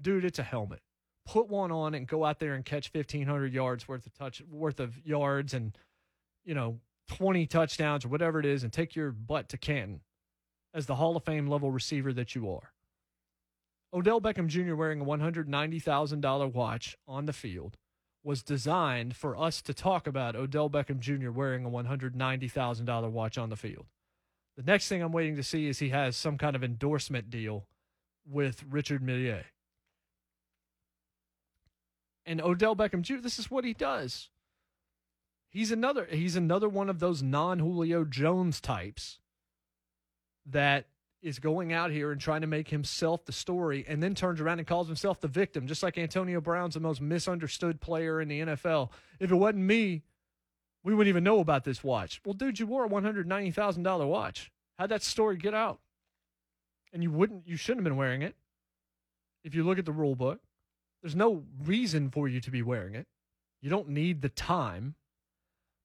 Dude, 0.00 0.24
it's 0.24 0.38
a 0.38 0.44
helmet. 0.44 0.80
Put 1.26 1.48
one 1.48 1.72
on 1.72 1.94
and 1.94 2.06
go 2.06 2.24
out 2.24 2.38
there 2.38 2.54
and 2.54 2.64
catch 2.64 2.90
1500 2.92 3.52
yards 3.52 3.86
worth 3.86 4.06
of 4.06 4.14
touch 4.14 4.42
worth 4.50 4.80
of 4.80 4.96
yards 5.04 5.52
and 5.52 5.76
you 6.44 6.54
know, 6.54 6.80
20 7.08 7.46
touchdowns 7.46 8.04
or 8.04 8.08
whatever 8.08 8.40
it 8.40 8.46
is 8.46 8.62
and 8.62 8.72
take 8.72 8.94
your 8.94 9.10
butt 9.10 9.48
to 9.50 9.58
Canton 9.58 10.00
as 10.72 10.86
the 10.86 10.94
Hall 10.94 11.16
of 11.16 11.24
Fame 11.24 11.48
level 11.48 11.70
receiver 11.70 12.12
that 12.12 12.34
you 12.34 12.50
are. 12.50 12.72
Odell 13.92 14.20
Beckham 14.20 14.46
Jr. 14.46 14.74
wearing 14.74 15.00
a 15.00 15.04
$190,000 15.04 16.52
watch 16.52 16.96
on 17.08 17.26
the 17.26 17.32
field 17.32 17.76
was 18.22 18.42
designed 18.42 19.16
for 19.16 19.36
us 19.36 19.62
to 19.62 19.74
talk 19.74 20.06
about 20.06 20.36
Odell 20.36 20.68
Beckham 20.68 20.98
Jr. 21.00 21.30
wearing 21.30 21.64
a 21.64 21.70
$190,000 21.70 23.10
watch 23.10 23.38
on 23.38 23.48
the 23.48 23.56
field. 23.56 23.86
The 24.56 24.62
next 24.62 24.88
thing 24.88 25.02
I'm 25.02 25.12
waiting 25.12 25.36
to 25.36 25.42
see 25.42 25.68
is 25.68 25.78
he 25.78 25.88
has 25.88 26.16
some 26.16 26.36
kind 26.36 26.54
of 26.54 26.62
endorsement 26.62 27.30
deal 27.30 27.66
with 28.28 28.62
Richard 28.68 29.02
Mille. 29.02 29.40
And 32.26 32.42
Odell 32.42 32.76
Beckham 32.76 33.02
Jr., 33.02 33.16
this 33.22 33.38
is 33.38 33.50
what 33.50 33.64
he 33.64 33.72
does. 33.72 34.28
He's 35.48 35.72
another 35.72 36.06
he's 36.08 36.36
another 36.36 36.68
one 36.68 36.88
of 36.88 37.00
those 37.00 37.22
non-Julio 37.22 38.04
Jones 38.04 38.60
types 38.60 39.18
that 40.46 40.86
is 41.22 41.38
going 41.38 41.72
out 41.72 41.90
here 41.90 42.12
and 42.12 42.20
trying 42.20 42.40
to 42.40 42.46
make 42.46 42.68
himself 42.68 43.24
the 43.24 43.32
story 43.32 43.84
and 43.86 44.02
then 44.02 44.14
turns 44.14 44.40
around 44.40 44.58
and 44.58 44.66
calls 44.66 44.86
himself 44.86 45.20
the 45.20 45.28
victim, 45.28 45.66
just 45.66 45.82
like 45.82 45.98
Antonio 45.98 46.40
Brown's 46.40 46.74
the 46.74 46.80
most 46.80 47.00
misunderstood 47.00 47.80
player 47.80 48.20
in 48.20 48.28
the 48.28 48.40
NFL. 48.40 48.90
If 49.18 49.30
it 49.30 49.34
wasn't 49.34 49.64
me, 49.64 50.02
we 50.82 50.94
wouldn't 50.94 51.10
even 51.10 51.24
know 51.24 51.40
about 51.40 51.64
this 51.64 51.84
watch. 51.84 52.20
Well, 52.24 52.32
dude, 52.32 52.58
you 52.58 52.66
wore 52.66 52.86
a 52.86 52.88
$190,000 52.88 54.08
watch. 54.08 54.50
How'd 54.78 54.90
that 54.90 55.02
story 55.02 55.36
get 55.36 55.52
out? 55.52 55.80
And 56.92 57.02
you 57.02 57.10
wouldn't, 57.10 57.46
you 57.46 57.56
shouldn't 57.56 57.80
have 57.80 57.90
been 57.90 57.98
wearing 57.98 58.22
it. 58.22 58.34
If 59.44 59.54
you 59.54 59.62
look 59.62 59.78
at 59.78 59.84
the 59.84 59.92
rule 59.92 60.16
book, 60.16 60.40
there's 61.02 61.16
no 61.16 61.44
reason 61.62 62.10
for 62.10 62.28
you 62.28 62.40
to 62.40 62.50
be 62.50 62.62
wearing 62.62 62.94
it. 62.94 63.06
You 63.60 63.70
don't 63.70 63.90
need 63.90 64.22
the 64.22 64.28
time. 64.28 64.94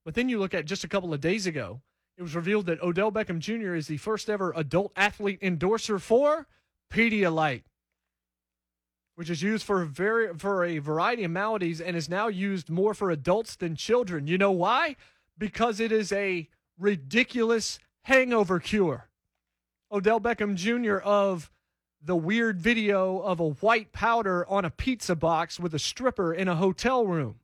But 0.04 0.14
then 0.14 0.28
you 0.28 0.38
look 0.38 0.54
at 0.54 0.64
just 0.64 0.84
a 0.84 0.88
couple 0.88 1.12
of 1.12 1.20
days 1.20 1.46
ago, 1.46 1.82
it 2.16 2.22
was 2.22 2.34
revealed 2.34 2.66
that 2.66 2.82
Odell 2.82 3.12
Beckham 3.12 3.38
Jr. 3.38 3.74
is 3.74 3.88
the 3.88 3.98
first 3.98 4.30
ever 4.30 4.52
adult 4.56 4.92
athlete 4.96 5.38
endorser 5.42 5.98
for 5.98 6.46
Pedialyte, 6.90 7.64
which 9.16 9.28
is 9.28 9.42
used 9.42 9.64
for 9.64 9.84
very, 9.84 10.32
for 10.34 10.64
a 10.64 10.78
variety 10.78 11.24
of 11.24 11.30
maladies 11.30 11.80
and 11.80 11.96
is 11.96 12.08
now 12.08 12.28
used 12.28 12.70
more 12.70 12.94
for 12.94 13.10
adults 13.10 13.56
than 13.56 13.76
children. 13.76 14.26
You 14.26 14.38
know 14.38 14.52
why? 14.52 14.96
Because 15.36 15.78
it 15.78 15.92
is 15.92 16.10
a 16.12 16.48
ridiculous 16.78 17.78
hangover 18.02 18.60
cure. 18.60 19.08
Odell 19.92 20.20
Beckham 20.20 20.54
Jr. 20.54 20.98
of 20.98 21.50
the 22.02 22.16
weird 22.16 22.60
video 22.60 23.18
of 23.18 23.40
a 23.40 23.50
white 23.50 23.92
powder 23.92 24.48
on 24.48 24.64
a 24.64 24.70
pizza 24.70 25.16
box 25.16 25.60
with 25.60 25.74
a 25.74 25.78
stripper 25.78 26.32
in 26.32 26.48
a 26.48 26.56
hotel 26.56 27.06
room. 27.06 27.40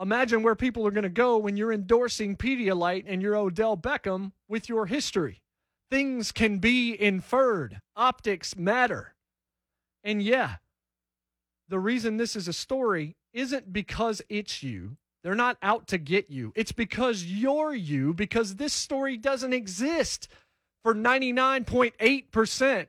Imagine 0.00 0.42
where 0.42 0.54
people 0.54 0.86
are 0.86 0.90
going 0.90 1.02
to 1.02 1.10
go 1.10 1.36
when 1.36 1.56
you're 1.58 1.72
endorsing 1.72 2.36
Pedialyte 2.36 3.04
and 3.06 3.20
you're 3.20 3.36
Odell 3.36 3.76
Beckham 3.76 4.32
with 4.48 4.68
your 4.68 4.86
history. 4.86 5.42
Things 5.90 6.32
can 6.32 6.58
be 6.58 6.98
inferred, 6.98 7.80
optics 7.96 8.56
matter. 8.56 9.14
And 10.02 10.22
yeah, 10.22 10.56
the 11.68 11.78
reason 11.78 12.16
this 12.16 12.34
is 12.34 12.48
a 12.48 12.52
story 12.52 13.16
isn't 13.34 13.72
because 13.72 14.22
it's 14.28 14.62
you. 14.62 14.96
They're 15.22 15.34
not 15.34 15.58
out 15.62 15.86
to 15.88 15.98
get 15.98 16.30
you. 16.30 16.52
It's 16.56 16.72
because 16.72 17.24
you're 17.24 17.74
you, 17.74 18.14
because 18.14 18.56
this 18.56 18.72
story 18.72 19.18
doesn't 19.18 19.52
exist 19.52 20.28
for 20.82 20.94
99.8% 20.94 22.86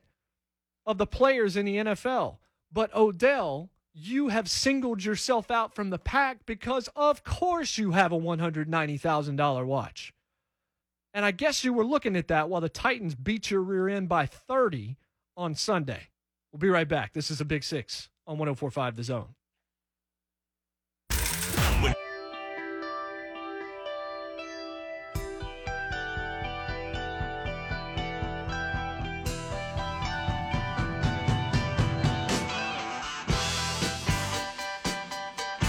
of 0.86 0.96
the 0.96 1.06
players 1.06 1.56
in 1.58 1.66
the 1.66 1.76
NFL. 1.76 2.38
But 2.72 2.94
Odell 2.94 3.68
you 3.94 4.28
have 4.28 4.48
singled 4.48 5.04
yourself 5.04 5.50
out 5.50 5.74
from 5.74 5.90
the 5.90 5.98
pack 5.98 6.46
because, 6.46 6.88
of 6.96 7.24
course, 7.24 7.78
you 7.78 7.92
have 7.92 8.12
a 8.12 8.18
$190,000 8.18 9.66
watch. 9.66 10.12
And 11.14 11.24
I 11.24 11.30
guess 11.30 11.62
you 11.62 11.72
were 11.72 11.84
looking 11.84 12.16
at 12.16 12.28
that 12.28 12.48
while 12.48 12.62
the 12.62 12.68
Titans 12.68 13.14
beat 13.14 13.50
your 13.50 13.60
rear 13.60 13.88
end 13.88 14.08
by 14.08 14.24
30 14.26 14.96
on 15.36 15.54
Sunday. 15.54 16.08
We'll 16.52 16.60
be 16.60 16.68
right 16.68 16.88
back. 16.88 17.12
This 17.12 17.30
is 17.30 17.40
a 17.40 17.44
big 17.44 17.64
six 17.64 18.08
on 18.26 18.38
1045 18.38 18.96
The 18.96 19.04
Zone. 19.04 19.34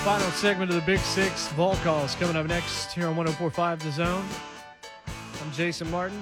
Final 0.04 0.32
segment 0.32 0.70
of 0.70 0.76
the 0.76 0.82
Big 0.82 1.00
Six 1.00 1.48
Vol 1.54 1.78
Calls 1.78 2.16
coming 2.16 2.36
up 2.36 2.46
next 2.46 2.92
here 2.92 3.08
on 3.08 3.16
1045 3.16 3.82
The 3.82 3.92
Zone. 3.92 4.26
I'm 5.42 5.52
Jason 5.54 5.90
Martin 5.90 6.22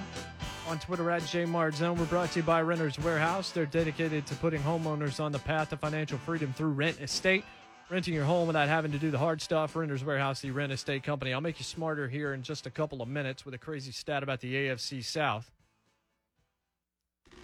on 0.67 0.77
Twitter 0.77 1.09
at 1.09 1.23
JMartZone. 1.23 1.97
We're 1.97 2.05
brought 2.05 2.29
to 2.33 2.41
you 2.41 2.43
by 2.43 2.61
Renters 2.61 2.99
Warehouse. 2.99 3.49
They're 3.49 3.65
dedicated 3.65 4.27
to 4.27 4.35
putting 4.35 4.61
homeowners 4.61 5.19
on 5.19 5.31
the 5.31 5.39
path 5.39 5.71
to 5.71 5.77
financial 5.77 6.19
freedom 6.19 6.53
through 6.53 6.73
rent 6.73 7.01
estate. 7.01 7.43
Renting 7.89 8.13
your 8.13 8.23
home 8.23 8.45
without 8.45 8.69
having 8.69 8.91
to 8.91 8.99
do 8.99 9.09
the 9.09 9.17
hard 9.17 9.41
stuff. 9.41 9.75
Renters 9.75 10.03
Warehouse, 10.03 10.41
the 10.41 10.51
rent 10.51 10.71
estate 10.71 11.01
company. 11.01 11.33
I'll 11.33 11.41
make 11.41 11.57
you 11.57 11.65
smarter 11.65 12.07
here 12.07 12.35
in 12.35 12.43
just 12.43 12.67
a 12.67 12.69
couple 12.69 13.01
of 13.01 13.09
minutes 13.09 13.45
with 13.45 13.55
a 13.55 13.57
crazy 13.57 13.91
stat 13.91 14.21
about 14.21 14.41
the 14.41 14.53
AFC 14.53 15.03
South. 15.03 15.49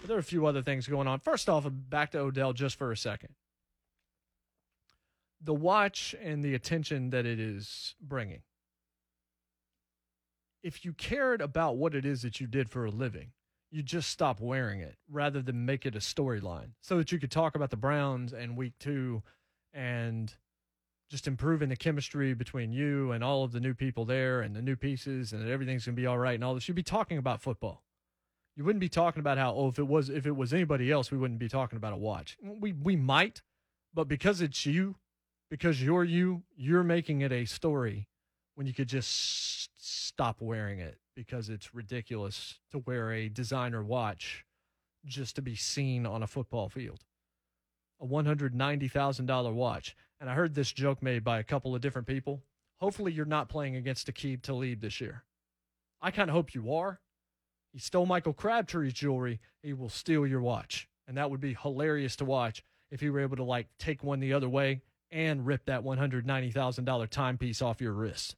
But 0.00 0.06
there 0.06 0.16
are 0.16 0.20
a 0.20 0.22
few 0.22 0.46
other 0.46 0.62
things 0.62 0.86
going 0.86 1.08
on. 1.08 1.18
First 1.18 1.48
off, 1.48 1.66
back 1.68 2.12
to 2.12 2.20
Odell 2.20 2.52
just 2.52 2.76
for 2.76 2.92
a 2.92 2.96
second 2.96 3.34
the 5.40 5.54
watch 5.54 6.14
and 6.20 6.42
the 6.42 6.54
attention 6.54 7.10
that 7.10 7.26
it 7.26 7.38
is 7.38 7.94
bringing. 8.00 8.42
If 10.62 10.84
you 10.84 10.92
cared 10.92 11.40
about 11.40 11.76
what 11.76 11.94
it 11.94 12.04
is 12.04 12.22
that 12.22 12.40
you 12.40 12.46
did 12.46 12.68
for 12.68 12.84
a 12.84 12.90
living, 12.90 13.32
you 13.70 13.82
just 13.82 14.10
stop 14.10 14.40
wearing 14.40 14.80
it 14.80 14.96
rather 15.10 15.40
than 15.42 15.64
make 15.66 15.86
it 15.86 15.94
a 15.94 16.00
storyline 16.00 16.70
so 16.80 16.96
that 16.96 17.12
you 17.12 17.18
could 17.18 17.30
talk 17.30 17.54
about 17.54 17.70
the 17.70 17.76
Browns 17.76 18.32
and 18.32 18.56
week 18.56 18.72
two 18.80 19.22
and 19.72 20.34
just 21.10 21.26
improving 21.26 21.68
the 21.68 21.76
chemistry 21.76 22.34
between 22.34 22.72
you 22.72 23.12
and 23.12 23.22
all 23.22 23.44
of 23.44 23.52
the 23.52 23.60
new 23.60 23.74
people 23.74 24.04
there 24.04 24.40
and 24.40 24.54
the 24.54 24.62
new 24.62 24.76
pieces 24.76 25.32
and 25.32 25.48
everything's 25.48 25.86
going 25.86 25.94
to 25.94 26.00
be 26.00 26.06
all 26.06 26.18
right 26.18 26.34
and 26.34 26.44
all 26.44 26.54
this. 26.54 26.68
You'd 26.68 26.74
be 26.74 26.82
talking 26.82 27.18
about 27.18 27.40
football. 27.40 27.82
You 28.56 28.64
wouldn't 28.64 28.80
be 28.80 28.88
talking 28.88 29.20
about 29.20 29.38
how, 29.38 29.54
oh, 29.54 29.68
if 29.68 29.78
it 29.78 29.86
was 29.86 30.10
if 30.10 30.26
it 30.26 30.34
was 30.34 30.52
anybody 30.52 30.90
else, 30.90 31.12
we 31.12 31.18
wouldn't 31.18 31.38
be 31.38 31.48
talking 31.48 31.76
about 31.76 31.92
a 31.92 31.96
watch. 31.96 32.36
We 32.42 32.72
we 32.72 32.96
might, 32.96 33.42
but 33.94 34.08
because 34.08 34.40
it's 34.40 34.66
you 34.66 34.96
because 35.50 35.82
you're 35.82 36.04
you, 36.04 36.42
you're 36.56 36.84
making 36.84 37.22
it 37.22 37.32
a 37.32 37.44
story 37.44 38.08
when 38.54 38.66
you 38.66 38.74
could 38.74 38.88
just 38.88 39.68
stop 39.78 40.40
wearing 40.40 40.80
it 40.80 40.98
because 41.14 41.48
it's 41.48 41.74
ridiculous 41.74 42.58
to 42.70 42.78
wear 42.78 43.12
a 43.12 43.28
designer 43.28 43.82
watch 43.82 44.44
just 45.04 45.36
to 45.36 45.42
be 45.42 45.54
seen 45.54 46.06
on 46.06 46.22
a 46.22 46.26
football 46.26 46.68
field. 46.68 47.04
A 48.00 48.06
$190,000 48.06 49.52
watch. 49.52 49.96
And 50.20 50.28
I 50.28 50.34
heard 50.34 50.54
this 50.54 50.72
joke 50.72 51.02
made 51.02 51.24
by 51.24 51.38
a 51.38 51.44
couple 51.44 51.74
of 51.74 51.80
different 51.80 52.06
people. 52.06 52.42
Hopefully, 52.78 53.12
you're 53.12 53.24
not 53.24 53.48
playing 53.48 53.76
against 53.76 54.12
Aqib 54.12 54.42
Talib 54.42 54.80
this 54.80 55.00
year. 55.00 55.24
I 56.00 56.10
kind 56.10 56.30
of 56.30 56.34
hope 56.34 56.54
you 56.54 56.72
are. 56.72 57.00
He 57.72 57.78
stole 57.78 58.06
Michael 58.06 58.32
Crabtree's 58.32 58.92
jewelry. 58.92 59.40
He 59.62 59.72
will 59.72 59.88
steal 59.88 60.26
your 60.26 60.40
watch. 60.40 60.88
And 61.06 61.16
that 61.16 61.30
would 61.30 61.40
be 61.40 61.54
hilarious 61.54 62.16
to 62.16 62.24
watch 62.24 62.62
if 62.90 63.00
he 63.00 63.10
were 63.10 63.20
able 63.20 63.36
to 63.36 63.44
like 63.44 63.66
take 63.78 64.02
one 64.02 64.20
the 64.20 64.32
other 64.32 64.48
way 64.48 64.82
and 65.10 65.46
rip 65.46 65.66
that 65.66 65.84
$190,000 65.84 67.08
timepiece 67.08 67.62
off 67.62 67.80
your 67.80 67.92
wrist. 67.92 68.36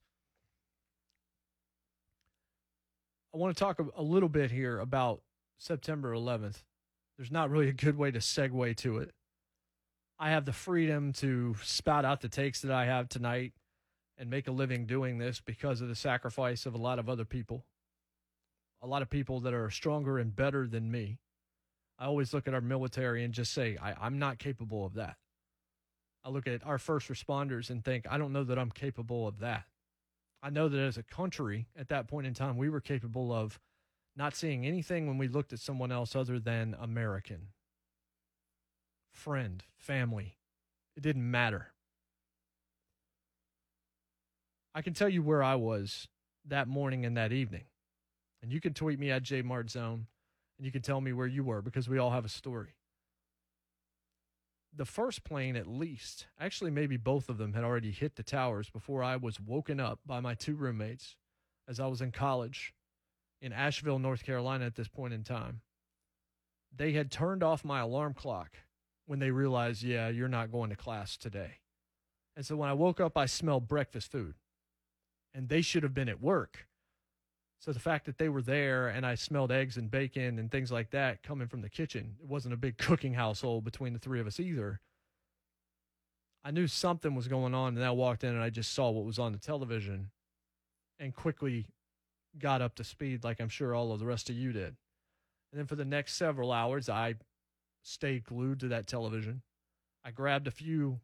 I 3.34 3.38
want 3.38 3.56
to 3.56 3.60
talk 3.60 3.80
a 3.96 4.02
little 4.02 4.28
bit 4.28 4.50
here 4.50 4.78
about 4.78 5.22
September 5.58 6.12
11th. 6.12 6.62
There's 7.16 7.30
not 7.30 7.50
really 7.50 7.68
a 7.68 7.72
good 7.72 7.96
way 7.96 8.10
to 8.10 8.18
segue 8.18 8.76
to 8.78 8.98
it. 8.98 9.12
I 10.18 10.30
have 10.30 10.44
the 10.44 10.52
freedom 10.52 11.12
to 11.14 11.56
spout 11.62 12.04
out 12.04 12.20
the 12.20 12.28
takes 12.28 12.60
that 12.62 12.72
I 12.72 12.86
have 12.86 13.08
tonight 13.08 13.52
and 14.18 14.28
make 14.28 14.48
a 14.48 14.52
living 14.52 14.84
doing 14.84 15.18
this 15.18 15.40
because 15.40 15.80
of 15.80 15.88
the 15.88 15.94
sacrifice 15.94 16.66
of 16.66 16.74
a 16.74 16.78
lot 16.78 16.98
of 16.98 17.08
other 17.08 17.24
people. 17.24 17.64
A 18.82 18.86
lot 18.86 19.02
of 19.02 19.10
people 19.10 19.40
that 19.40 19.54
are 19.54 19.70
stronger 19.70 20.18
and 20.18 20.34
better 20.34 20.66
than 20.66 20.90
me. 20.90 21.18
I 21.98 22.06
always 22.06 22.34
look 22.34 22.48
at 22.48 22.54
our 22.54 22.60
military 22.60 23.24
and 23.24 23.32
just 23.32 23.52
say, 23.52 23.76
I, 23.80 24.06
am 24.06 24.18
not 24.18 24.38
capable 24.38 24.84
of 24.84 24.94
that. 24.94 25.16
I 26.24 26.30
look 26.30 26.46
at 26.46 26.66
our 26.66 26.78
first 26.78 27.08
responders 27.08 27.70
and 27.70 27.84
think, 27.84 28.06
I 28.10 28.18
don't 28.18 28.32
know 28.32 28.44
that 28.44 28.58
I'm 28.58 28.70
capable 28.70 29.26
of 29.26 29.38
that. 29.40 29.64
I 30.42 30.50
know 30.50 30.68
that 30.68 30.78
as 30.78 30.96
a 30.96 31.02
country 31.02 31.66
at 31.76 31.88
that 31.88 32.08
point 32.08 32.26
in 32.26 32.34
time, 32.34 32.56
we 32.56 32.68
were 32.68 32.80
capable 32.80 33.32
of 33.32 33.58
not 34.16 34.34
seeing 34.34 34.66
anything 34.66 35.06
when 35.06 35.18
we 35.18 35.28
looked 35.28 35.52
at 35.52 35.58
someone 35.58 35.92
else 35.92 36.16
other 36.16 36.38
than 36.38 36.76
American, 36.80 37.48
friend, 39.12 39.62
family. 39.76 40.36
It 40.96 41.02
didn't 41.02 41.30
matter. 41.30 41.72
I 44.74 44.82
can 44.82 44.94
tell 44.94 45.08
you 45.08 45.22
where 45.22 45.42
I 45.42 45.56
was 45.56 46.08
that 46.46 46.68
morning 46.68 47.04
and 47.04 47.16
that 47.16 47.32
evening. 47.32 47.64
And 48.42 48.52
you 48.52 48.60
can 48.60 48.72
tweet 48.72 48.98
me 48.98 49.10
at 49.10 49.22
JMartZone 49.22 50.04
and 50.58 50.66
you 50.66 50.70
can 50.70 50.82
tell 50.82 51.00
me 51.00 51.12
where 51.12 51.26
you 51.26 51.44
were 51.44 51.62
because 51.62 51.88
we 51.88 51.98
all 51.98 52.10
have 52.10 52.24
a 52.24 52.30
story 52.30 52.74
the 54.74 54.84
first 54.84 55.24
plane, 55.24 55.56
at 55.56 55.66
least, 55.66 56.26
actually, 56.38 56.70
maybe 56.70 56.96
both 56.96 57.28
of 57.28 57.38
them 57.38 57.54
had 57.54 57.64
already 57.64 57.90
hit 57.90 58.16
the 58.16 58.22
towers 58.22 58.70
before 58.70 59.02
I 59.02 59.16
was 59.16 59.40
woken 59.40 59.80
up 59.80 60.00
by 60.06 60.20
my 60.20 60.34
two 60.34 60.54
roommates 60.54 61.16
as 61.68 61.80
I 61.80 61.86
was 61.86 62.00
in 62.00 62.12
college 62.12 62.72
in 63.42 63.52
Asheville, 63.52 63.98
North 63.98 64.24
Carolina 64.24 64.66
at 64.66 64.76
this 64.76 64.88
point 64.88 65.14
in 65.14 65.24
time. 65.24 65.62
They 66.74 66.92
had 66.92 67.10
turned 67.10 67.42
off 67.42 67.64
my 67.64 67.80
alarm 67.80 68.14
clock 68.14 68.58
when 69.06 69.18
they 69.18 69.30
realized, 69.30 69.82
yeah, 69.82 70.08
you're 70.08 70.28
not 70.28 70.52
going 70.52 70.70
to 70.70 70.76
class 70.76 71.16
today. 71.16 71.58
And 72.36 72.46
so 72.46 72.54
when 72.56 72.68
I 72.68 72.74
woke 72.74 73.00
up, 73.00 73.16
I 73.16 73.26
smelled 73.26 73.66
breakfast 73.66 74.12
food. 74.12 74.34
And 75.34 75.48
they 75.48 75.62
should 75.62 75.82
have 75.82 75.94
been 75.94 76.08
at 76.08 76.20
work. 76.20 76.68
So 77.60 77.72
the 77.72 77.78
fact 77.78 78.06
that 78.06 78.16
they 78.16 78.30
were 78.30 78.40
there 78.40 78.88
and 78.88 79.04
I 79.04 79.14
smelled 79.14 79.52
eggs 79.52 79.76
and 79.76 79.90
bacon 79.90 80.38
and 80.38 80.50
things 80.50 80.72
like 80.72 80.90
that 80.90 81.22
coming 81.22 81.46
from 81.46 81.60
the 81.60 81.68
kitchen, 81.68 82.16
it 82.18 82.26
wasn't 82.26 82.54
a 82.54 82.56
big 82.56 82.78
cooking 82.78 83.14
household 83.14 83.64
between 83.64 83.92
the 83.92 83.98
three 83.98 84.18
of 84.18 84.26
us 84.26 84.40
either. 84.40 84.80
I 86.42 86.52
knew 86.52 86.66
something 86.66 87.14
was 87.14 87.28
going 87.28 87.54
on 87.54 87.76
and 87.76 87.84
I 87.84 87.90
walked 87.90 88.24
in 88.24 88.30
and 88.30 88.42
I 88.42 88.48
just 88.48 88.72
saw 88.72 88.90
what 88.90 89.04
was 89.04 89.18
on 89.18 89.32
the 89.32 89.38
television 89.38 90.10
and 90.98 91.14
quickly 91.14 91.66
got 92.38 92.62
up 92.62 92.76
to 92.76 92.84
speed 92.84 93.24
like 93.24 93.40
I'm 93.40 93.50
sure 93.50 93.74
all 93.74 93.92
of 93.92 94.00
the 94.00 94.06
rest 94.06 94.30
of 94.30 94.36
you 94.36 94.52
did. 94.52 94.76
And 95.52 95.58
then 95.58 95.66
for 95.66 95.76
the 95.76 95.84
next 95.84 96.14
several 96.14 96.52
hours, 96.52 96.88
I 96.88 97.16
stayed 97.82 98.24
glued 98.24 98.60
to 98.60 98.68
that 98.68 98.86
television. 98.86 99.42
I 100.02 100.12
grabbed 100.12 100.46
a 100.46 100.52
few 100.52 101.00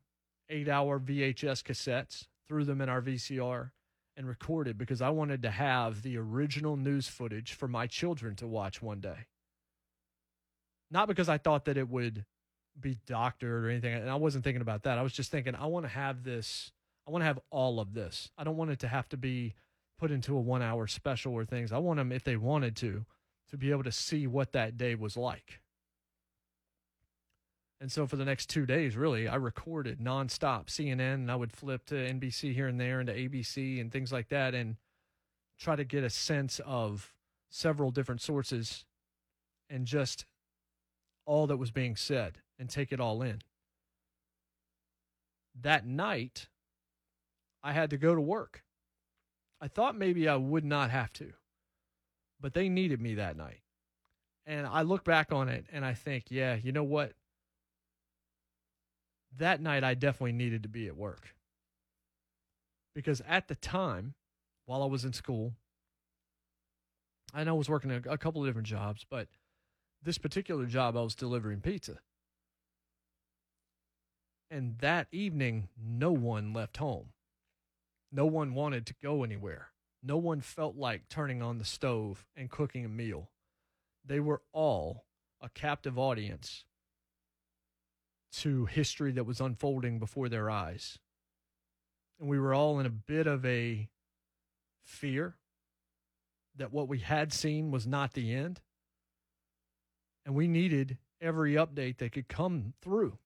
eight 0.49 0.69
hour 0.69 0.99
VHS 0.99 1.63
cassettes, 1.63 2.29
threw 2.49 2.65
them 2.65 2.81
in 2.81 2.89
our 2.89 3.03
VCR, 3.03 3.73
and 4.17 4.27
recorded 4.27 4.79
because 4.79 5.03
I 5.03 5.11
wanted 5.11 5.43
to 5.43 5.51
have 5.51 6.03
the 6.03 6.17
original 6.17 6.77
news 6.77 7.09
footage 7.09 7.53
for 7.53 7.69
my 7.69 7.87
children 7.87 8.35
to 8.37 8.47
watch 8.47 8.81
one 8.81 9.01
day. 9.01 9.27
Not 10.91 11.09
because 11.09 11.29
I 11.29 11.39
thought 11.39 11.65
that 11.67 11.77
it 11.77 11.89
would 11.89 12.25
be 12.81 12.99
doctored 13.07 13.65
or 13.65 13.71
anything. 13.71 13.95
And 13.95 14.11
I 14.11 14.15
wasn't 14.17 14.45
thinking 14.45 14.63
about 14.63 14.83
that. 14.85 14.99
I 14.99 15.03
was 15.03 15.13
just 15.13 15.31
thinking, 15.31 15.55
I 15.55 15.67
want 15.67 15.85
to 15.85 15.91
have 15.91 16.23
this, 16.23 16.73
I 17.07 17.11
want 17.11 17.23
to 17.23 17.27
have 17.27 17.41
all 17.51 17.81
of 17.81 17.95
this. 17.95 18.31
I 18.39 18.45
don't 18.45 18.57
want 18.57 18.71
it 18.71 18.79
to 18.81 18.89
have 18.89 19.09
to 19.11 19.17
be 19.17 19.55
put 19.99 20.11
into 20.11 20.37
a 20.37 20.41
one 20.41 20.63
hour 20.63 20.87
special 20.87 21.33
or 21.33 21.45
things. 21.45 21.73
I 21.73 21.79
want 21.79 21.99
them, 21.99 22.13
if 22.13 22.25
they 22.25 22.37
wanted 22.37 22.77
to, 22.77 23.05
to 23.51 23.57
be 23.57 23.71
able 23.71 23.85
to 23.85 23.93
see 23.93 24.27
what 24.27 24.53
that 24.53 24.77
day 24.77 24.95
was 24.95 25.17
like. 25.17 25.61
And 27.81 27.93
so 27.93 28.07
for 28.07 28.17
the 28.17 28.25
next 28.25 28.49
two 28.49 28.65
days, 28.65 28.97
really, 28.97 29.29
I 29.29 29.35
recorded 29.37 30.01
nonstop 30.01 30.67
CNN 30.67 31.15
and 31.15 31.31
I 31.31 31.37
would 31.37 31.53
flip 31.53 31.85
to 31.87 31.95
NBC 31.95 32.55
here 32.55 32.69
and 32.69 32.81
there 32.81 33.01
and 33.01 33.07
to 33.09 33.15
ABC 33.15 33.81
and 33.81 33.93
things 33.93 34.13
like 34.13 34.29
that 34.29 34.55
and 34.55 34.77
try 35.59 35.77
to 35.77 35.85
get 35.85 36.03
a 36.03 36.11
sense 36.11 36.61
of 36.65 37.13
several 37.51 37.91
different 37.91 38.23
sources 38.23 38.85
and 39.69 39.87
just 39.87 40.25
all 41.27 41.47
that 41.47 41.59
was 41.59 41.71
being 41.71 41.97
said 41.97 42.39
and 42.59 42.71
take 42.71 42.93
it 42.93 43.01
all 43.01 43.21
in. 43.21 43.41
That 45.61 45.87
night, 45.87 46.49
I 47.63 47.73
had 47.73 47.91
to 47.91 47.99
go 47.99 48.15
to 48.15 48.21
work. 48.21 48.63
I 49.61 49.69
thought 49.69 49.97
maybe 49.97 50.29
I 50.29 50.37
would 50.37 50.65
not 50.65 50.91
have 50.91 51.13
to, 51.15 51.33
but 52.41 52.55
they 52.55 52.69
needed 52.69 53.01
me 53.01 53.15
that 53.15 53.37
night. 53.37 53.61
And 54.47 54.67
I 54.67 54.83
look 54.83 55.03
back 55.03 55.33
on 55.33 55.49
it 55.49 55.67
and 55.73 55.85
I 55.85 55.95
think, 55.95 56.27
yeah, 56.31 56.55
you 56.55 56.73
know 56.73 56.85
what? 56.85 57.13
That 59.39 59.61
night 59.61 59.85
I 59.85 59.95
definitely 59.95 60.33
needed 60.33 60.63
to 60.63 60.69
be 60.69 60.87
at 60.87 60.97
work. 60.97 61.35
Because 62.95 63.23
at 63.29 63.49
the 63.49 63.55
time, 63.55 64.15
while 64.65 64.83
I 64.83 64.87
was 64.87 65.05
in 65.05 65.13
school, 65.13 65.53
I 67.35 67.45
know 67.45 67.55
I 67.55 67.59
was 67.59 67.69
working 67.69 67.91
a, 67.91 68.03
a 68.09 68.19
couple 68.19 68.43
of 68.43 68.49
different 68.49 68.67
jobs, 68.67 69.05
but 69.09 69.29
this 70.03 70.19
particular 70.19 70.67
job 70.67 70.97
I 70.97 71.03
was 71.03 71.15
delivering 71.15 71.61
pizza. 71.61 71.99
And 74.51 74.79
that 74.79 75.09
evening, 75.11 75.69
no 75.77 76.13
one 76.13 76.53
left 76.53 76.77
home. 76.77 77.09
No 78.13 78.27
one 78.27 78.55
wanted 78.55 78.87
to 78.87 78.95
go 79.03 79.25
anywhere. 79.25 79.69
No 80.03 80.17
one 80.17 80.41
felt 80.41 80.77
like 80.77 81.09
turning 81.09 81.43
on 81.43 81.59
the 81.59 81.65
stove 81.65 82.25
and 82.37 82.49
cooking 82.49 82.85
a 82.85 82.89
meal. 82.89 83.31
They 84.05 84.21
were 84.21 84.43
all 84.53 85.05
a 85.41 85.49
captive 85.49 85.99
audience 85.99 86.65
to 88.33 88.67
history 88.67 89.13
that 89.13 89.25
was 89.25 89.41
unfolding 89.41 89.99
before 89.99 90.29
their 90.29 90.51
eyes. 90.51 90.99
And 92.19 92.29
we 92.29 92.39
were 92.39 92.55
all 92.55 92.79
in 92.81 92.87
a 92.87 92.91
bit 92.91 93.27
of 93.27 93.45
a 93.45 93.89
fear 94.83 95.37
that 96.57 96.73
what 96.73 96.89
we 96.89 96.99
had 96.99 97.33
seen 97.33 97.71
was 97.71 97.87
not 97.87 98.15
the 98.15 98.35
end. 98.35 98.61
And 100.25 100.35
we 100.35 100.49
needed 100.49 100.99
every 101.21 101.55
update 101.55 101.99
that 101.99 102.13
could 102.13 102.29
come 102.29 102.75
through. 102.83 103.19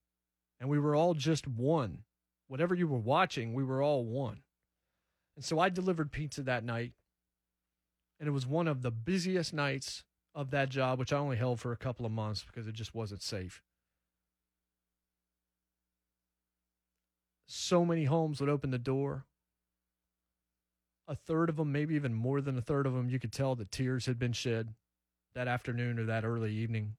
And 0.59 0.69
we 0.69 0.79
were 0.79 0.95
all 0.95 1.13
just 1.13 1.47
one 1.47 2.03
whatever 2.51 2.75
you 2.75 2.85
were 2.85 2.97
watching, 2.97 3.53
we 3.53 3.63
were 3.63 3.81
all 3.81 4.03
one. 4.03 4.41
And 5.37 5.45
so 5.45 5.57
I 5.57 5.69
delivered 5.69 6.11
pizza 6.11 6.43
that 6.43 6.65
night. 6.65 6.91
And 8.19 8.27
it 8.27 8.33
was 8.33 8.45
one 8.45 8.67
of 8.67 8.81
the 8.81 8.91
busiest 8.91 9.53
nights 9.53 10.03
of 10.35 10.51
that 10.51 10.67
job, 10.67 10.99
which 10.99 11.13
I 11.13 11.17
only 11.17 11.37
held 11.37 11.61
for 11.61 11.71
a 11.71 11.77
couple 11.77 12.05
of 12.05 12.11
months 12.11 12.43
because 12.43 12.67
it 12.67 12.73
just 12.73 12.93
wasn't 12.93 13.21
safe. 13.21 13.61
So 17.53 17.83
many 17.83 18.05
homes 18.05 18.39
would 18.39 18.49
open 18.49 18.71
the 18.71 18.77
door. 18.77 19.25
A 21.05 21.15
third 21.15 21.49
of 21.49 21.57
them, 21.57 21.73
maybe 21.73 21.95
even 21.95 22.13
more 22.13 22.39
than 22.39 22.57
a 22.57 22.61
third 22.61 22.85
of 22.85 22.93
them, 22.93 23.09
you 23.09 23.19
could 23.19 23.33
tell 23.33 23.55
that 23.55 23.71
tears 23.71 24.05
had 24.05 24.17
been 24.17 24.31
shed 24.31 24.73
that 25.35 25.49
afternoon 25.49 25.99
or 25.99 26.05
that 26.05 26.23
early 26.23 26.53
evening. 26.53 26.95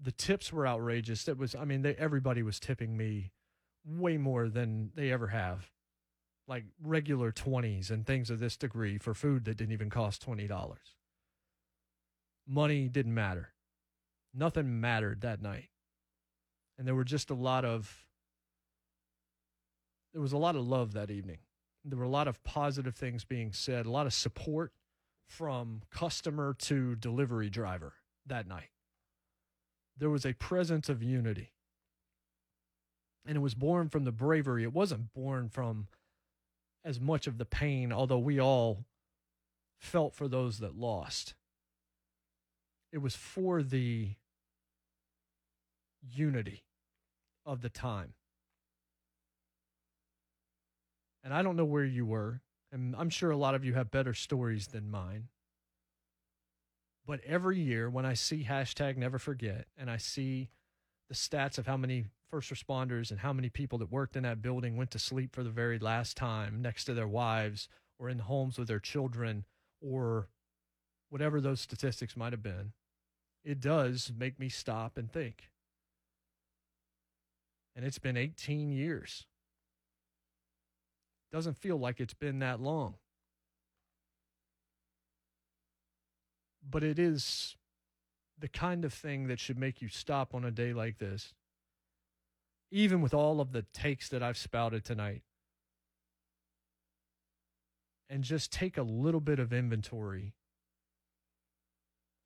The 0.00 0.10
tips 0.10 0.52
were 0.52 0.66
outrageous. 0.66 1.28
It 1.28 1.38
was, 1.38 1.54
I 1.54 1.64
mean, 1.64 1.82
they, 1.82 1.94
everybody 1.94 2.42
was 2.42 2.58
tipping 2.58 2.96
me 2.96 3.30
way 3.86 4.16
more 4.16 4.48
than 4.48 4.90
they 4.96 5.12
ever 5.12 5.28
have 5.28 5.70
like 6.48 6.64
regular 6.82 7.30
20s 7.30 7.90
and 7.92 8.04
things 8.04 8.28
of 8.28 8.40
this 8.40 8.56
degree 8.56 8.98
for 8.98 9.14
food 9.14 9.44
that 9.44 9.56
didn't 9.56 9.72
even 9.72 9.90
cost 9.90 10.26
$20. 10.26 10.48
Money 12.48 12.88
didn't 12.88 13.14
matter. 13.14 13.52
Nothing 14.34 14.80
mattered 14.80 15.20
that 15.20 15.40
night. 15.40 15.68
And 16.76 16.88
there 16.88 16.94
were 16.96 17.04
just 17.04 17.30
a 17.30 17.34
lot 17.34 17.64
of 17.64 18.07
there 20.12 20.22
was 20.22 20.32
a 20.32 20.38
lot 20.38 20.56
of 20.56 20.66
love 20.66 20.92
that 20.92 21.10
evening. 21.10 21.38
There 21.84 21.98
were 21.98 22.04
a 22.04 22.08
lot 22.08 22.28
of 22.28 22.42
positive 22.44 22.94
things 22.94 23.24
being 23.24 23.52
said, 23.52 23.86
a 23.86 23.90
lot 23.90 24.06
of 24.06 24.12
support 24.12 24.72
from 25.26 25.82
customer 25.90 26.54
to 26.60 26.94
delivery 26.96 27.50
driver 27.50 27.94
that 28.26 28.46
night. 28.46 28.70
There 29.96 30.10
was 30.10 30.24
a 30.24 30.32
presence 30.32 30.88
of 30.88 31.02
unity. 31.02 31.52
And 33.26 33.36
it 33.36 33.40
was 33.40 33.54
born 33.54 33.88
from 33.88 34.04
the 34.04 34.12
bravery. 34.12 34.62
It 34.62 34.72
wasn't 34.72 35.12
born 35.12 35.48
from 35.48 35.88
as 36.84 37.00
much 37.00 37.26
of 37.26 37.36
the 37.36 37.44
pain, 37.44 37.92
although 37.92 38.18
we 38.18 38.40
all 38.40 38.84
felt 39.78 40.14
for 40.14 40.28
those 40.28 40.58
that 40.58 40.78
lost. 40.78 41.34
It 42.92 42.98
was 42.98 43.14
for 43.14 43.62
the 43.62 44.10
unity 46.00 46.64
of 47.44 47.60
the 47.60 47.68
time. 47.68 48.14
And 51.24 51.34
I 51.34 51.42
don't 51.42 51.56
know 51.56 51.64
where 51.64 51.84
you 51.84 52.06
were, 52.06 52.40
and 52.72 52.94
I'm 52.96 53.10
sure 53.10 53.30
a 53.30 53.36
lot 53.36 53.54
of 53.54 53.64
you 53.64 53.74
have 53.74 53.90
better 53.90 54.14
stories 54.14 54.68
than 54.68 54.90
mine. 54.90 55.28
But 57.06 57.20
every 57.24 57.58
year 57.58 57.88
when 57.88 58.04
I 58.04 58.14
see 58.14 58.44
hashtag 58.44 58.96
never 58.96 59.18
forget 59.18 59.66
and 59.76 59.90
I 59.90 59.96
see 59.96 60.50
the 61.08 61.14
stats 61.14 61.56
of 61.56 61.66
how 61.66 61.76
many 61.76 62.04
first 62.30 62.52
responders 62.52 63.10
and 63.10 63.20
how 63.20 63.32
many 63.32 63.48
people 63.48 63.78
that 63.78 63.90
worked 63.90 64.16
in 64.16 64.24
that 64.24 64.42
building 64.42 64.76
went 64.76 64.90
to 64.90 64.98
sleep 64.98 65.34
for 65.34 65.42
the 65.42 65.50
very 65.50 65.78
last 65.78 66.16
time 66.16 66.60
next 66.60 66.84
to 66.84 66.94
their 66.94 67.08
wives 67.08 67.68
or 67.98 68.10
in 68.10 68.18
homes 68.18 68.58
with 68.58 68.68
their 68.68 68.78
children 68.78 69.44
or 69.80 70.28
whatever 71.08 71.40
those 71.40 71.60
statistics 71.60 72.16
might 72.16 72.32
have 72.32 72.42
been, 72.42 72.72
it 73.44 73.60
does 73.60 74.12
make 74.16 74.38
me 74.38 74.48
stop 74.48 74.98
and 74.98 75.10
think. 75.10 75.50
And 77.74 77.86
it's 77.86 77.98
been 77.98 78.16
18 78.16 78.70
years. 78.70 79.26
Doesn't 81.32 81.56
feel 81.56 81.76
like 81.76 82.00
it's 82.00 82.14
been 82.14 82.38
that 82.38 82.60
long. 82.60 82.94
But 86.68 86.82
it 86.82 86.98
is 86.98 87.56
the 88.38 88.48
kind 88.48 88.84
of 88.84 88.92
thing 88.92 89.26
that 89.28 89.40
should 89.40 89.58
make 89.58 89.82
you 89.82 89.88
stop 89.88 90.34
on 90.34 90.44
a 90.44 90.50
day 90.50 90.72
like 90.72 90.98
this 90.98 91.34
even 92.70 93.00
with 93.00 93.14
all 93.14 93.40
of 93.40 93.52
the 93.52 93.62
takes 93.72 94.08
that 94.08 94.22
I've 94.22 94.36
spouted 94.36 94.84
tonight, 94.84 95.22
and 98.10 98.22
just 98.22 98.52
take 98.52 98.76
a 98.76 98.82
little 98.82 99.20
bit 99.20 99.38
of 99.38 99.52
inventory 99.52 100.34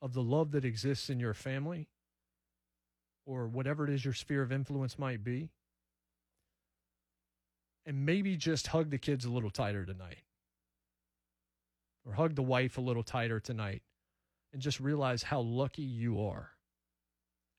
of 0.00 0.14
the 0.14 0.22
love 0.22 0.50
that 0.52 0.64
exists 0.64 1.10
in 1.10 1.20
your 1.20 1.34
family 1.34 1.88
or 3.24 3.46
whatever 3.46 3.84
it 3.84 3.90
is 3.90 4.04
your 4.04 4.14
sphere 4.14 4.42
of 4.42 4.50
influence 4.50 4.98
might 4.98 5.22
be. 5.22 5.50
And 7.84 8.06
maybe 8.06 8.36
just 8.36 8.68
hug 8.68 8.90
the 8.90 8.98
kids 8.98 9.24
a 9.24 9.30
little 9.30 9.50
tighter 9.50 9.84
tonight. 9.84 10.22
Or 12.06 12.14
hug 12.14 12.34
the 12.34 12.42
wife 12.42 12.78
a 12.78 12.80
little 12.80 13.02
tighter 13.02 13.40
tonight. 13.40 13.82
And 14.52 14.62
just 14.62 14.80
realize 14.80 15.24
how 15.24 15.40
lucky 15.40 15.82
you 15.82 16.20
are 16.20 16.50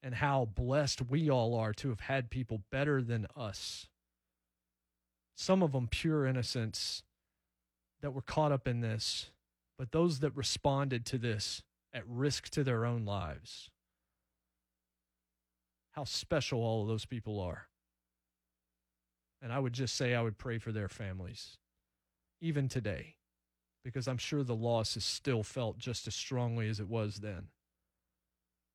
and 0.03 0.15
how 0.15 0.45
blessed 0.53 1.09
we 1.09 1.29
all 1.29 1.55
are 1.55 1.73
to 1.73 1.89
have 1.89 2.01
had 2.01 2.29
people 2.29 2.61
better 2.69 3.01
than 3.01 3.25
us. 3.37 3.87
Some 5.35 5.63
of 5.63 5.71
them 5.71 5.87
pure 5.87 6.27
innocence 6.27 7.03
that 8.01 8.13
were 8.13 8.21
caught 8.21 8.51
up 8.51 8.67
in 8.67 8.81
this, 8.81 9.31
but 9.77 9.93
those 9.93 10.19
that 10.19 10.35
responded 10.35 11.05
to 11.07 11.17
this 11.17 11.63
at 11.93 12.03
risk 12.07 12.49
to 12.49 12.63
their 12.63 12.85
own 12.85 13.05
lives. 13.05 13.69
How 15.91 16.03
special 16.03 16.59
all 16.59 16.81
of 16.81 16.89
those 16.89 17.05
people 17.05 17.39
are. 17.39 17.67
And 19.43 19.53
I 19.53 19.59
would 19.59 19.73
just 19.73 19.95
say 19.95 20.15
I 20.15 20.21
would 20.23 20.39
pray 20.39 20.57
for 20.57 20.71
their 20.71 20.87
families, 20.87 21.57
even 22.41 22.67
today, 22.67 23.17
because 23.83 24.07
I'm 24.07 24.17
sure 24.17 24.43
the 24.43 24.55
loss 24.55 24.97
is 24.97 25.05
still 25.05 25.43
felt 25.43 25.77
just 25.77 26.07
as 26.07 26.15
strongly 26.15 26.67
as 26.67 26.79
it 26.79 26.89
was 26.89 27.17
then 27.17 27.49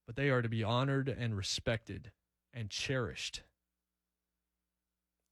but 0.09 0.17
they 0.17 0.31
are 0.31 0.41
to 0.41 0.49
be 0.49 0.65
honored 0.65 1.07
and 1.07 1.37
respected 1.37 2.11
and 2.55 2.71
cherished. 2.71 3.43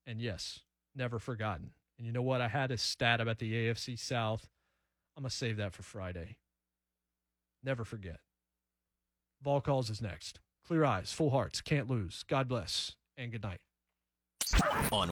And 0.07 0.21
yes, 0.21 0.61
never 0.95 1.19
forgotten. 1.19 1.71
And 1.97 2.07
you 2.07 2.13
know 2.13 2.21
what? 2.21 2.43
I 2.43 2.49
had 2.49 2.71
a 2.71 2.77
stat 2.77 3.23
about 3.23 3.39
the 3.39 3.55
AFC 3.55 3.99
South. 3.99 4.51
I'm 5.17 5.23
going 5.23 5.31
to 5.31 5.35
save 5.35 5.57
that 5.57 5.73
for 5.73 5.83
Friday. 5.83 6.37
Never 7.65 7.87
forget. 7.87 8.21
Vol 9.43 9.63
Calls 9.63 9.89
is 9.89 10.03
next. 10.03 10.41
Clear 10.67 10.85
eyes, 10.85 11.11
full 11.11 11.31
hearts, 11.31 11.63
can't 11.63 11.89
lose. 11.89 12.23
God 12.29 12.47
bless, 12.47 12.97
and 13.17 13.33
good 13.33 13.43
night. 13.43 13.61
On 14.93 15.09